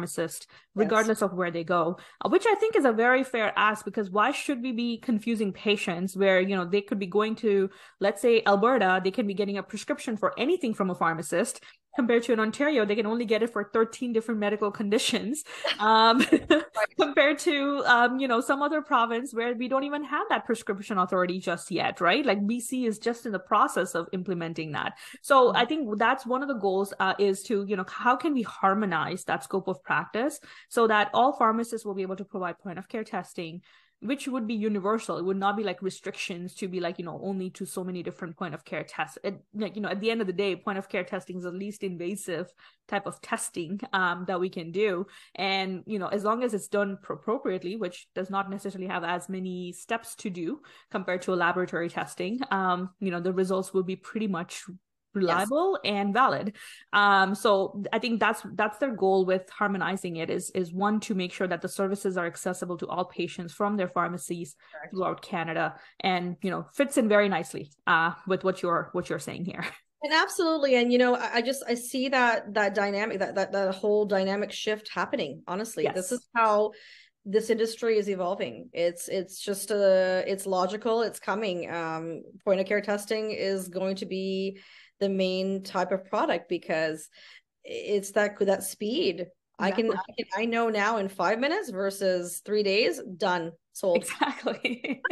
regardless 0.76 1.20
yes. 1.20 1.22
of 1.22 1.34
where 1.34 1.52
they 1.52 1.64
go 1.64 1.98
uh, 2.24 2.30
which 2.30 2.46
i 2.48 2.56
think 2.56 2.76
is 2.76 2.86
a 2.86 2.92
very 2.92 3.24
fair 3.24 3.54
ask 3.56 3.86
because 3.86 4.10
why 4.10 4.32
should 4.32 4.62
we 4.62 4.72
be 4.72 4.98
confusing 4.98 5.52
patients 5.52 6.16
where 6.16 6.40
you 6.40 6.56
know 6.56 6.66
they 6.66 6.82
could 6.82 7.00
be 7.00 7.08
going 7.08 7.36
to 7.36 7.70
let's 8.00 8.22
say 8.22 8.42
alberta 8.46 9.02
they 9.04 9.12
can 9.12 9.28
be 9.28 9.34
getting 9.34 9.58
a 9.58 9.64
prescription 9.64 10.18
for 10.18 10.34
anything 10.38 10.74
from 10.74 10.90
a 10.90 10.96
pharmacist 10.96 11.62
compared 11.96 12.24
to 12.24 12.34
in 12.34 12.40
Ontario, 12.40 12.86
they 12.86 12.96
can 12.96 13.06
only 13.06 13.26
get 13.26 13.44
it 13.44 13.52
for 13.52 13.70
13 13.74 14.14
different 14.14 14.40
medical 14.40 14.72
conditions. 14.72 15.44
Um, 15.80 16.26
compared 17.00 17.40
to, 17.40 17.84
um, 17.86 18.20
you 18.20 18.28
know, 18.28 18.42
some 18.42 18.62
other 18.62 18.82
province 18.82 19.34
where 19.34 19.54
we 19.54 19.68
don't 19.68 19.84
even 19.84 20.04
have 20.04 20.26
that 20.30 20.46
prescription 20.46 20.98
authority 20.98 21.40
just 21.40 21.72
yet, 21.72 22.02
right? 22.02 22.26
Like 22.26 22.42
BC 22.42 22.88
is 22.88 23.00
just 23.00 23.26
in 23.26 23.32
the 23.32 23.40
process 23.40 23.96
of 23.96 24.08
implementing 24.14 24.72
that. 24.74 24.94
So 25.22 25.48
mm-hmm. 25.48 25.58
I 25.58 25.66
think 25.66 25.98
that's 25.98 26.26
one 26.26 26.42
of 26.42 26.48
the 26.48 26.56
goals 26.56 26.94
uh, 27.00 27.14
is 27.20 27.44
to, 27.44 27.66
you 27.68 27.76
know, 27.76 27.86
how 27.88 28.16
can 28.16 28.34
we 28.34 28.42
harmonize 28.42 29.24
that 29.26 29.44
scope 29.44 29.68
of 29.68 29.84
practice 29.84 30.40
so 30.70 30.88
that 30.88 31.10
all 31.14 31.34
pharmacists 31.34 31.86
will 31.86 31.94
be 31.94 32.02
able 32.02 32.16
to 32.16 32.26
provide 32.26 32.60
point 32.60 32.80
of 32.80 32.88
care 32.88 33.04
testing 33.04 33.62
which 34.04 34.28
would 34.28 34.48
be 34.48 34.54
universal. 34.54 35.18
It 35.18 35.26
would 35.26 35.38
not 35.38 35.58
be 35.58 35.64
like 35.64 35.82
restrictions 35.82 36.54
to 36.56 36.68
be 36.68 36.80
like 36.80 37.00
you 37.00 37.06
know 37.06 37.20
only 37.24 37.50
to 37.52 37.66
so 37.66 37.84
many 37.84 38.04
different 38.04 38.38
point 38.38 38.54
of 38.54 38.66
care 38.66 38.84
tests. 38.84 39.18
It, 39.24 39.42
like 39.54 39.76
you 39.76 39.82
know 39.82 39.90
at 39.90 40.00
the 40.00 40.12
end 40.12 40.22
of 40.22 40.28
the 40.28 40.34
day 40.34 40.56
point 40.56 40.78
of 40.78 40.90
care 40.90 41.04
testing 41.04 41.38
is 41.38 41.44
the 41.44 41.52
least 41.52 41.84
invasive 41.84 42.52
type 42.88 43.06
of 43.06 43.22
testing 43.22 43.80
um, 43.94 44.26
that 44.28 44.40
we 44.40 44.50
can 44.50 44.72
do. 44.72 45.08
And 45.36 45.84
you 45.86 46.00
know 46.00 46.08
as 46.08 46.24
long 46.24 46.44
as 46.44 46.54
it's 46.54 46.68
done 46.68 46.98
appropriately 47.10 47.76
which 47.76 48.08
does 48.14 48.30
not 48.30 48.50
necessarily 48.50 48.88
have 48.88 49.04
as 49.04 49.30
many 49.30 49.72
steps 49.74 50.16
to 50.16 50.30
do 50.30 50.62
compared 50.92 51.22
to 51.24 51.34
a 51.34 51.36
laboratory 51.36 51.90
testing 51.90 52.40
um, 52.52 52.90
you 53.00 53.12
know 53.12 53.20
the 53.20 53.34
results 53.34 53.74
will 53.74 53.84
be 53.84 53.96
pretty 53.96 54.28
much 54.28 54.64
reliable 55.14 55.80
yes. 55.84 55.94
and 55.94 56.14
valid. 56.14 56.54
Um 56.92 57.36
so 57.36 57.84
i 57.92 58.00
think 58.00 58.20
that's 58.20 58.42
that's 58.56 58.78
their 58.78 58.96
goal 58.96 59.26
with 59.26 59.50
harmonizing 59.50 60.18
it 60.18 60.30
is 60.30 60.50
is 60.52 60.74
one 60.74 61.00
to 61.02 61.16
make 61.16 61.34
sure 61.34 61.48
that 61.48 61.62
the 61.62 61.70
services 61.70 62.18
are 62.18 62.26
accessible 62.26 62.78
to 62.78 62.88
all 62.88 63.06
patients 63.06 63.54
from 63.54 63.78
their 63.78 63.88
pharmacies 63.88 64.56
throughout 64.92 65.22
canada 65.22 65.76
and 66.00 66.38
you 66.42 66.52
know 66.52 66.66
fits 66.74 66.98
in 66.98 67.08
very 67.10 67.30
nicely 67.30 67.72
uh 67.88 68.12
with 68.28 68.44
what 68.44 68.62
you're 68.62 68.90
what 68.94 69.10
you're 69.10 69.20
saying 69.20 69.46
here. 69.46 69.66
And 70.04 70.12
absolutely. 70.12 70.76
And 70.76 70.92
you 70.92 70.98
know 70.98 71.16
I, 71.16 71.36
I 71.36 71.42
just 71.42 71.64
i 71.66 71.76
see 71.76 72.10
that 72.10 72.54
that 72.54 72.76
dynamic 72.76 73.20
that 73.20 73.36
that, 73.36 73.54
that 73.54 73.74
whole 73.74 74.06
dynamic 74.06 74.52
shift 74.52 74.90
happening 74.94 75.44
honestly. 75.48 75.86
Yes. 75.86 75.96
this 75.96 76.12
is 76.12 76.28
how 76.36 76.72
this 77.26 77.50
industry 77.50 77.98
is 77.98 78.10
evolving. 78.10 78.70
It's 78.74 79.08
it's 79.08 79.40
just 79.40 79.72
a 79.72 80.26
it's 80.28 80.46
logical. 80.46 81.04
It's 81.04 81.20
coming. 81.20 81.72
Um 81.72 82.24
point 82.44 82.60
of 82.60 82.66
care 82.66 82.82
testing 82.82 83.32
is 83.32 83.70
going 83.70 83.96
to 83.98 84.06
be 84.06 84.60
the 85.04 85.10
main 85.10 85.64
type 85.64 85.92
of 85.92 86.06
product 86.06 86.48
because 86.48 87.10
it's 87.64 88.12
that 88.12 88.40
that 88.40 88.64
speed. 88.64 89.28
Exactly. 89.60 89.60
I 89.60 89.72
can, 89.72 89.92
I 89.92 90.14
can 90.18 90.26
I 90.36 90.46
know 90.46 90.70
now 90.70 90.98
in 90.98 91.10
five 91.10 91.40
minutes 91.40 91.70
versus 91.70 92.42
three 92.44 92.64
days 92.64 93.00
done 93.18 93.52
sold. 93.74 93.98
Exactly. 93.98 95.02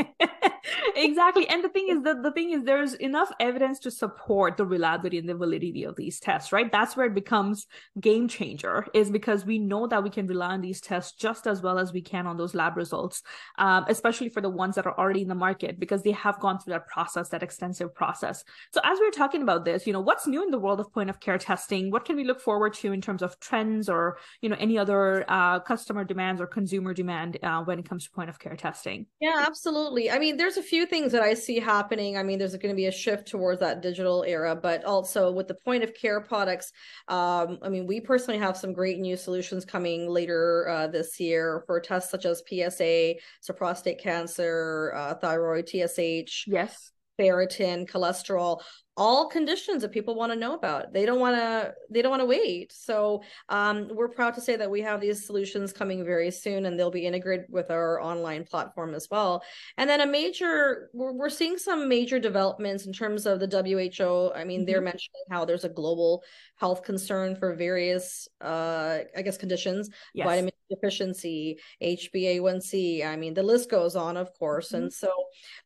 Exactly. 0.96 1.48
And 1.50 1.64
the 1.64 1.70
thing 1.70 1.88
is 1.90 2.04
that 2.04 2.22
the 2.24 2.32
thing 2.32 2.52
is 2.52 2.64
there's 2.64 2.94
enough 2.96 3.32
evidence 3.40 3.80
to 3.80 3.92
support 3.92 4.58
the 4.58 4.66
reliability 4.66 5.18
and 5.18 5.28
the 5.28 5.36
validity 5.36 5.84
of 5.84 5.96
these 5.96 6.20
tests 6.20 6.52
right? 6.52 6.72
That's 6.72 6.96
where 6.96 7.08
it 7.08 7.16
becomes 7.16 7.66
game 8.00 8.28
changer 8.28 8.86
is 8.94 9.10
because 9.10 9.46
we 9.46 9.58
know 9.60 9.88
that 9.88 10.04
we 10.04 10.10
can 10.10 10.28
rely 10.28 10.54
on 10.54 10.62
these 10.62 10.82
tests 10.82 11.14
just 11.14 11.48
as 11.48 11.62
well 11.62 11.80
as 11.80 11.94
we 11.94 12.02
can 12.02 12.28
on 12.28 12.38
those 12.38 12.54
lab 12.54 12.78
results 12.78 13.24
um, 13.58 13.86
especially 13.88 14.30
for 14.30 14.42
the 14.42 14.50
ones 14.50 14.76
that 14.76 14.86
are 14.86 14.98
already 14.98 15.22
in 15.22 15.28
the 15.28 15.36
market 15.36 15.80
because 15.80 16.04
they 16.04 16.12
have 16.12 16.40
gone 16.40 16.60
through 16.60 16.72
that 16.74 16.88
process 16.88 17.30
that 17.30 17.44
extensive 17.44 17.94
process. 17.94 18.44
So 18.74 18.82
as 18.84 19.00
we 19.00 19.08
are 19.08 19.12
talking 19.12 19.42
about 19.42 19.66
this 19.66 19.88
you 19.88 19.94
know 19.94 20.02
what's 20.02 20.28
new 20.28 20.44
in 20.44 20.52
the 20.52 20.60
world 20.60 20.80
of 20.80 20.92
point 20.94 21.10
of 21.10 21.20
care 21.20 21.38
testing? 21.38 21.92
What 21.92 22.06
can 22.06 22.16
we 22.16 22.24
look 22.24 22.42
forward 22.42 22.74
to 22.76 22.92
in 22.92 23.02
terms 23.02 23.22
of 23.22 23.40
trends 23.40 23.90
or 23.90 24.18
you 24.42 24.50
know 24.50 24.58
any 24.60 24.78
other 24.78 25.26
uh, 25.28 25.60
customer 25.60 26.04
demands 26.04 26.42
or 26.42 26.48
consumer 26.48 26.94
demand 26.94 27.38
uh, 27.44 27.64
when 27.64 27.80
it 27.80 27.88
comes 27.88 28.06
to 28.06 28.12
point 28.12 28.30
of 28.30 28.40
care 28.40 28.51
testing. 28.56 29.06
Yeah, 29.20 29.44
absolutely. 29.46 30.12
I 30.12 30.20
mean, 30.20 30.38
there's 30.38 30.58
a 30.58 30.64
few 30.64 30.86
things 30.86 31.12
that 31.12 31.22
I 31.22 31.34
see 31.34 31.60
happening. 31.60 32.18
I 32.18 32.24
mean, 32.24 32.40
there's 32.40 32.56
going 32.56 32.74
to 32.74 32.76
be 32.76 32.88
a 32.88 32.92
shift 32.92 33.28
towards 33.28 33.60
that 33.60 33.82
digital 33.82 34.24
era, 34.24 34.56
but 34.56 34.84
also 34.84 35.32
with 35.32 35.48
the 35.48 35.56
point 35.56 35.84
of 35.84 35.94
care 35.94 36.22
products. 36.22 36.72
Um, 37.08 37.60
I 37.62 37.70
mean, 37.70 37.88
we 37.88 38.02
personally 38.02 38.40
have 38.40 38.58
some 38.58 38.74
great 38.74 39.00
new 39.00 39.18
solutions 39.18 39.66
coming 39.66 40.10
later 40.10 40.68
uh, 40.70 40.88
this 40.88 41.20
year 41.20 41.64
for 41.66 41.80
tests 41.80 42.12
such 42.12 42.26
as 42.26 42.44
PSA, 42.48 43.16
so 43.42 43.54
prostate 43.54 44.02
cancer, 44.02 44.94
uh, 44.96 45.16
thyroid, 45.16 45.68
TSH. 45.68 46.46
Yes 46.48 46.92
ferritin, 47.20 47.88
cholesterol, 47.90 48.62
all 48.98 49.28
conditions 49.28 49.82
that 49.82 49.92
people 49.92 50.16
want 50.16 50.32
to 50.32 50.38
know 50.38 50.54
about. 50.54 50.92
They 50.92 51.06
don't 51.06 51.20
want 51.20 51.36
to 51.36 51.74
they 51.90 52.02
don't 52.02 52.12
want 52.12 52.22
to 52.22 52.26
wait. 52.26 52.72
So 52.74 53.24
um, 53.50 53.90
we're 53.92 54.10
proud 54.10 54.34
to 54.36 54.42
say 54.42 54.56
that 54.58 54.70
we 54.70 54.82
have 54.82 55.00
these 55.00 55.26
solutions 55.26 55.72
coming 55.72 56.04
very 56.04 56.30
soon, 56.32 56.66
and 56.66 56.78
they'll 56.78 56.92
be 56.92 57.06
integrated 57.06 57.46
with 57.50 57.72
our 57.72 58.02
online 58.02 58.44
platform 58.44 58.94
as 58.94 59.08
well. 59.10 59.44
And 59.78 59.90
then 59.90 60.02
a 60.02 60.06
major 60.06 60.90
we're, 60.94 61.14
we're 61.14 61.30
seeing 61.30 61.58
some 61.58 61.88
major 61.88 62.20
developments 62.20 62.86
in 62.86 62.94
terms 62.94 63.26
of 63.26 63.40
the 63.40 63.48
WHO. 63.48 64.32
I 64.36 64.44
mean, 64.44 64.62
mm-hmm. 64.62 64.66
they're 64.66 64.82
mentioning 64.82 65.24
how 65.30 65.46
there's 65.46 65.64
a 65.64 65.70
global 65.70 66.24
health 66.58 66.84
concern 66.84 67.36
for 67.36 67.56
various 67.56 68.28
uh, 68.42 69.00
I 69.16 69.22
guess 69.22 69.38
conditions, 69.38 69.90
yes. 70.14 70.26
vitamin 70.26 70.52
deficiency, 70.70 71.60
HbA1c. 71.82 73.06
I 73.06 73.16
mean, 73.16 73.34
the 73.34 73.44
list 73.44 73.70
goes 73.70 73.96
on, 73.96 74.18
of 74.18 74.34
course. 74.34 74.68
Mm-hmm. 74.68 74.84
And 74.84 74.94
so 74.94 75.12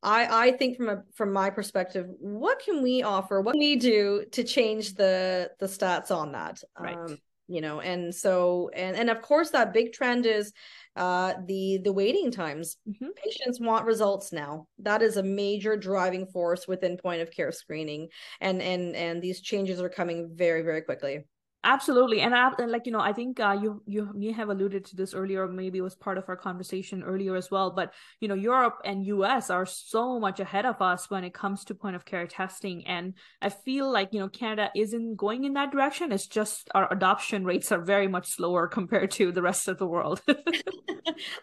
I 0.03 0.47
I 0.47 0.51
think 0.51 0.77
from 0.77 0.89
a 0.89 1.03
from 1.13 1.33
my 1.33 1.49
perspective, 1.49 2.07
what 2.19 2.59
can 2.59 2.83
we 2.83 3.03
offer? 3.15 3.41
What 3.41 3.55
we 3.55 3.75
do 3.75 4.25
to 4.31 4.43
change 4.43 4.95
the 4.95 5.51
the 5.59 5.67
stats 5.67 6.11
on 6.11 6.31
that? 6.33 6.61
Right. 6.79 6.97
Um, 6.97 7.17
you 7.47 7.61
know, 7.61 7.79
and 7.79 8.13
so 8.13 8.69
and 8.73 8.95
and 8.97 9.09
of 9.09 9.21
course 9.21 9.51
that 9.51 9.73
big 9.73 9.93
trend 9.93 10.25
is 10.25 10.51
uh 10.95 11.33
the 11.45 11.79
the 11.83 11.91
waiting 11.91 12.31
times 12.31 12.77
mm-hmm. 12.87 13.09
patients 13.15 13.59
want 13.59 13.85
results 13.85 14.31
now 14.31 14.65
that 14.79 15.01
is 15.01 15.17
a 15.17 15.23
major 15.23 15.75
driving 15.75 16.25
force 16.25 16.69
within 16.69 16.95
point 16.95 17.21
of 17.21 17.29
care 17.31 17.51
screening 17.51 18.07
and 18.39 18.61
and 18.61 18.95
and 18.95 19.21
these 19.21 19.41
changes 19.41 19.81
are 19.81 19.89
coming 19.89 20.31
very 20.33 20.61
very 20.61 20.81
quickly 20.81 21.25
absolutely. 21.65 22.21
And 22.21 22.33
I, 22.33 22.51
like 22.65 22.85
you 22.85 22.91
know 22.91 22.99
i 22.99 23.11
think 23.11 23.39
uh, 23.39 23.57
you 23.61 23.81
you 23.85 24.09
may 24.13 24.31
have 24.31 24.49
alluded 24.49 24.85
to 24.85 24.95
this 24.95 25.13
earlier 25.13 25.47
maybe 25.47 25.79
it 25.79 25.81
was 25.81 25.95
part 25.95 26.17
of 26.17 26.25
our 26.27 26.35
conversation 26.35 27.03
earlier 27.03 27.35
as 27.35 27.49
well 27.49 27.71
but 27.71 27.93
you 28.19 28.27
know 28.27 28.35
europe 28.35 28.77
and 28.85 29.05
us 29.05 29.49
are 29.49 29.65
so 29.65 30.19
much 30.19 30.39
ahead 30.39 30.65
of 30.65 30.81
us 30.81 31.09
when 31.09 31.23
it 31.23 31.33
comes 31.33 31.65
to 31.65 31.75
point 31.75 31.95
of 31.95 32.05
care 32.05 32.27
testing. 32.27 32.85
And 32.87 33.13
i 33.41 33.49
feel 33.49 33.91
like 33.91 34.09
you 34.13 34.19
know 34.19 34.29
canada 34.29 34.69
isn't 34.75 35.15
going 35.15 35.43
in 35.43 35.53
that 35.53 35.71
direction. 35.71 36.11
It's 36.11 36.27
just 36.27 36.69
our 36.73 36.91
adoption 36.91 37.45
rates 37.45 37.71
are 37.71 37.81
very 37.81 38.07
much 38.07 38.27
slower 38.27 38.67
compared 38.67 39.11
to 39.11 39.31
the 39.31 39.41
rest 39.41 39.67
of 39.67 39.77
the 39.77 39.87
world. 39.87 40.21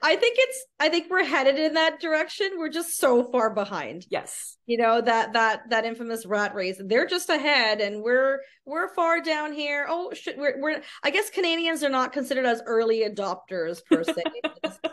I 0.02 0.16
think 0.16 0.36
it's 0.38 0.66
i 0.80 0.88
think 0.88 1.10
we're 1.10 1.24
headed 1.24 1.58
in 1.58 1.74
that 1.74 2.00
direction. 2.00 2.50
We're 2.56 2.68
just 2.68 2.98
so 2.98 3.24
far 3.24 3.54
behind. 3.54 4.06
Yes. 4.10 4.56
You 4.66 4.78
know 4.78 5.00
that 5.00 5.32
that 5.32 5.70
that 5.70 5.84
infamous 5.84 6.26
rat 6.26 6.54
race. 6.54 6.80
They're 6.84 7.06
just 7.06 7.28
ahead 7.28 7.80
and 7.80 8.02
we're 8.02 8.40
we're 8.64 8.88
far 8.94 9.20
down 9.20 9.52
here. 9.52 9.86
Oh 9.88 10.12
shit 10.12 10.38
we're, 10.38 10.60
we're 10.60 10.82
i 11.02 11.10
guess 11.10 11.30
canadians 11.30 11.82
are 11.82 11.88
not 11.88 12.12
considered 12.12 12.46
as 12.46 12.62
early 12.66 13.08
adopters 13.08 13.84
per 13.84 14.02
se 14.04 14.22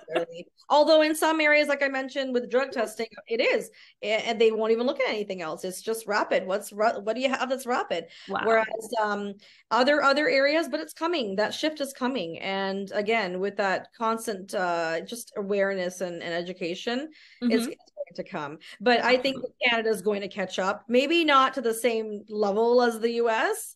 although 0.70 1.01
in 1.01 1.15
some 1.15 1.39
areas 1.39 1.67
like 1.67 1.84
i 1.84 1.88
mentioned 1.88 2.34
with 2.34 2.49
drug 2.49 2.72
testing 2.72 3.07
it 3.28 3.41
is 3.41 3.70
and 4.01 4.39
they 4.39 4.51
won't 4.51 4.72
even 4.72 4.86
look 4.86 4.99
at 4.99 5.09
anything 5.09 5.41
else. 5.41 5.63
It's 5.63 5.82
just 5.82 6.07
rapid. 6.07 6.45
What's 6.45 6.72
what 6.72 7.13
do 7.13 7.22
you 7.22 7.30
have 7.30 7.49
that's 7.49 7.65
rapid? 7.65 8.05
Wow. 8.28 8.41
whereas 8.43 8.93
um 9.01 9.34
other 9.72 10.01
other 10.01 10.30
areas 10.30 10.67
but 10.70 10.80
it's 10.80 10.93
coming. 10.93 11.36
That 11.36 11.53
shift 11.53 11.82
is 11.82 11.93
coming. 11.93 12.39
And 12.39 12.91
again 12.93 13.39
with 13.39 13.57
that 13.57 13.89
constant 13.97 14.53
uh 14.53 15.01
just 15.01 15.34
awareness 15.38 16.01
and, 16.01 16.22
and 16.22 16.34
education 16.34 17.09
mm-hmm. 17.43 17.51
it's, 17.51 17.67
to 18.16 18.24
come. 18.24 18.60
But 18.80 19.03
I 19.03 19.18
think 19.18 19.38
Canada 19.68 19.89
is 19.89 20.01
going 20.01 20.22
to 20.22 20.28
catch 20.28 20.60
up. 20.60 20.86
Maybe 20.88 21.26
not 21.26 21.53
to 21.55 21.62
the 21.62 21.74
same 21.74 22.24
level 22.30 22.82
as 22.82 22.99
the 22.99 23.12
US. 23.14 23.76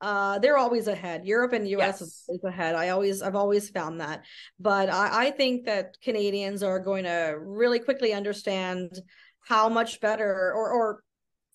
Uh, 0.00 0.38
they're 0.38 0.58
always 0.58 0.86
ahead. 0.88 1.24
Europe 1.24 1.52
and 1.52 1.68
US 1.68 2.00
yes. 2.00 2.26
is 2.28 2.44
ahead. 2.44 2.74
I 2.74 2.90
always, 2.90 3.22
I've 3.22 3.36
always 3.36 3.70
found 3.70 4.00
that. 4.00 4.24
But 4.58 4.90
I, 4.90 5.26
I 5.26 5.30
think 5.30 5.64
that 5.66 5.96
Canadians 6.02 6.62
are 6.62 6.78
going 6.78 7.04
to 7.04 7.36
really 7.40 7.78
quickly 7.78 8.12
understand 8.12 9.00
how 9.40 9.68
much 9.68 10.00
better, 10.00 10.52
or, 10.54 10.72
or 10.72 11.04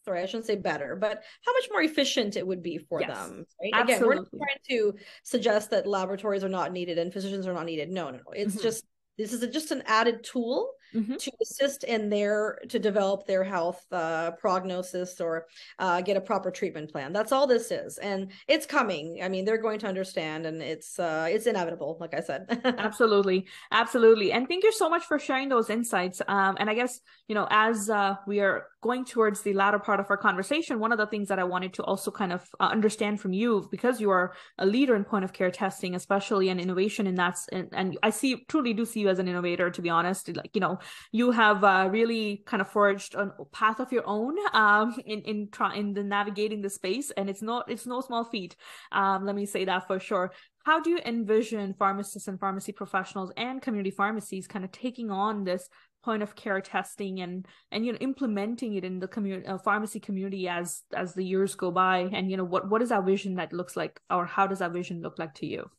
sorry, 0.05 0.21
I 0.21 0.25
shouldn't 0.25 0.45
say 0.47 0.55
better, 0.55 0.95
but 0.95 1.21
how 1.45 1.53
much 1.53 1.67
more 1.71 1.81
efficient 1.81 2.37
it 2.37 2.47
would 2.47 2.63
be 2.63 2.77
for 2.77 3.01
yes, 3.01 3.09
them. 3.09 3.45
Right? 3.61 3.71
Absolutely. 3.73 3.93
Again, 3.93 4.07
we're 4.07 4.15
not 4.15 4.27
trying 4.31 4.59
to 4.69 4.93
suggest 5.23 5.69
that 5.71 5.87
laboratories 5.87 6.43
are 6.43 6.49
not 6.49 6.71
needed 6.71 6.97
and 6.97 7.13
physicians 7.13 7.45
are 7.45 7.53
not 7.53 7.65
needed. 7.65 7.89
No, 7.89 8.09
no, 8.09 8.17
no. 8.17 8.31
It's 8.33 8.55
mm-hmm. 8.55 8.63
just 8.63 8.85
this 9.17 9.33
is 9.33 9.43
a, 9.43 9.47
just 9.47 9.71
an 9.71 9.83
added 9.85 10.23
tool 10.23 10.71
mm-hmm. 10.93 11.15
to 11.15 11.31
assist 11.41 11.83
in 11.83 12.09
their 12.09 12.59
to 12.69 12.79
develop 12.79 13.25
their 13.25 13.43
health 13.43 13.85
uh, 13.91 14.31
prognosis 14.31 15.19
or 15.21 15.47
uh, 15.79 16.01
get 16.01 16.17
a 16.17 16.21
proper 16.21 16.51
treatment 16.51 16.91
plan. 16.91 17.13
That's 17.13 17.31
all 17.31 17.47
this 17.47 17.71
is, 17.71 17.97
and 17.97 18.31
it's 18.47 18.65
coming. 18.65 19.19
I 19.23 19.29
mean, 19.29 19.45
they're 19.45 19.61
going 19.61 19.79
to 19.79 19.87
understand, 19.87 20.45
and 20.45 20.61
it's 20.61 20.99
uh, 20.99 21.27
it's 21.29 21.47
inevitable. 21.47 21.97
Like 21.99 22.13
I 22.13 22.21
said, 22.21 22.61
absolutely, 22.77 23.47
absolutely. 23.71 24.31
And 24.31 24.47
thank 24.47 24.63
you 24.63 24.71
so 24.71 24.89
much 24.89 25.03
for 25.03 25.19
sharing 25.19 25.49
those 25.49 25.69
insights. 25.69 26.21
Um, 26.27 26.57
and 26.59 26.69
I 26.69 26.73
guess 26.73 26.99
you 27.27 27.35
know, 27.35 27.47
as 27.51 27.89
uh, 27.89 28.15
we 28.25 28.39
are 28.39 28.67
going 28.81 29.05
towards 29.05 29.41
the 29.41 29.53
latter 29.53 29.77
part 29.77 29.99
of 29.99 30.07
our 30.09 30.17
conversation, 30.17 30.79
one 30.79 30.91
of 30.91 30.97
the 30.97 31.05
things 31.05 31.27
that 31.27 31.37
I 31.37 31.43
wanted 31.43 31.73
to 31.73 31.83
also 31.83 32.11
kind 32.11 32.31
of 32.31 32.47
uh, 32.59 32.63
understand 32.63 33.19
from 33.19 33.33
you, 33.33 33.67
because 33.69 33.99
you 33.99 34.09
are 34.09 34.33
a 34.57 34.65
leader 34.65 34.95
in 34.95 35.03
point 35.03 35.25
of 35.25 35.33
care 35.33 35.51
testing, 35.51 35.95
especially 35.95 36.49
an 36.49 36.59
innovation 36.59 37.05
in 37.05 37.15
that, 37.15 37.37
and, 37.51 37.69
and 37.73 37.97
I 38.01 38.09
see 38.09 38.45
truly 38.47 38.73
do 38.73 38.85
see 38.85 39.01
you 39.01 39.09
as 39.09 39.19
an 39.19 39.27
innovator. 39.27 39.69
To 39.69 39.81
be 39.81 39.89
honest, 39.89 40.35
like 40.35 40.51
you 40.53 40.61
know, 40.61 40.78
you 41.11 41.31
have 41.31 41.63
uh, 41.63 41.89
really 41.91 42.43
kind 42.45 42.61
of 42.61 42.69
forged 42.69 43.15
a 43.15 43.31
path 43.51 43.79
of 43.79 43.91
your 43.91 44.03
own 44.05 44.35
um, 44.53 44.95
in 45.05 45.21
in 45.21 45.49
trying 45.51 45.79
in 45.79 45.93
the 45.93 46.03
navigating 46.03 46.61
the 46.61 46.69
space, 46.69 47.11
and 47.11 47.29
it's 47.29 47.41
not 47.41 47.69
it's 47.69 47.85
no 47.85 48.01
small 48.01 48.23
feat. 48.23 48.55
Um, 48.91 49.25
let 49.25 49.35
me 49.35 49.45
say 49.45 49.65
that 49.65 49.87
for 49.87 49.99
sure. 49.99 50.31
How 50.65 50.79
do 50.79 50.89
you 50.89 50.99
envision 51.05 51.73
pharmacists 51.79 52.27
and 52.27 52.39
pharmacy 52.39 52.73
professionals 52.73 53.31
and 53.37 53.61
community 53.61 53.91
pharmacies 53.91 54.47
kind 54.47 54.65
of 54.65 54.71
taking 54.71 55.09
on 55.09 55.43
this 55.43 55.67
point 56.03 56.23
of 56.23 56.35
care 56.35 56.61
testing 56.61 57.19
and 57.19 57.45
and 57.71 57.85
you 57.85 57.91
know 57.91 57.97
implementing 57.99 58.75
it 58.75 58.83
in 58.83 58.99
the 58.99 59.07
community 59.07 59.45
uh, 59.47 59.57
pharmacy 59.57 59.99
community 59.99 60.47
as 60.47 60.83
as 60.93 61.13
the 61.13 61.25
years 61.25 61.55
go 61.55 61.71
by 61.71 62.09
and 62.13 62.31
you 62.31 62.37
know 62.37 62.45
what 62.45 62.69
what 62.69 62.81
is 62.81 62.91
our 62.91 63.03
vision 63.03 63.35
that 63.35 63.51
looks 63.51 63.75
like 63.75 63.99
or 64.09 64.25
how 64.25 64.47
does 64.47 64.61
our 64.61 64.69
vision 64.69 65.01
look 65.01 65.19
like 65.19 65.33
to 65.33 65.45
you 65.45 65.69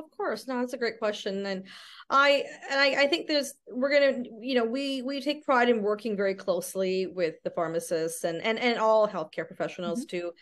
of 0.00 0.10
course, 0.16 0.48
no, 0.48 0.60
that's 0.60 0.72
a 0.72 0.78
great 0.78 0.98
question, 0.98 1.46
and 1.46 1.66
I 2.08 2.44
and 2.70 2.80
I, 2.80 3.02
I 3.02 3.06
think 3.06 3.28
there's 3.28 3.54
we're 3.68 3.92
gonna 3.92 4.24
you 4.40 4.54
know 4.54 4.64
we 4.64 5.02
we 5.02 5.20
take 5.20 5.44
pride 5.44 5.68
in 5.68 5.82
working 5.82 6.16
very 6.16 6.34
closely 6.34 7.06
with 7.06 7.36
the 7.44 7.50
pharmacists 7.50 8.24
and 8.24 8.42
and 8.42 8.58
and 8.58 8.78
all 8.78 9.08
healthcare 9.08 9.46
professionals 9.46 10.00
mm-hmm. 10.00 10.18
to 10.18 10.32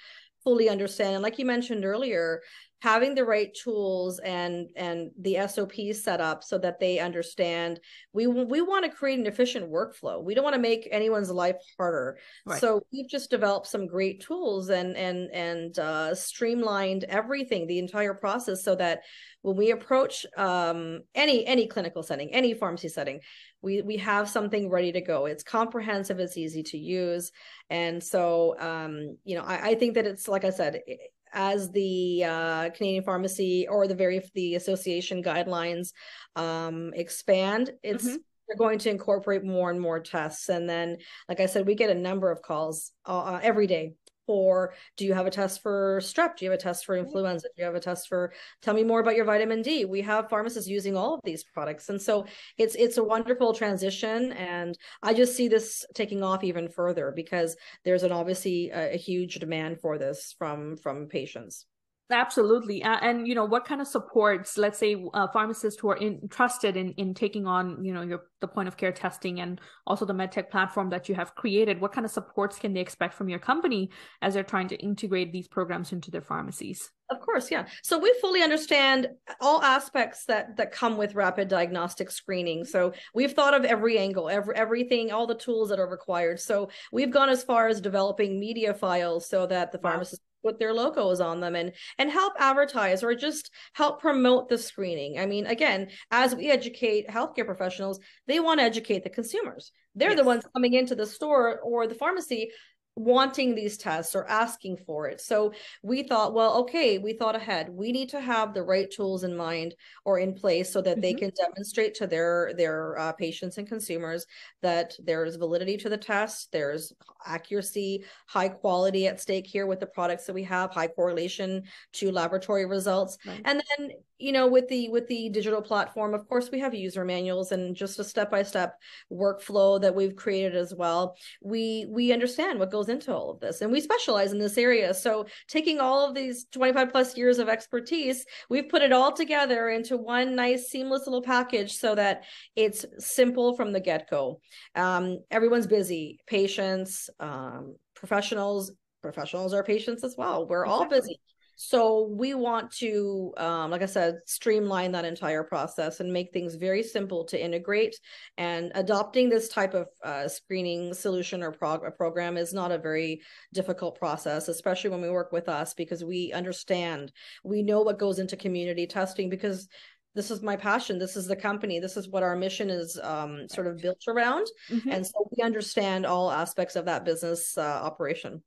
fully 0.44 0.68
understand. 0.68 1.14
And 1.14 1.22
like 1.22 1.38
you 1.38 1.44
mentioned 1.44 1.84
earlier 1.84 2.40
having 2.80 3.14
the 3.14 3.24
right 3.24 3.52
tools 3.54 4.20
and 4.20 4.68
and 4.76 5.10
the 5.20 5.36
SOPs 5.48 6.02
set 6.02 6.20
up 6.20 6.44
so 6.44 6.58
that 6.58 6.78
they 6.78 7.00
understand 7.00 7.80
we 8.12 8.26
we 8.26 8.60
want 8.62 8.84
to 8.84 8.90
create 8.90 9.18
an 9.18 9.26
efficient 9.26 9.70
workflow. 9.70 10.22
We 10.22 10.34
don't 10.34 10.44
want 10.44 10.54
to 10.54 10.62
make 10.62 10.88
anyone's 10.90 11.30
life 11.30 11.56
harder. 11.76 12.18
Right. 12.46 12.60
So 12.60 12.82
we've 12.92 13.08
just 13.08 13.30
developed 13.30 13.66
some 13.66 13.86
great 13.86 14.20
tools 14.20 14.68
and 14.68 14.96
and 14.96 15.30
and 15.32 15.78
uh, 15.78 16.14
streamlined 16.14 17.04
everything, 17.04 17.66
the 17.66 17.80
entire 17.80 18.14
process, 18.14 18.62
so 18.62 18.76
that 18.76 19.00
when 19.42 19.56
we 19.56 19.72
approach 19.72 20.24
um, 20.36 21.00
any 21.14 21.44
any 21.46 21.66
clinical 21.66 22.02
setting, 22.04 22.32
any 22.32 22.54
pharmacy 22.54 22.88
setting, 22.88 23.20
we 23.60 23.82
we 23.82 23.96
have 23.96 24.28
something 24.28 24.70
ready 24.70 24.92
to 24.92 25.00
go. 25.00 25.26
It's 25.26 25.42
comprehensive, 25.42 26.20
it's 26.20 26.36
easy 26.36 26.62
to 26.64 26.78
use, 26.78 27.32
and 27.70 28.02
so 28.02 28.54
um, 28.60 29.16
you 29.24 29.36
know 29.36 29.42
I, 29.42 29.70
I 29.70 29.74
think 29.74 29.94
that 29.94 30.06
it's 30.06 30.28
like 30.28 30.44
I 30.44 30.50
said. 30.50 30.80
It, 30.86 31.00
as 31.32 31.70
the 31.70 32.24
uh, 32.24 32.70
Canadian 32.70 33.04
Pharmacy 33.04 33.66
or 33.68 33.86
the 33.86 33.94
very 33.94 34.22
the 34.34 34.54
association 34.54 35.22
guidelines 35.22 35.92
um, 36.36 36.92
expand, 36.94 37.70
it's 37.82 38.04
mm-hmm. 38.04 38.16
they're 38.46 38.56
going 38.56 38.78
to 38.80 38.90
incorporate 38.90 39.44
more 39.44 39.70
and 39.70 39.80
more 39.80 40.00
tests. 40.00 40.48
And 40.48 40.68
then, 40.68 40.98
like 41.28 41.40
I 41.40 41.46
said, 41.46 41.66
we 41.66 41.74
get 41.74 41.90
a 41.90 41.94
number 41.94 42.30
of 42.30 42.42
calls 42.42 42.92
uh, 43.04 43.40
every 43.42 43.66
day 43.66 43.94
or 44.28 44.74
do 44.96 45.04
you 45.04 45.14
have 45.14 45.26
a 45.26 45.30
test 45.30 45.62
for 45.62 46.00
strep? 46.02 46.36
Do 46.36 46.44
you 46.44 46.50
have 46.50 46.58
a 46.58 46.62
test 46.62 46.84
for 46.84 46.96
influenza? 46.96 47.48
Do 47.48 47.62
you 47.62 47.64
have 47.64 47.74
a 47.74 47.80
test 47.80 48.08
for 48.08 48.32
tell 48.62 48.74
me 48.74 48.84
more 48.84 49.00
about 49.00 49.16
your 49.16 49.24
vitamin 49.24 49.62
d. 49.62 49.84
We 49.84 50.02
have 50.02 50.28
pharmacists 50.28 50.68
using 50.68 50.96
all 50.96 51.14
of 51.14 51.20
these 51.24 51.44
products. 51.44 51.88
And 51.88 52.00
so 52.00 52.26
it's 52.56 52.74
it's 52.74 52.98
a 52.98 53.04
wonderful 53.04 53.54
transition. 53.54 54.32
And 54.32 54.76
i 55.02 55.14
just 55.14 55.36
see 55.36 55.48
this 55.48 55.84
taking 55.94 56.22
off 56.22 56.44
even 56.44 56.68
further 56.68 57.12
because 57.14 57.56
there's 57.84 58.02
an 58.02 58.12
obviously 58.12 58.70
a, 58.70 58.94
a 58.94 58.96
huge 58.96 59.36
demand 59.36 59.80
for 59.80 59.98
this 59.98 60.34
from 60.38 60.76
from 60.76 61.06
patients 61.06 61.66
Absolutely. 62.10 62.82
Uh, 62.82 62.96
and, 63.02 63.28
you 63.28 63.34
know, 63.34 63.44
what 63.44 63.66
kind 63.66 63.82
of 63.82 63.86
supports, 63.86 64.56
let's 64.56 64.78
say, 64.78 64.96
uh, 65.12 65.26
pharmacists 65.28 65.78
who 65.78 65.90
are 65.90 65.96
interested 65.98 66.74
in, 66.74 66.92
in 66.92 67.12
taking 67.12 67.46
on, 67.46 67.84
you 67.84 67.92
know, 67.92 68.00
your, 68.00 68.22
the 68.40 68.48
point 68.48 68.66
of 68.66 68.78
care 68.78 68.92
testing 68.92 69.40
and 69.40 69.60
also 69.86 70.06
the 70.06 70.14
MedTech 70.14 70.48
platform 70.48 70.88
that 70.88 71.10
you 71.10 71.14
have 71.14 71.34
created, 71.34 71.82
what 71.82 71.92
kind 71.92 72.06
of 72.06 72.10
supports 72.10 72.58
can 72.58 72.72
they 72.72 72.80
expect 72.80 73.12
from 73.12 73.28
your 73.28 73.38
company 73.38 73.90
as 74.22 74.32
they're 74.32 74.42
trying 74.42 74.68
to 74.68 74.76
integrate 74.76 75.32
these 75.32 75.48
programs 75.48 75.92
into 75.92 76.10
their 76.10 76.22
pharmacies? 76.22 76.90
Of 77.10 77.20
course, 77.20 77.50
yeah. 77.50 77.66
So 77.82 77.98
we 77.98 78.14
fully 78.20 78.42
understand 78.42 79.08
all 79.40 79.62
aspects 79.62 80.26
that 80.26 80.56
that 80.58 80.72
come 80.72 80.98
with 80.98 81.14
rapid 81.14 81.48
diagnostic 81.48 82.10
screening. 82.10 82.66
So 82.66 82.92
we've 83.14 83.32
thought 83.32 83.54
of 83.54 83.64
every 83.64 83.98
angle, 83.98 84.28
every 84.28 84.54
everything, 84.54 85.10
all 85.10 85.26
the 85.26 85.34
tools 85.34 85.70
that 85.70 85.78
are 85.78 85.88
required. 85.88 86.38
So 86.38 86.68
we've 86.92 87.10
gone 87.10 87.30
as 87.30 87.42
far 87.42 87.66
as 87.66 87.80
developing 87.80 88.38
media 88.38 88.74
files 88.74 89.26
so 89.26 89.46
that 89.46 89.72
the 89.72 89.78
pharmacist 89.78 90.20
put 90.44 90.58
their 90.58 90.74
logos 90.74 91.20
on 91.20 91.40
them 91.40 91.56
and 91.56 91.72
and 91.98 92.10
help 92.10 92.34
advertise 92.38 93.02
or 93.02 93.14
just 93.14 93.50
help 93.72 94.00
promote 94.00 94.50
the 94.50 94.58
screening. 94.58 95.18
I 95.18 95.24
mean, 95.24 95.46
again, 95.46 95.88
as 96.10 96.34
we 96.34 96.50
educate 96.50 97.08
healthcare 97.08 97.46
professionals, 97.46 98.00
they 98.26 98.38
want 98.38 98.60
to 98.60 98.64
educate 98.64 99.02
the 99.02 99.10
consumers. 99.10 99.72
They're 99.94 100.10
yes. 100.10 100.18
the 100.18 100.24
ones 100.24 100.44
coming 100.54 100.74
into 100.74 100.94
the 100.94 101.06
store 101.06 101.58
or 101.60 101.86
the 101.86 101.94
pharmacy 101.94 102.50
wanting 102.98 103.54
these 103.54 103.76
tests 103.76 104.16
or 104.16 104.28
asking 104.28 104.76
for 104.76 105.06
it. 105.08 105.20
So 105.20 105.52
we 105.82 106.02
thought, 106.02 106.34
well, 106.34 106.58
okay, 106.58 106.98
we 106.98 107.12
thought 107.12 107.36
ahead. 107.36 107.68
We 107.68 107.92
need 107.92 108.08
to 108.10 108.20
have 108.20 108.52
the 108.52 108.64
right 108.64 108.90
tools 108.90 109.22
in 109.22 109.36
mind 109.36 109.74
or 110.04 110.18
in 110.18 110.34
place 110.34 110.72
so 110.72 110.82
that 110.82 110.94
mm-hmm. 110.94 111.00
they 111.02 111.14
can 111.14 111.30
demonstrate 111.36 111.94
to 111.96 112.06
their 112.08 112.52
their 112.56 112.98
uh, 112.98 113.12
patients 113.12 113.56
and 113.56 113.68
consumers 113.68 114.26
that 114.62 114.94
there's 115.04 115.36
validity 115.36 115.76
to 115.76 115.88
the 115.88 115.96
test, 115.96 116.50
there's 116.50 116.92
accuracy, 117.24 118.04
high 118.26 118.48
quality 118.48 119.06
at 119.06 119.20
stake 119.20 119.46
here 119.46 119.66
with 119.66 119.78
the 119.78 119.86
products 119.86 120.26
that 120.26 120.34
we 120.34 120.42
have, 120.42 120.72
high 120.72 120.88
correlation 120.88 121.62
to 121.92 122.10
laboratory 122.10 122.66
results. 122.66 123.16
Right. 123.24 123.40
And 123.44 123.62
then 123.78 123.90
you 124.18 124.32
know 124.32 124.46
with 124.46 124.68
the 124.68 124.88
with 124.88 125.06
the 125.08 125.28
digital 125.30 125.62
platform 125.62 126.14
of 126.14 126.28
course 126.28 126.50
we 126.50 126.58
have 126.58 126.74
user 126.74 127.04
manuals 127.04 127.52
and 127.52 127.74
just 127.74 127.98
a 127.98 128.04
step 128.04 128.30
by 128.30 128.42
step 128.42 128.78
workflow 129.12 129.80
that 129.80 129.94
we've 129.94 130.16
created 130.16 130.56
as 130.56 130.74
well. 130.74 131.16
We 131.42 131.86
we 131.88 132.12
understand 132.12 132.58
what 132.58 132.70
goes 132.70 132.88
into 132.88 133.14
all 133.14 133.30
of 133.30 133.40
this 133.40 133.60
and 133.60 133.72
we 133.72 133.80
specialize 133.80 134.32
in 134.32 134.38
this 134.38 134.58
area. 134.58 134.92
So 134.94 135.26
taking 135.46 135.78
all 135.80 136.06
of 136.06 136.14
these 136.14 136.46
25 136.52 136.90
plus 136.90 137.16
years 137.16 137.38
of 137.38 137.48
expertise 137.48 138.24
we've 138.50 138.68
put 138.68 138.82
it 138.82 138.92
all 138.92 139.12
together 139.12 139.68
into 139.70 139.96
one 139.96 140.34
nice 140.34 140.68
seamless 140.68 141.06
little 141.06 141.22
package 141.22 141.76
so 141.76 141.94
that 141.94 142.24
it's 142.56 142.84
simple 142.98 143.56
from 143.56 143.72
the 143.72 143.80
get-go. 143.80 144.40
Um, 144.74 145.18
everyone's 145.30 145.66
busy 145.66 146.18
patients 146.26 147.10
um, 147.20 147.76
professionals 147.94 148.72
professionals 149.02 149.54
are 149.54 149.62
patients 149.62 150.04
as 150.04 150.16
well. 150.18 150.46
We're 150.46 150.66
all 150.66 150.88
busy 150.88 151.20
so 151.60 152.06
we 152.06 152.34
want 152.34 152.70
to, 152.74 153.34
um, 153.36 153.72
like 153.72 153.82
I 153.82 153.86
said, 153.86 154.20
streamline 154.26 154.92
that 154.92 155.04
entire 155.04 155.42
process 155.42 155.98
and 155.98 156.12
make 156.12 156.32
things 156.32 156.54
very 156.54 156.84
simple 156.84 157.24
to 157.24 157.44
integrate. 157.44 157.96
And 158.36 158.70
adopting 158.76 159.28
this 159.28 159.48
type 159.48 159.74
of 159.74 159.88
uh, 160.04 160.28
screening 160.28 160.94
solution 160.94 161.42
or 161.42 161.50
prog- 161.50 161.96
program 161.96 162.36
is 162.36 162.54
not 162.54 162.70
a 162.70 162.78
very 162.78 163.22
difficult 163.52 163.98
process, 163.98 164.46
especially 164.46 164.90
when 164.90 165.02
we 165.02 165.10
work 165.10 165.32
with 165.32 165.48
us 165.48 165.74
because 165.74 166.04
we 166.04 166.32
understand, 166.32 167.10
we 167.42 167.64
know 167.64 167.82
what 167.82 167.98
goes 167.98 168.20
into 168.20 168.36
community 168.36 168.86
testing 168.86 169.28
because 169.28 169.66
this 170.14 170.30
is 170.30 170.42
my 170.42 170.56
passion 170.56 170.98
this 170.98 171.16
is 171.16 171.26
the 171.26 171.36
company 171.36 171.78
this 171.78 171.96
is 171.96 172.08
what 172.08 172.24
our 172.24 172.34
mission 172.34 172.70
is 172.70 172.98
um, 173.04 173.46
sort 173.48 173.68
of 173.68 173.76
built 173.78 174.02
around 174.08 174.48
mm-hmm. 174.68 174.90
and 174.90 175.06
so 175.06 175.28
we 175.36 175.44
understand 175.44 176.04
all 176.06 176.30
aspects 176.30 176.74
of 176.76 176.86
that 176.86 177.04
business 177.04 177.56
uh, 177.56 177.60
operation 177.60 178.42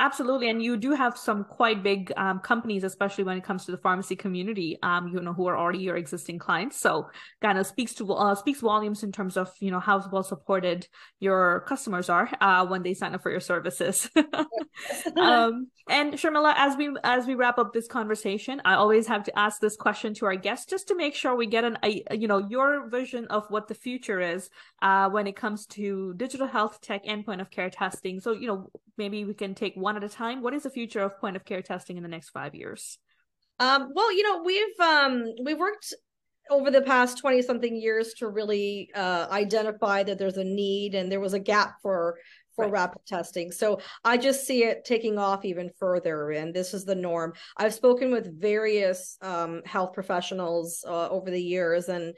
Absolutely, 0.00 0.50
and 0.50 0.60
you 0.60 0.76
do 0.76 0.90
have 0.90 1.16
some 1.16 1.44
quite 1.44 1.84
big 1.84 2.12
um, 2.16 2.40
companies, 2.40 2.82
especially 2.82 3.22
when 3.22 3.36
it 3.38 3.44
comes 3.44 3.64
to 3.64 3.70
the 3.70 3.78
pharmacy 3.78 4.16
community. 4.16 4.76
Um, 4.82 5.06
you 5.06 5.20
know, 5.20 5.32
who 5.32 5.46
are 5.46 5.56
already 5.56 5.78
your 5.78 5.96
existing 5.96 6.40
clients. 6.40 6.80
So, 6.80 7.08
kind 7.40 7.58
of 7.58 7.66
speaks 7.66 7.94
to 7.94 8.12
uh, 8.12 8.34
speaks 8.34 8.60
volumes 8.60 9.04
in 9.04 9.12
terms 9.12 9.36
of 9.36 9.52
you 9.60 9.70
know 9.70 9.78
how 9.78 10.04
well 10.10 10.24
supported 10.24 10.88
your 11.20 11.64
customers 11.68 12.08
are 12.08 12.28
uh, 12.40 12.66
when 12.66 12.82
they 12.82 12.92
sign 12.92 13.14
up 13.14 13.22
for 13.22 13.30
your 13.30 13.38
services. 13.38 14.10
um, 15.16 15.68
and 15.88 16.14
Sharmila, 16.14 16.54
as 16.56 16.76
we 16.76 16.96
as 17.04 17.26
we 17.26 17.36
wrap 17.36 17.58
up 17.58 17.72
this 17.72 17.86
conversation, 17.86 18.60
I 18.64 18.74
always 18.74 19.06
have 19.06 19.22
to 19.24 19.38
ask 19.38 19.60
this 19.60 19.76
question 19.76 20.12
to 20.14 20.26
our 20.26 20.34
guests 20.34 20.66
just 20.66 20.88
to 20.88 20.96
make 20.96 21.14
sure 21.14 21.36
we 21.36 21.46
get 21.46 21.62
an 21.62 21.78
a, 21.84 22.02
you 22.10 22.26
know 22.26 22.38
your 22.38 22.88
vision 22.88 23.26
of 23.28 23.46
what 23.48 23.68
the 23.68 23.74
future 23.76 24.20
is 24.20 24.50
uh, 24.82 25.08
when 25.08 25.26
it 25.26 25.36
comes 25.36 25.66
to 25.66 26.14
digital 26.16 26.46
health 26.46 26.80
tech 26.80 27.02
and 27.06 27.24
point 27.24 27.40
of 27.40 27.50
care 27.50 27.70
testing. 27.70 28.18
So, 28.20 28.32
you 28.32 28.46
know, 28.46 28.70
maybe 28.96 29.24
we 29.24 29.34
can 29.34 29.54
take 29.54 29.74
one 29.84 29.96
at 29.96 30.02
a 30.02 30.08
time. 30.08 30.42
What 30.42 30.54
is 30.54 30.64
the 30.64 30.70
future 30.70 31.02
of 31.02 31.20
point 31.20 31.36
of 31.36 31.44
care 31.44 31.62
testing 31.62 31.96
in 31.96 32.02
the 32.02 32.08
next 32.08 32.30
five 32.30 32.54
years? 32.54 32.98
Um, 33.60 33.90
well, 33.94 34.12
you 34.12 34.24
know, 34.24 34.42
we've 34.42 34.80
um, 34.80 35.26
we've 35.44 35.58
worked 35.58 35.94
over 36.50 36.70
the 36.70 36.82
past 36.82 37.18
20 37.18 37.42
something 37.42 37.76
years 37.76 38.14
to 38.14 38.28
really 38.28 38.90
uh, 38.94 39.26
identify 39.30 40.02
that 40.02 40.18
there's 40.18 40.36
a 40.36 40.44
need 40.44 40.94
and 40.94 41.10
there 41.10 41.20
was 41.20 41.34
a 41.34 41.38
gap 41.38 41.76
for 41.80 42.16
for 42.56 42.64
right. 42.64 42.72
rapid 42.72 43.04
testing. 43.06 43.50
So 43.50 43.80
I 44.04 44.16
just 44.16 44.46
see 44.46 44.64
it 44.64 44.84
taking 44.84 45.18
off 45.18 45.44
even 45.44 45.70
further, 45.78 46.30
and 46.30 46.54
this 46.54 46.72
is 46.72 46.84
the 46.84 46.94
norm. 46.94 47.32
I've 47.56 47.74
spoken 47.74 48.10
with 48.10 48.40
various 48.40 49.16
um, 49.20 49.62
health 49.64 49.92
professionals 49.92 50.84
uh, 50.86 51.08
over 51.08 51.30
the 51.30 51.42
years, 51.42 51.88
and 51.88 52.14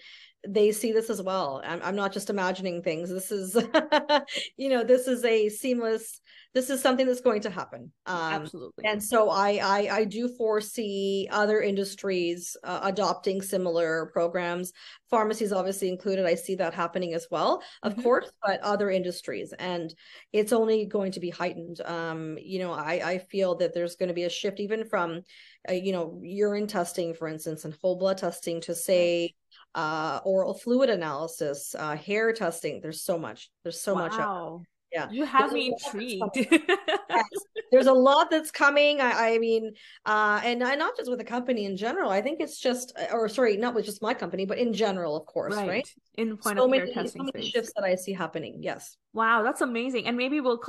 they 0.49 0.72
see 0.72 0.92
this 0.92 1.11
as 1.11 1.22
well. 1.22 1.62
I'm, 1.64 1.80
I'm 1.82 1.97
not 1.97 2.12
just 2.12 2.30
imagining 2.30 2.82
things. 2.82 3.11
This 3.11 3.30
is, 3.30 3.55
you 4.57 4.68
know, 4.68 4.84
this 4.84 5.07
is 5.07 5.24
a 5.24 5.49
seamless 5.49 6.20
this 6.57 6.70
is 6.70 6.80
something 6.80 7.07
that's 7.07 7.20
going 7.20 7.42
to 7.42 7.51
happen. 7.51 7.92
Um, 8.07 8.32
Absolutely. 8.32 8.86
And 8.86 9.05
so 9.05 9.28
I, 9.28 9.61
I, 9.62 9.88
I 9.97 10.05
do 10.05 10.26
foresee 10.38 11.28
other 11.30 11.61
industries 11.61 12.57
uh, 12.64 12.80
adopting 12.82 13.42
similar 13.42 14.07
programs. 14.07 14.72
Pharmacies 15.11 15.53
obviously 15.53 15.90
included. 15.90 16.24
I 16.24 16.34
see 16.34 16.55
that 16.55 16.72
happening 16.72 17.12
as 17.12 17.26
well, 17.30 17.62
of 17.82 17.92
mm-hmm. 17.92 18.01
course, 18.01 18.32
but 18.42 18.59
other 18.62 18.88
industries, 18.88 19.53
and 19.59 19.94
it's 20.32 20.55
only 20.55 20.86
going 20.86 21.12
to 21.12 21.20
be 21.20 21.28
heightened. 21.28 21.82
Um, 21.82 22.38
you 22.40 22.59
know, 22.59 22.72
I, 22.72 23.03
I 23.05 23.18
feel 23.18 23.57
that 23.57 23.74
there's 23.74 23.97
going 23.97 24.09
to 24.09 24.14
be 24.14 24.24
a 24.24 24.30
shift 24.30 24.59
even 24.59 24.88
from, 24.88 25.20
uh, 25.68 25.74
you 25.74 25.92
know, 25.92 26.18
urine 26.22 26.68
testing, 26.68 27.12
for 27.12 27.28
instance, 27.28 27.66
and 27.66 27.74
whole 27.82 27.99
blood 27.99 28.16
testing 28.16 28.62
to 28.62 28.74
say. 28.74 29.34
Uh, 29.77 30.20
oral 30.24 30.55
fluid 30.55 30.89
analysis, 30.91 31.74
uh, 31.79 31.95
hair 31.95 32.33
testing. 32.33 32.81
There's 32.81 33.03
so 33.03 33.18
much. 33.18 33.51
There's 33.62 33.79
so 33.79 33.93
wow. 33.95 34.09
much. 34.09 34.18
Out 34.18 34.62
yeah 34.93 35.09
you 35.11 35.24
have 35.24 35.53
me 35.53 35.72
intrigued 35.72 36.37
yes. 36.37 37.24
there's 37.72 37.87
a 37.87 37.93
lot 37.93 38.30
that's 38.30 38.51
coming 38.51 39.01
i, 39.01 39.34
I 39.34 39.39
mean 39.39 39.72
uh 40.05 40.41
and, 40.45 40.62
and 40.62 40.78
not 40.78 40.97
just 40.97 41.11
with 41.11 41.18
the 41.18 41.24
company 41.24 41.64
in 41.64 41.76
general 41.76 42.11
i 42.11 42.20
think 42.22 42.41
it's 42.41 42.59
just 42.59 42.93
uh, 42.99 43.12
or 43.12 43.28
sorry 43.28 43.57
not 43.57 43.74
with 43.74 43.84
just 43.84 44.01
my 44.01 44.14
company 44.14 44.47
but 44.47 44.59
in 44.59 44.72
general 44.72 45.16
of 45.16 45.26
course 45.26 45.55
right, 45.55 45.68
right? 45.68 45.95
in 46.16 46.37
point 46.37 46.59
so 46.59 46.64
of 46.64 46.70
many, 46.70 46.93
testing 46.93 47.26
so 47.26 47.30
many 47.34 47.51
shifts 47.51 47.72
that 47.74 47.84
i 47.84 47.95
see 47.95 48.12
happening 48.12 48.59
yes 48.61 48.97
wow 49.12 49.43
that's 49.43 49.61
amazing 49.61 50.07
and 50.07 50.16
maybe 50.16 50.41
we'll 50.41 50.61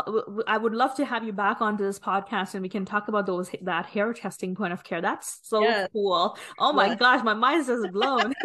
i 0.48 0.58
would 0.58 0.74
love 0.74 0.96
to 0.96 1.06
have 1.06 1.24
you 1.24 1.34
back 1.34 1.62
onto 1.62 1.84
this 1.84 2.00
podcast 2.00 2.54
and 2.54 2.64
we 2.64 2.70
can 2.70 2.86
talk 2.86 3.08
about 3.08 3.26
those 3.26 3.52
that 3.62 3.86
hair 3.86 4.14
testing 4.14 4.56
point 4.56 4.74
of 4.74 4.84
care 4.84 5.02
that's 5.02 5.40
so 5.44 5.62
yes. 5.62 5.88
cool 5.94 6.38
oh 6.60 6.74
my 6.74 6.88
yes. 6.88 7.00
gosh 7.00 7.24
my 7.24 7.34
mind 7.34 7.62
is 7.62 7.68
just 7.68 7.92
blown 7.92 8.34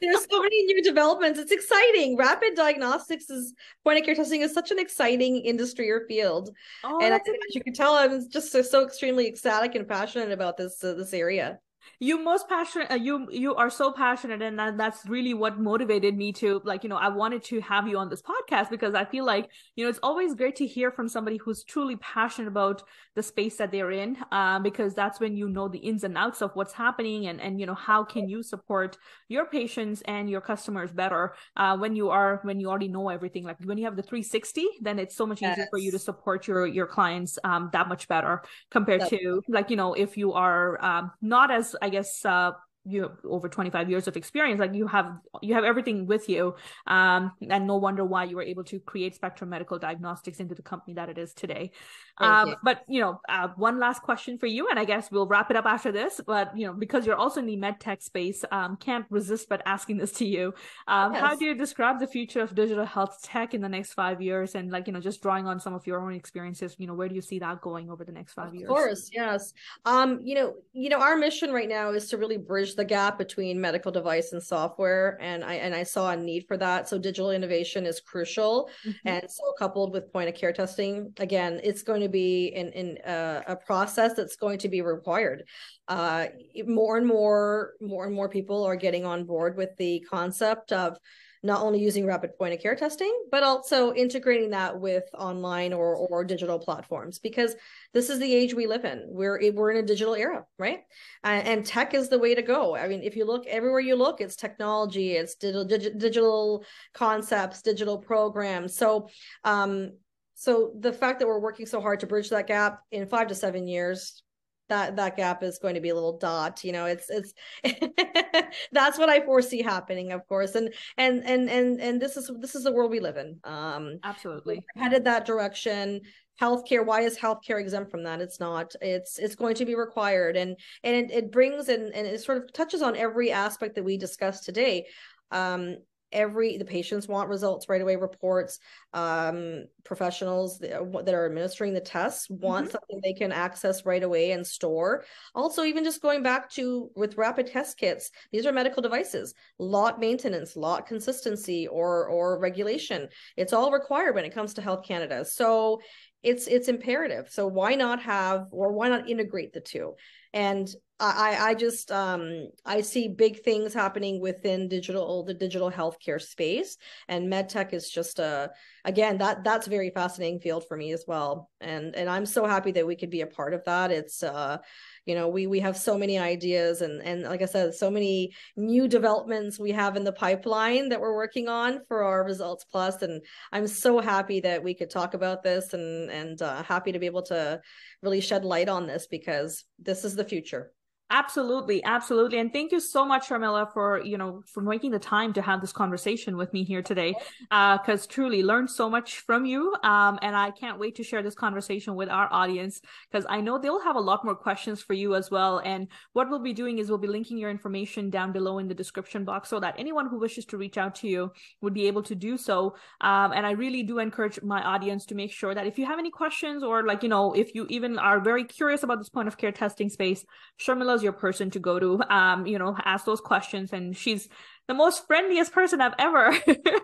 there's 0.00 0.26
so 0.30 0.42
many 0.42 0.64
new 0.64 0.82
developments. 0.82 1.38
It's 1.38 1.52
exciting. 1.52 2.16
Rapid 2.16 2.54
diagnostics 2.54 3.30
is 3.30 3.54
point 3.82 3.98
of 3.98 4.04
care 4.04 4.14
testing 4.14 4.40
is 4.40 4.52
such 4.52 4.70
an 4.74 4.80
exciting 4.80 5.36
industry 5.36 5.90
or 5.90 6.06
field. 6.06 6.50
Oh, 6.84 7.00
and 7.00 7.14
I, 7.14 7.16
as 7.16 7.54
you 7.54 7.62
can 7.62 7.72
tell, 7.72 7.94
I'm 7.94 8.28
just 8.30 8.52
so, 8.52 8.60
so 8.62 8.84
extremely 8.84 9.26
ecstatic 9.26 9.74
and 9.74 9.88
passionate 9.88 10.32
about 10.32 10.56
this 10.56 10.82
uh, 10.82 10.94
this 10.94 11.14
area 11.14 11.58
you 12.04 12.22
most 12.22 12.48
passionate 12.48 12.90
uh, 12.90 12.94
you 12.94 13.26
you 13.30 13.54
are 13.54 13.70
so 13.70 13.90
passionate 13.90 14.42
and 14.42 14.58
that, 14.58 14.76
that's 14.76 15.06
really 15.06 15.32
what 15.32 15.58
motivated 15.58 16.14
me 16.14 16.32
to 16.32 16.60
like 16.64 16.82
you 16.82 16.88
know 16.88 16.96
i 16.96 17.08
wanted 17.08 17.42
to 17.42 17.60
have 17.60 17.88
you 17.88 17.96
on 17.96 18.10
this 18.10 18.20
podcast 18.20 18.68
because 18.68 18.94
i 18.94 19.04
feel 19.06 19.24
like 19.24 19.48
you 19.74 19.84
know 19.84 19.88
it's 19.88 20.00
always 20.02 20.34
great 20.34 20.54
to 20.54 20.66
hear 20.66 20.90
from 20.90 21.08
somebody 21.08 21.38
who's 21.38 21.64
truly 21.64 21.96
passionate 21.96 22.48
about 22.48 22.82
the 23.14 23.22
space 23.22 23.56
that 23.56 23.72
they're 23.72 23.90
in 23.90 24.18
uh, 24.32 24.58
because 24.58 24.94
that's 24.94 25.18
when 25.18 25.34
you 25.34 25.48
know 25.48 25.66
the 25.66 25.78
ins 25.78 26.04
and 26.04 26.18
outs 26.18 26.42
of 26.42 26.50
what's 26.54 26.74
happening 26.74 27.26
and 27.26 27.40
and 27.40 27.58
you 27.58 27.64
know 27.64 27.74
how 27.74 28.04
can 28.04 28.28
you 28.28 28.42
support 28.42 28.98
your 29.28 29.46
patients 29.46 30.02
and 30.06 30.28
your 30.28 30.42
customers 30.42 30.92
better 30.92 31.34
uh, 31.56 31.76
when 31.76 31.96
you 31.96 32.10
are 32.10 32.40
when 32.42 32.60
you 32.60 32.68
already 32.68 32.88
know 32.88 33.08
everything 33.08 33.44
like 33.44 33.56
when 33.64 33.78
you 33.78 33.84
have 33.84 33.96
the 33.96 34.02
360 34.02 34.66
then 34.82 34.98
it's 34.98 35.16
so 35.16 35.24
much 35.24 35.40
yes. 35.40 35.56
easier 35.56 35.66
for 35.70 35.78
you 35.78 35.90
to 35.90 35.98
support 35.98 36.46
your 36.46 36.66
your 36.66 36.86
clients 36.86 37.38
um, 37.44 37.70
that 37.72 37.88
much 37.88 38.08
better 38.08 38.42
compared 38.70 39.00
that's- 39.00 39.20
to 39.20 39.42
like 39.48 39.70
you 39.70 39.76
know 39.76 39.94
if 39.94 40.18
you 40.18 40.34
are 40.34 40.84
um, 40.84 41.10
not 41.22 41.50
as 41.50 41.74
I 41.80 41.93
guess 41.94 42.24
uh, 42.24 42.52
you 42.86 43.02
have 43.02 43.16
over 43.28 43.48
25 43.48 43.88
years 43.90 44.06
of 44.06 44.16
experience 44.16 44.60
like 44.60 44.74
you 44.74 44.86
have 44.86 45.16
you 45.40 45.54
have 45.54 45.64
everything 45.64 46.06
with 46.06 46.28
you 46.28 46.54
um, 46.86 47.32
and 47.48 47.66
no 47.66 47.76
wonder 47.76 48.04
why 48.04 48.24
you 48.24 48.36
were 48.36 48.42
able 48.42 48.64
to 48.64 48.78
create 48.80 49.14
spectrum 49.14 49.50
medical 49.50 49.78
diagnostics 49.78 50.40
into 50.40 50.54
the 50.54 50.62
company 50.62 50.94
that 50.94 51.08
it 51.08 51.18
is 51.18 51.32
today. 51.32 51.70
Um, 52.18 52.50
you. 52.50 52.56
but 52.62 52.82
you 52.88 53.00
know 53.00 53.20
uh, 53.28 53.48
one 53.56 53.80
last 53.80 54.02
question 54.02 54.38
for 54.38 54.46
you 54.46 54.68
and 54.68 54.78
i 54.78 54.84
guess 54.84 55.10
we'll 55.10 55.26
wrap 55.26 55.50
it 55.50 55.56
up 55.56 55.66
after 55.66 55.90
this 55.90 56.20
but 56.24 56.56
you 56.56 56.64
know 56.64 56.72
because 56.72 57.04
you're 57.06 57.16
also 57.16 57.40
in 57.40 57.46
the 57.46 57.56
med 57.56 57.80
tech 57.80 58.02
space 58.02 58.44
um, 58.52 58.76
can't 58.76 59.06
resist 59.10 59.48
but 59.48 59.62
asking 59.66 59.96
this 59.98 60.12
to 60.12 60.26
you. 60.26 60.54
Um, 60.86 61.12
yes. 61.12 61.20
how 61.20 61.36
do 61.36 61.44
you 61.44 61.54
describe 61.54 61.98
the 61.98 62.06
future 62.06 62.40
of 62.40 62.54
digital 62.54 62.84
health 62.84 63.20
tech 63.22 63.54
in 63.54 63.60
the 63.60 63.68
next 63.68 63.94
five 63.94 64.20
years? 64.20 64.54
And 64.54 64.70
like 64.70 64.86
you 64.86 64.92
know 64.92 65.00
just 65.00 65.22
drawing 65.22 65.46
on 65.46 65.58
some 65.58 65.74
of 65.74 65.86
your 65.86 66.00
own 66.00 66.14
experiences 66.14 66.76
you 66.78 66.86
know 66.86 66.94
where 66.94 67.08
do 67.08 67.14
you 67.14 67.22
see 67.22 67.38
that 67.38 67.60
going 67.60 67.90
over 67.90 68.04
the 68.04 68.12
next 68.12 68.34
five 68.34 68.48
of 68.48 68.54
years? 68.54 68.68
of 68.68 68.68
course 68.68 69.10
yes. 69.12 69.52
Um 69.84 70.20
you 70.22 70.34
know 70.34 70.54
you 70.72 70.88
know 70.88 70.98
our 70.98 71.16
mission 71.16 71.52
right 71.52 71.68
now 71.68 71.90
is 71.90 72.08
to 72.10 72.18
really 72.18 72.36
bridge 72.36 72.73
the 72.74 72.84
gap 72.84 73.18
between 73.18 73.60
medical 73.60 73.90
device 73.90 74.32
and 74.32 74.42
software 74.42 75.18
and 75.20 75.44
i 75.44 75.54
and 75.54 75.74
i 75.74 75.82
saw 75.82 76.10
a 76.10 76.16
need 76.16 76.46
for 76.46 76.56
that 76.56 76.88
so 76.88 76.98
digital 76.98 77.30
innovation 77.30 77.86
is 77.86 78.00
crucial 78.00 78.70
mm-hmm. 78.86 79.08
and 79.08 79.30
so 79.30 79.52
coupled 79.58 79.92
with 79.92 80.12
point 80.12 80.28
of 80.28 80.34
care 80.34 80.52
testing 80.52 81.12
again 81.18 81.60
it's 81.62 81.82
going 81.82 82.00
to 82.00 82.08
be 82.08 82.46
in 82.48 82.68
in 82.70 82.98
uh, 82.98 83.42
a 83.46 83.56
process 83.56 84.14
that's 84.14 84.36
going 84.36 84.58
to 84.58 84.68
be 84.68 84.80
required 84.82 85.44
uh, 85.88 86.26
more 86.66 86.96
and 86.96 87.06
more 87.06 87.72
more 87.80 88.06
and 88.06 88.14
more 88.14 88.28
people 88.28 88.64
are 88.64 88.76
getting 88.76 89.04
on 89.04 89.24
board 89.24 89.56
with 89.56 89.76
the 89.76 90.00
concept 90.10 90.72
of 90.72 90.98
not 91.44 91.60
only 91.60 91.78
using 91.78 92.06
rapid 92.06 92.36
point 92.38 92.54
of 92.54 92.60
care 92.60 92.74
testing, 92.74 93.14
but 93.30 93.42
also 93.42 93.92
integrating 93.92 94.50
that 94.50 94.80
with 94.80 95.04
online 95.12 95.74
or, 95.74 95.94
or 95.94 96.24
digital 96.24 96.58
platforms 96.58 97.18
because 97.18 97.54
this 97.92 98.08
is 98.08 98.18
the 98.18 98.34
age 98.34 98.54
we 98.54 98.66
live 98.66 98.86
in. 98.86 99.04
We're 99.06 99.52
we're 99.52 99.70
in 99.70 99.76
a 99.76 99.86
digital 99.86 100.14
era, 100.14 100.46
right? 100.58 100.80
And, 101.22 101.46
and 101.46 101.66
tech 101.66 101.92
is 101.92 102.08
the 102.08 102.18
way 102.18 102.34
to 102.34 102.40
go. 102.40 102.74
I 102.74 102.88
mean, 102.88 103.02
if 103.02 103.14
you 103.14 103.26
look 103.26 103.46
everywhere 103.46 103.80
you 103.80 103.94
look, 103.94 104.22
it's 104.22 104.36
technology, 104.36 105.12
it's 105.12 105.34
digital 105.34 105.66
digital 105.66 106.64
concepts, 106.94 107.60
digital 107.60 107.98
programs. 107.98 108.74
So, 108.74 109.10
um, 109.44 109.92
so 110.34 110.72
the 110.80 110.94
fact 110.94 111.20
that 111.20 111.28
we're 111.28 111.38
working 111.38 111.66
so 111.66 111.80
hard 111.80 112.00
to 112.00 112.06
bridge 112.06 112.30
that 112.30 112.46
gap 112.46 112.80
in 112.90 113.06
five 113.06 113.28
to 113.28 113.34
seven 113.34 113.68
years 113.68 114.22
that 114.68 114.96
that 114.96 115.16
gap 115.16 115.42
is 115.42 115.58
going 115.58 115.74
to 115.74 115.80
be 115.80 115.90
a 115.90 115.94
little 115.94 116.18
dot 116.18 116.64
you 116.64 116.72
know 116.72 116.86
it's 116.86 117.06
it's 117.10 117.34
that's 118.72 118.98
what 118.98 119.08
i 119.08 119.20
foresee 119.20 119.62
happening 119.62 120.12
of 120.12 120.26
course 120.28 120.54
and 120.54 120.72
and 120.96 121.22
and 121.24 121.50
and 121.50 121.80
and 121.80 122.00
this 122.00 122.16
is 122.16 122.30
this 122.40 122.54
is 122.54 122.64
the 122.64 122.72
world 122.72 122.90
we 122.90 123.00
live 123.00 123.16
in 123.16 123.38
um 123.44 123.98
absolutely. 124.02 124.64
headed 124.76 125.04
that 125.04 125.24
direction. 125.24 126.00
Healthcare 126.40 126.84
why 126.84 127.02
is 127.02 127.16
healthcare 127.16 127.60
exempt 127.60 127.90
from 127.90 128.02
that? 128.04 128.20
It's 128.20 128.40
not 128.40 128.74
it's 128.80 129.18
it's 129.18 129.36
going 129.36 129.54
to 129.56 129.64
be 129.64 129.76
required 129.76 130.36
and 130.36 130.56
and 130.82 130.96
it, 130.96 131.10
it 131.12 131.32
brings 131.32 131.68
and 131.68 131.94
and 131.94 132.06
it 132.06 132.20
sort 132.20 132.38
of 132.38 132.52
touches 132.52 132.82
on 132.82 132.96
every 132.96 133.30
aspect 133.30 133.76
that 133.76 133.84
we 133.84 133.96
discussed 133.96 134.44
today 134.44 134.86
um 135.30 135.76
every 136.14 136.56
the 136.56 136.64
patients 136.64 137.08
want 137.08 137.28
results 137.28 137.68
right 137.68 137.82
away 137.82 137.96
reports 137.96 138.58
um, 138.92 139.64
professionals 139.84 140.58
that 140.58 140.80
are, 140.80 141.26
administering 141.26 141.74
the 141.74 141.80
tests 141.80 142.30
want 142.30 142.66
mm-hmm. 142.66 142.72
something 142.72 143.00
they 143.02 143.12
can 143.12 143.32
access 143.32 143.84
right 143.84 144.02
away 144.02 144.32
and 144.32 144.46
store. 144.46 145.04
Also 145.34 145.64
even 145.64 145.84
just 145.84 146.00
going 146.00 146.22
back 146.22 146.48
to 146.50 146.90
with 146.94 147.16
rapid 147.16 147.46
test 147.46 147.76
kits 147.76 148.10
these 148.32 148.46
are 148.46 148.52
medical 148.52 148.82
devices. 148.82 149.34
Lot 149.58 150.00
maintenance 150.00 150.56
lot 150.56 150.86
consistency 150.86 151.66
or 151.66 152.06
or 152.06 152.38
regulation. 152.38 153.08
It's 153.36 153.52
all 153.52 153.72
required 153.72 154.14
when 154.14 154.24
it 154.24 154.34
comes 154.34 154.54
to 154.54 154.62
health 154.62 154.84
canada. 154.86 155.24
So 155.24 155.80
it's 156.22 156.46
it's 156.46 156.68
imperative. 156.68 157.28
So 157.30 157.46
why 157.46 157.74
not 157.74 158.00
have 158.02 158.46
or 158.50 158.72
why 158.72 158.88
not 158.88 159.08
integrate 159.08 159.52
the 159.52 159.60
two? 159.60 159.94
And 160.32 160.68
I, 161.16 161.48
I 161.50 161.54
just 161.54 161.90
um 161.90 162.48
I 162.64 162.80
see 162.80 163.08
big 163.08 163.42
things 163.42 163.74
happening 163.74 164.20
within 164.20 164.68
digital 164.68 165.24
the 165.24 165.34
digital 165.34 165.70
healthcare 165.70 166.20
space 166.20 166.76
and 167.08 167.32
medtech 167.32 167.72
is 167.72 167.90
just 167.90 168.18
a 168.18 168.50
again 168.84 169.18
that 169.18 169.44
that's 169.44 169.66
a 169.66 169.70
very 169.70 169.90
fascinating 169.90 170.40
field 170.40 170.64
for 170.68 170.76
me 170.76 170.92
as 170.92 171.04
well. 171.06 171.50
And 171.60 171.96
and 171.96 172.08
I'm 172.08 172.26
so 172.26 172.46
happy 172.46 172.72
that 172.72 172.86
we 172.86 172.96
could 172.96 173.10
be 173.10 173.22
a 173.22 173.26
part 173.26 173.54
of 173.54 173.64
that. 173.64 173.90
It's 173.90 174.22
uh 174.22 174.58
you 175.04 175.14
know 175.14 175.28
we 175.28 175.46
we 175.46 175.60
have 175.60 175.76
so 175.76 175.98
many 175.98 176.18
ideas 176.18 176.80
and 176.80 177.02
and 177.02 177.22
like 177.24 177.42
I 177.42 177.46
said 177.46 177.74
so 177.74 177.90
many 177.90 178.32
new 178.56 178.86
developments 178.86 179.58
we 179.58 179.72
have 179.72 179.96
in 179.96 180.04
the 180.04 180.12
pipeline 180.12 180.88
that 180.90 181.00
we're 181.00 181.16
working 181.16 181.48
on 181.48 181.80
for 181.88 182.04
our 182.04 182.24
results 182.24 182.64
plus. 182.64 183.02
And 183.02 183.20
I'm 183.52 183.66
so 183.66 184.00
happy 184.00 184.40
that 184.40 184.62
we 184.62 184.74
could 184.74 184.90
talk 184.90 185.14
about 185.14 185.42
this 185.42 185.74
and 185.74 186.10
and 186.10 186.40
uh, 186.40 186.62
happy 186.62 186.92
to 186.92 186.98
be 186.98 187.06
able 187.06 187.22
to 187.22 187.60
really 188.02 188.20
shed 188.20 188.44
light 188.44 188.68
on 188.68 188.86
this 188.86 189.06
because 189.06 189.64
this 189.78 190.04
is 190.04 190.14
the 190.14 190.24
future 190.24 190.72
Absolutely, 191.14 191.80
absolutely, 191.84 192.38
and 192.38 192.52
thank 192.52 192.72
you 192.72 192.80
so 192.80 193.04
much, 193.04 193.28
Sharmila, 193.28 193.72
for 193.72 194.02
you 194.02 194.18
know 194.18 194.42
for 194.52 194.60
making 194.62 194.90
the 194.90 194.98
time 194.98 195.32
to 195.34 195.42
have 195.42 195.60
this 195.60 195.70
conversation 195.70 196.36
with 196.36 196.52
me 196.52 196.64
here 196.64 196.82
today. 196.82 197.14
Because 197.50 198.04
uh, 198.04 198.10
truly 198.10 198.42
learned 198.42 198.68
so 198.68 198.90
much 198.90 199.20
from 199.20 199.44
you, 199.44 199.76
um, 199.84 200.18
and 200.22 200.34
I 200.34 200.50
can't 200.50 200.80
wait 200.80 200.96
to 200.96 201.04
share 201.04 201.22
this 201.22 201.36
conversation 201.36 201.94
with 201.94 202.08
our 202.08 202.26
audience 202.32 202.80
because 203.08 203.24
I 203.28 203.40
know 203.40 203.58
they'll 203.58 203.80
have 203.80 203.94
a 203.94 204.00
lot 204.00 204.24
more 204.24 204.34
questions 204.34 204.82
for 204.82 204.94
you 204.94 205.14
as 205.14 205.30
well. 205.30 205.58
And 205.64 205.86
what 206.14 206.28
we'll 206.28 206.42
be 206.42 206.52
doing 206.52 206.80
is 206.80 206.88
we'll 206.88 206.98
be 206.98 207.06
linking 207.06 207.38
your 207.38 207.50
information 207.50 208.10
down 208.10 208.32
below 208.32 208.58
in 208.58 208.66
the 208.66 208.74
description 208.74 209.24
box 209.24 209.48
so 209.48 209.60
that 209.60 209.76
anyone 209.78 210.08
who 210.08 210.18
wishes 210.18 210.44
to 210.46 210.56
reach 210.56 210.78
out 210.78 210.96
to 210.96 211.06
you 211.06 211.30
would 211.60 211.74
be 211.74 211.86
able 211.86 212.02
to 212.02 212.16
do 212.16 212.36
so. 212.36 212.74
Um, 213.00 213.30
and 213.32 213.46
I 213.46 213.52
really 213.52 213.84
do 213.84 214.00
encourage 214.00 214.42
my 214.42 214.60
audience 214.64 215.06
to 215.06 215.14
make 215.14 215.30
sure 215.30 215.54
that 215.54 215.68
if 215.68 215.78
you 215.78 215.86
have 215.86 216.00
any 216.00 216.10
questions 216.10 216.64
or 216.64 216.84
like 216.84 217.04
you 217.04 217.08
know 217.08 217.34
if 217.34 217.54
you 217.54 217.66
even 217.68 218.00
are 218.00 218.18
very 218.18 218.42
curious 218.42 218.82
about 218.82 218.98
this 218.98 219.10
point 219.10 219.28
of 219.28 219.36
care 219.36 219.52
testing 219.52 219.88
space, 219.88 220.24
Sharmila's 220.58 221.03
your 221.04 221.12
person 221.12 221.50
to 221.50 221.60
go 221.60 221.78
to. 221.78 222.02
Um, 222.12 222.46
you 222.46 222.58
know, 222.58 222.76
ask 222.84 223.04
those 223.04 223.20
questions, 223.20 223.72
and 223.72 223.96
she's 223.96 224.28
the 224.66 224.74
most 224.74 225.06
friendliest 225.06 225.52
person 225.52 225.80
I've 225.80 225.94
ever 225.98 226.36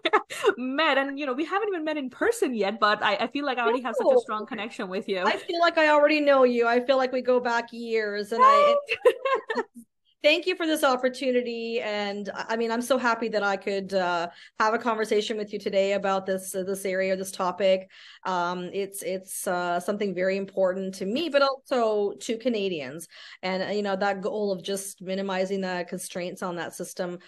met. 0.56 0.98
And 0.98 1.18
you 1.18 1.26
know, 1.26 1.32
we 1.32 1.44
haven't 1.44 1.68
even 1.68 1.84
met 1.84 1.96
in 1.96 2.10
person 2.10 2.54
yet, 2.54 2.78
but 2.78 3.02
I, 3.02 3.16
I 3.16 3.26
feel 3.26 3.44
like 3.44 3.58
I 3.58 3.62
already 3.62 3.82
have 3.82 3.96
such 3.96 4.14
a 4.14 4.20
strong 4.20 4.46
connection 4.46 4.88
with 4.88 5.08
you. 5.08 5.20
I 5.20 5.36
feel 5.36 5.60
like 5.60 5.78
I 5.78 5.88
already 5.88 6.20
know 6.20 6.44
you. 6.44 6.68
I 6.68 6.80
feel 6.80 6.96
like 6.96 7.12
we 7.12 7.22
go 7.22 7.40
back 7.40 7.72
years, 7.72 8.30
and 8.30 8.40
I. 8.44 8.76
Thank 10.22 10.46
you 10.46 10.54
for 10.54 10.66
this 10.66 10.84
opportunity. 10.84 11.80
And 11.80 12.30
i 12.34 12.56
mean 12.56 12.70
i'm 12.70 12.82
so 12.82 12.98
happy 12.98 13.28
that 13.28 13.42
i 13.42 13.56
could 13.56 13.94
uh, 13.94 14.28
have 14.58 14.74
a 14.74 14.78
conversation 14.78 15.36
with 15.38 15.52
you 15.52 15.58
today 15.58 15.94
about 15.94 16.26
this 16.26 16.54
uh, 16.54 16.62
this 16.62 16.84
area 16.84 17.16
this 17.16 17.32
topic. 17.32 17.90
Um, 18.24 18.70
it's 18.72 19.02
it's 19.02 19.46
uh, 19.46 19.80
something 19.80 20.14
very 20.14 20.36
important 20.36 20.94
to 20.96 21.06
me 21.06 21.30
but 21.30 21.42
also 21.42 22.12
to 22.18 22.36
canadians. 22.36 23.08
And 23.42 23.62
uh, 23.62 23.66
you 23.72 23.82
know 23.82 23.96
that 23.96 24.20
goal 24.20 24.52
of 24.52 24.62
just 24.62 25.00
minimizing 25.00 25.62
the 25.62 25.86
constraints 25.88 26.42
on 26.42 26.56
that 26.56 26.74
system 26.74 27.18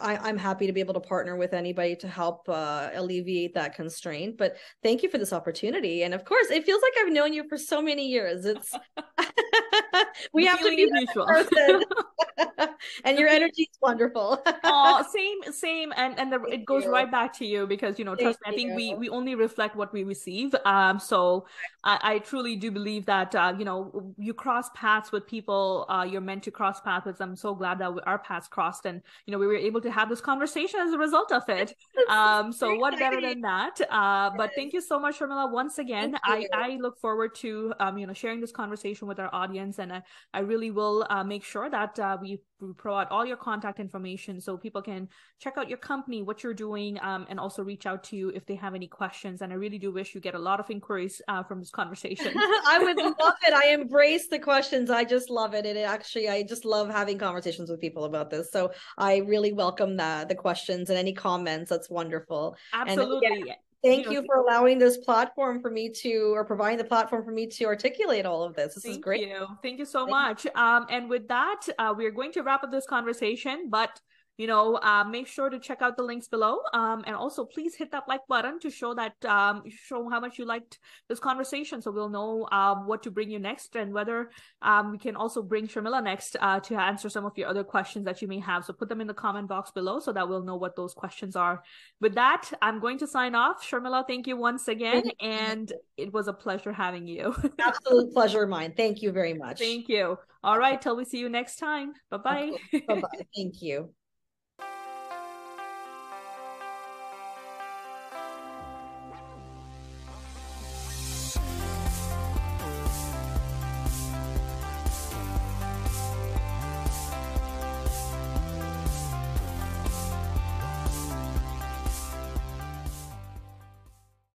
I, 0.00 0.28
am 0.28 0.38
happy 0.38 0.66
to 0.66 0.72
be 0.72 0.80
able 0.80 0.94
to 0.94 1.00
partner 1.00 1.36
with 1.36 1.52
anybody 1.52 1.96
to 1.96 2.08
help 2.08 2.48
uh, 2.48 2.90
alleviate 2.94 3.54
that 3.54 3.74
constraint. 3.74 4.38
But 4.38 4.56
thank 4.82 5.02
you 5.02 5.10
for 5.10 5.18
this 5.18 5.32
opportunity. 5.32 6.02
And 6.02 6.14
of 6.14 6.24
course, 6.24 6.50
it 6.50 6.64
feels 6.64 6.80
like 6.82 6.92
I've 7.00 7.12
known 7.12 7.32
you 7.32 7.46
for 7.48 7.58
so 7.58 7.82
many 7.82 8.08
years. 8.08 8.46
It's 8.46 8.74
we 10.32 10.46
have 10.46 10.60
to 10.60 10.70
be 10.70 10.90
mutual. 10.90 11.26
and 13.04 13.18
your 13.18 13.28
energy 13.28 13.62
is 13.62 13.78
wonderful. 13.80 14.42
oh, 14.64 15.04
same, 15.12 15.52
same, 15.52 15.92
and 15.96 16.18
and 16.18 16.32
the, 16.32 16.42
it 16.44 16.64
goes 16.64 16.84
you. 16.84 16.90
right 16.90 17.10
back 17.10 17.32
to 17.38 17.46
you 17.46 17.66
because 17.66 17.98
you 17.98 18.04
know, 18.04 18.14
trust 18.14 18.38
Thank 18.44 18.56
me. 18.56 18.62
I 18.62 18.66
think 18.66 18.80
you. 18.80 18.96
we 18.96 19.08
we 19.08 19.08
only 19.10 19.34
reflect 19.34 19.76
what 19.76 19.92
we 19.92 20.04
receive. 20.04 20.54
Um, 20.64 20.98
so 20.98 21.46
I, 21.84 21.98
I 22.02 22.18
truly 22.20 22.56
do 22.56 22.70
believe 22.70 23.06
that 23.06 23.34
uh, 23.34 23.54
you 23.58 23.64
know 23.64 24.14
you 24.18 24.32
cross 24.32 24.70
paths 24.74 25.12
with 25.12 25.26
people 25.26 25.86
uh, 25.88 26.06
you're 26.08 26.20
meant 26.20 26.42
to 26.44 26.50
cross 26.50 26.80
paths 26.80 27.06
with. 27.06 27.20
I'm 27.20 27.36
so 27.36 27.54
glad 27.54 27.78
that 27.78 27.92
our 28.06 28.18
paths 28.18 28.48
crossed, 28.48 28.86
and 28.86 29.02
you 29.26 29.32
know 29.32 29.38
we 29.38 29.46
were 29.46 29.54
able 29.54 29.81
to 29.82 29.90
have 29.90 30.08
this 30.08 30.20
conversation 30.20 30.80
as 30.80 30.92
a 30.92 30.98
result 30.98 31.32
of 31.32 31.48
it. 31.48 31.74
Um, 32.08 32.52
so 32.52 32.74
what 32.76 32.98
better 32.98 33.20
than 33.20 33.40
that? 33.42 33.80
Uh, 33.90 34.30
but 34.36 34.50
thank 34.54 34.72
you 34.72 34.80
so 34.80 34.98
much, 34.98 35.18
Sharmila, 35.20 35.50
once 35.50 35.78
again. 35.78 36.16
I 36.24 36.46
I 36.52 36.78
look 36.80 36.98
forward 37.00 37.34
to 37.36 37.72
um, 37.80 37.96
you 37.96 38.06
know 38.06 38.12
sharing 38.12 38.40
this 38.40 38.52
conversation 38.52 39.06
with 39.08 39.18
our 39.18 39.30
audience, 39.32 39.78
and 39.78 39.92
I 39.92 40.02
I 40.34 40.40
really 40.40 40.70
will 40.70 41.06
uh, 41.08 41.24
make 41.24 41.44
sure 41.44 41.70
that 41.70 41.98
uh, 41.98 42.18
we 42.20 42.40
provide 42.76 43.08
all 43.10 43.24
your 43.26 43.36
contact 43.36 43.80
information 43.80 44.40
so 44.40 44.56
people 44.56 44.82
can 44.82 45.08
check 45.38 45.54
out 45.58 45.68
your 45.68 45.78
company, 45.78 46.22
what 46.22 46.42
you're 46.42 46.54
doing, 46.54 46.98
um, 47.02 47.26
and 47.28 47.40
also 47.40 47.62
reach 47.62 47.86
out 47.86 48.04
to 48.04 48.16
you 48.16 48.28
if 48.30 48.46
they 48.46 48.54
have 48.54 48.74
any 48.74 48.86
questions. 48.86 49.42
And 49.42 49.52
I 49.52 49.56
really 49.56 49.78
do 49.78 49.90
wish 49.90 50.14
you 50.14 50.20
get 50.20 50.34
a 50.34 50.38
lot 50.38 50.60
of 50.60 50.70
inquiries 50.70 51.20
uh, 51.28 51.42
from 51.42 51.60
this 51.60 51.70
conversation. 51.70 52.32
I 52.36 52.78
would 52.80 52.96
love 52.96 53.34
it. 53.46 53.52
I 53.52 53.72
embrace 53.72 54.28
the 54.28 54.38
questions. 54.38 54.90
I 54.90 55.04
just 55.04 55.30
love 55.30 55.54
it. 55.54 55.66
And 55.66 55.76
it 55.76 55.82
actually, 55.82 56.28
I 56.28 56.42
just 56.42 56.64
love 56.64 56.90
having 56.90 57.18
conversations 57.18 57.70
with 57.70 57.80
people 57.80 58.04
about 58.04 58.30
this. 58.30 58.50
So 58.52 58.72
I 58.98 59.18
really 59.18 59.52
welcome 59.52 59.96
the, 59.96 60.26
the 60.28 60.34
questions 60.34 60.90
and 60.90 60.98
any 60.98 61.12
comments. 61.12 61.70
That's 61.70 61.90
wonderful. 61.90 62.56
Absolutely. 62.72 63.26
And, 63.26 63.46
yeah, 63.46 63.54
thank 63.82 64.04
you, 64.04 64.12
know, 64.12 64.20
you, 64.20 64.26
for 64.26 64.36
allowing 64.36 64.78
this 64.78 64.98
platform 64.98 65.60
for 65.60 65.70
me 65.70 65.88
to 65.88 66.32
or 66.34 66.44
providing 66.44 66.78
the 66.78 66.84
platform 66.84 67.24
for 67.24 67.32
me 67.32 67.46
to 67.46 67.64
articulate 67.64 68.26
all 68.26 68.42
of 68.42 68.54
this 68.54 68.74
this 68.74 68.84
is 68.84 68.98
great 68.98 69.28
you. 69.28 69.46
thank 69.62 69.78
you 69.78 69.84
so 69.84 70.00
thank 70.00 70.10
much 70.10 70.44
you. 70.44 70.50
um 70.54 70.86
and 70.90 71.08
with 71.08 71.26
that 71.28 71.60
uh, 71.78 71.92
we're 71.96 72.10
going 72.10 72.32
to 72.32 72.42
wrap 72.42 72.62
up 72.62 72.70
this 72.70 72.86
conversation 72.86 73.68
but 73.68 74.00
you 74.42 74.48
know 74.48 74.74
uh, 74.82 75.04
make 75.04 75.28
sure 75.28 75.48
to 75.48 75.58
check 75.60 75.82
out 75.82 75.96
the 75.96 76.02
links 76.02 76.26
below. 76.26 76.58
Um, 76.74 77.04
and 77.06 77.14
also 77.14 77.44
please 77.44 77.76
hit 77.76 77.92
that 77.92 78.08
like 78.08 78.26
button 78.26 78.58
to 78.58 78.70
show 78.70 78.92
that 78.94 79.14
um, 79.24 79.62
show 79.68 80.08
how 80.08 80.18
much 80.18 80.36
you 80.36 80.44
liked 80.44 80.80
this 81.08 81.20
conversation. 81.20 81.80
So 81.80 81.92
we'll 81.92 82.08
know 82.08 82.48
um, 82.50 82.88
what 82.88 83.04
to 83.04 83.12
bring 83.12 83.30
you 83.30 83.38
next 83.38 83.76
and 83.76 83.92
whether 83.92 84.30
um, 84.60 84.90
we 84.90 84.98
can 84.98 85.14
also 85.14 85.42
bring 85.42 85.68
Sharmila 85.68 86.02
next 86.02 86.36
uh, 86.40 86.58
to 86.58 86.74
answer 86.74 87.08
some 87.08 87.24
of 87.24 87.38
your 87.38 87.46
other 87.46 87.62
questions 87.62 88.04
that 88.06 88.20
you 88.20 88.26
may 88.26 88.40
have. 88.40 88.64
So 88.64 88.72
put 88.72 88.88
them 88.88 89.00
in 89.00 89.06
the 89.06 89.14
comment 89.14 89.46
box 89.46 89.70
below 89.70 90.00
so 90.00 90.12
that 90.12 90.28
we'll 90.28 90.42
know 90.42 90.56
what 90.56 90.74
those 90.74 90.92
questions 90.92 91.36
are. 91.36 91.62
With 92.00 92.14
that 92.16 92.50
i'm 92.60 92.80
going 92.80 92.98
to 92.98 93.06
sign 93.06 93.36
off. 93.36 93.64
Sharmila 93.64 94.08
thank 94.08 94.26
you 94.26 94.36
once 94.36 94.66
again 94.66 95.04
and 95.20 95.72
it 95.96 96.12
was 96.12 96.26
a 96.26 96.32
pleasure 96.32 96.72
having 96.72 97.06
you. 97.06 97.32
Absolute 97.60 98.12
pleasure 98.12 98.44
mine. 98.48 98.74
Thank 98.76 99.02
you 99.02 99.12
very 99.12 99.34
much. 99.34 99.60
Thank 99.60 99.88
you. 99.88 100.18
All 100.42 100.58
right. 100.58 100.82
Till 100.82 100.96
we 100.96 101.04
see 101.04 101.18
you 101.18 101.28
next 101.28 101.56
time. 101.60 101.92
Bye 102.10 102.16
bye 102.16 102.50
bye 102.88 103.00
bye 103.00 103.26
thank 103.36 103.62
you 103.62 103.94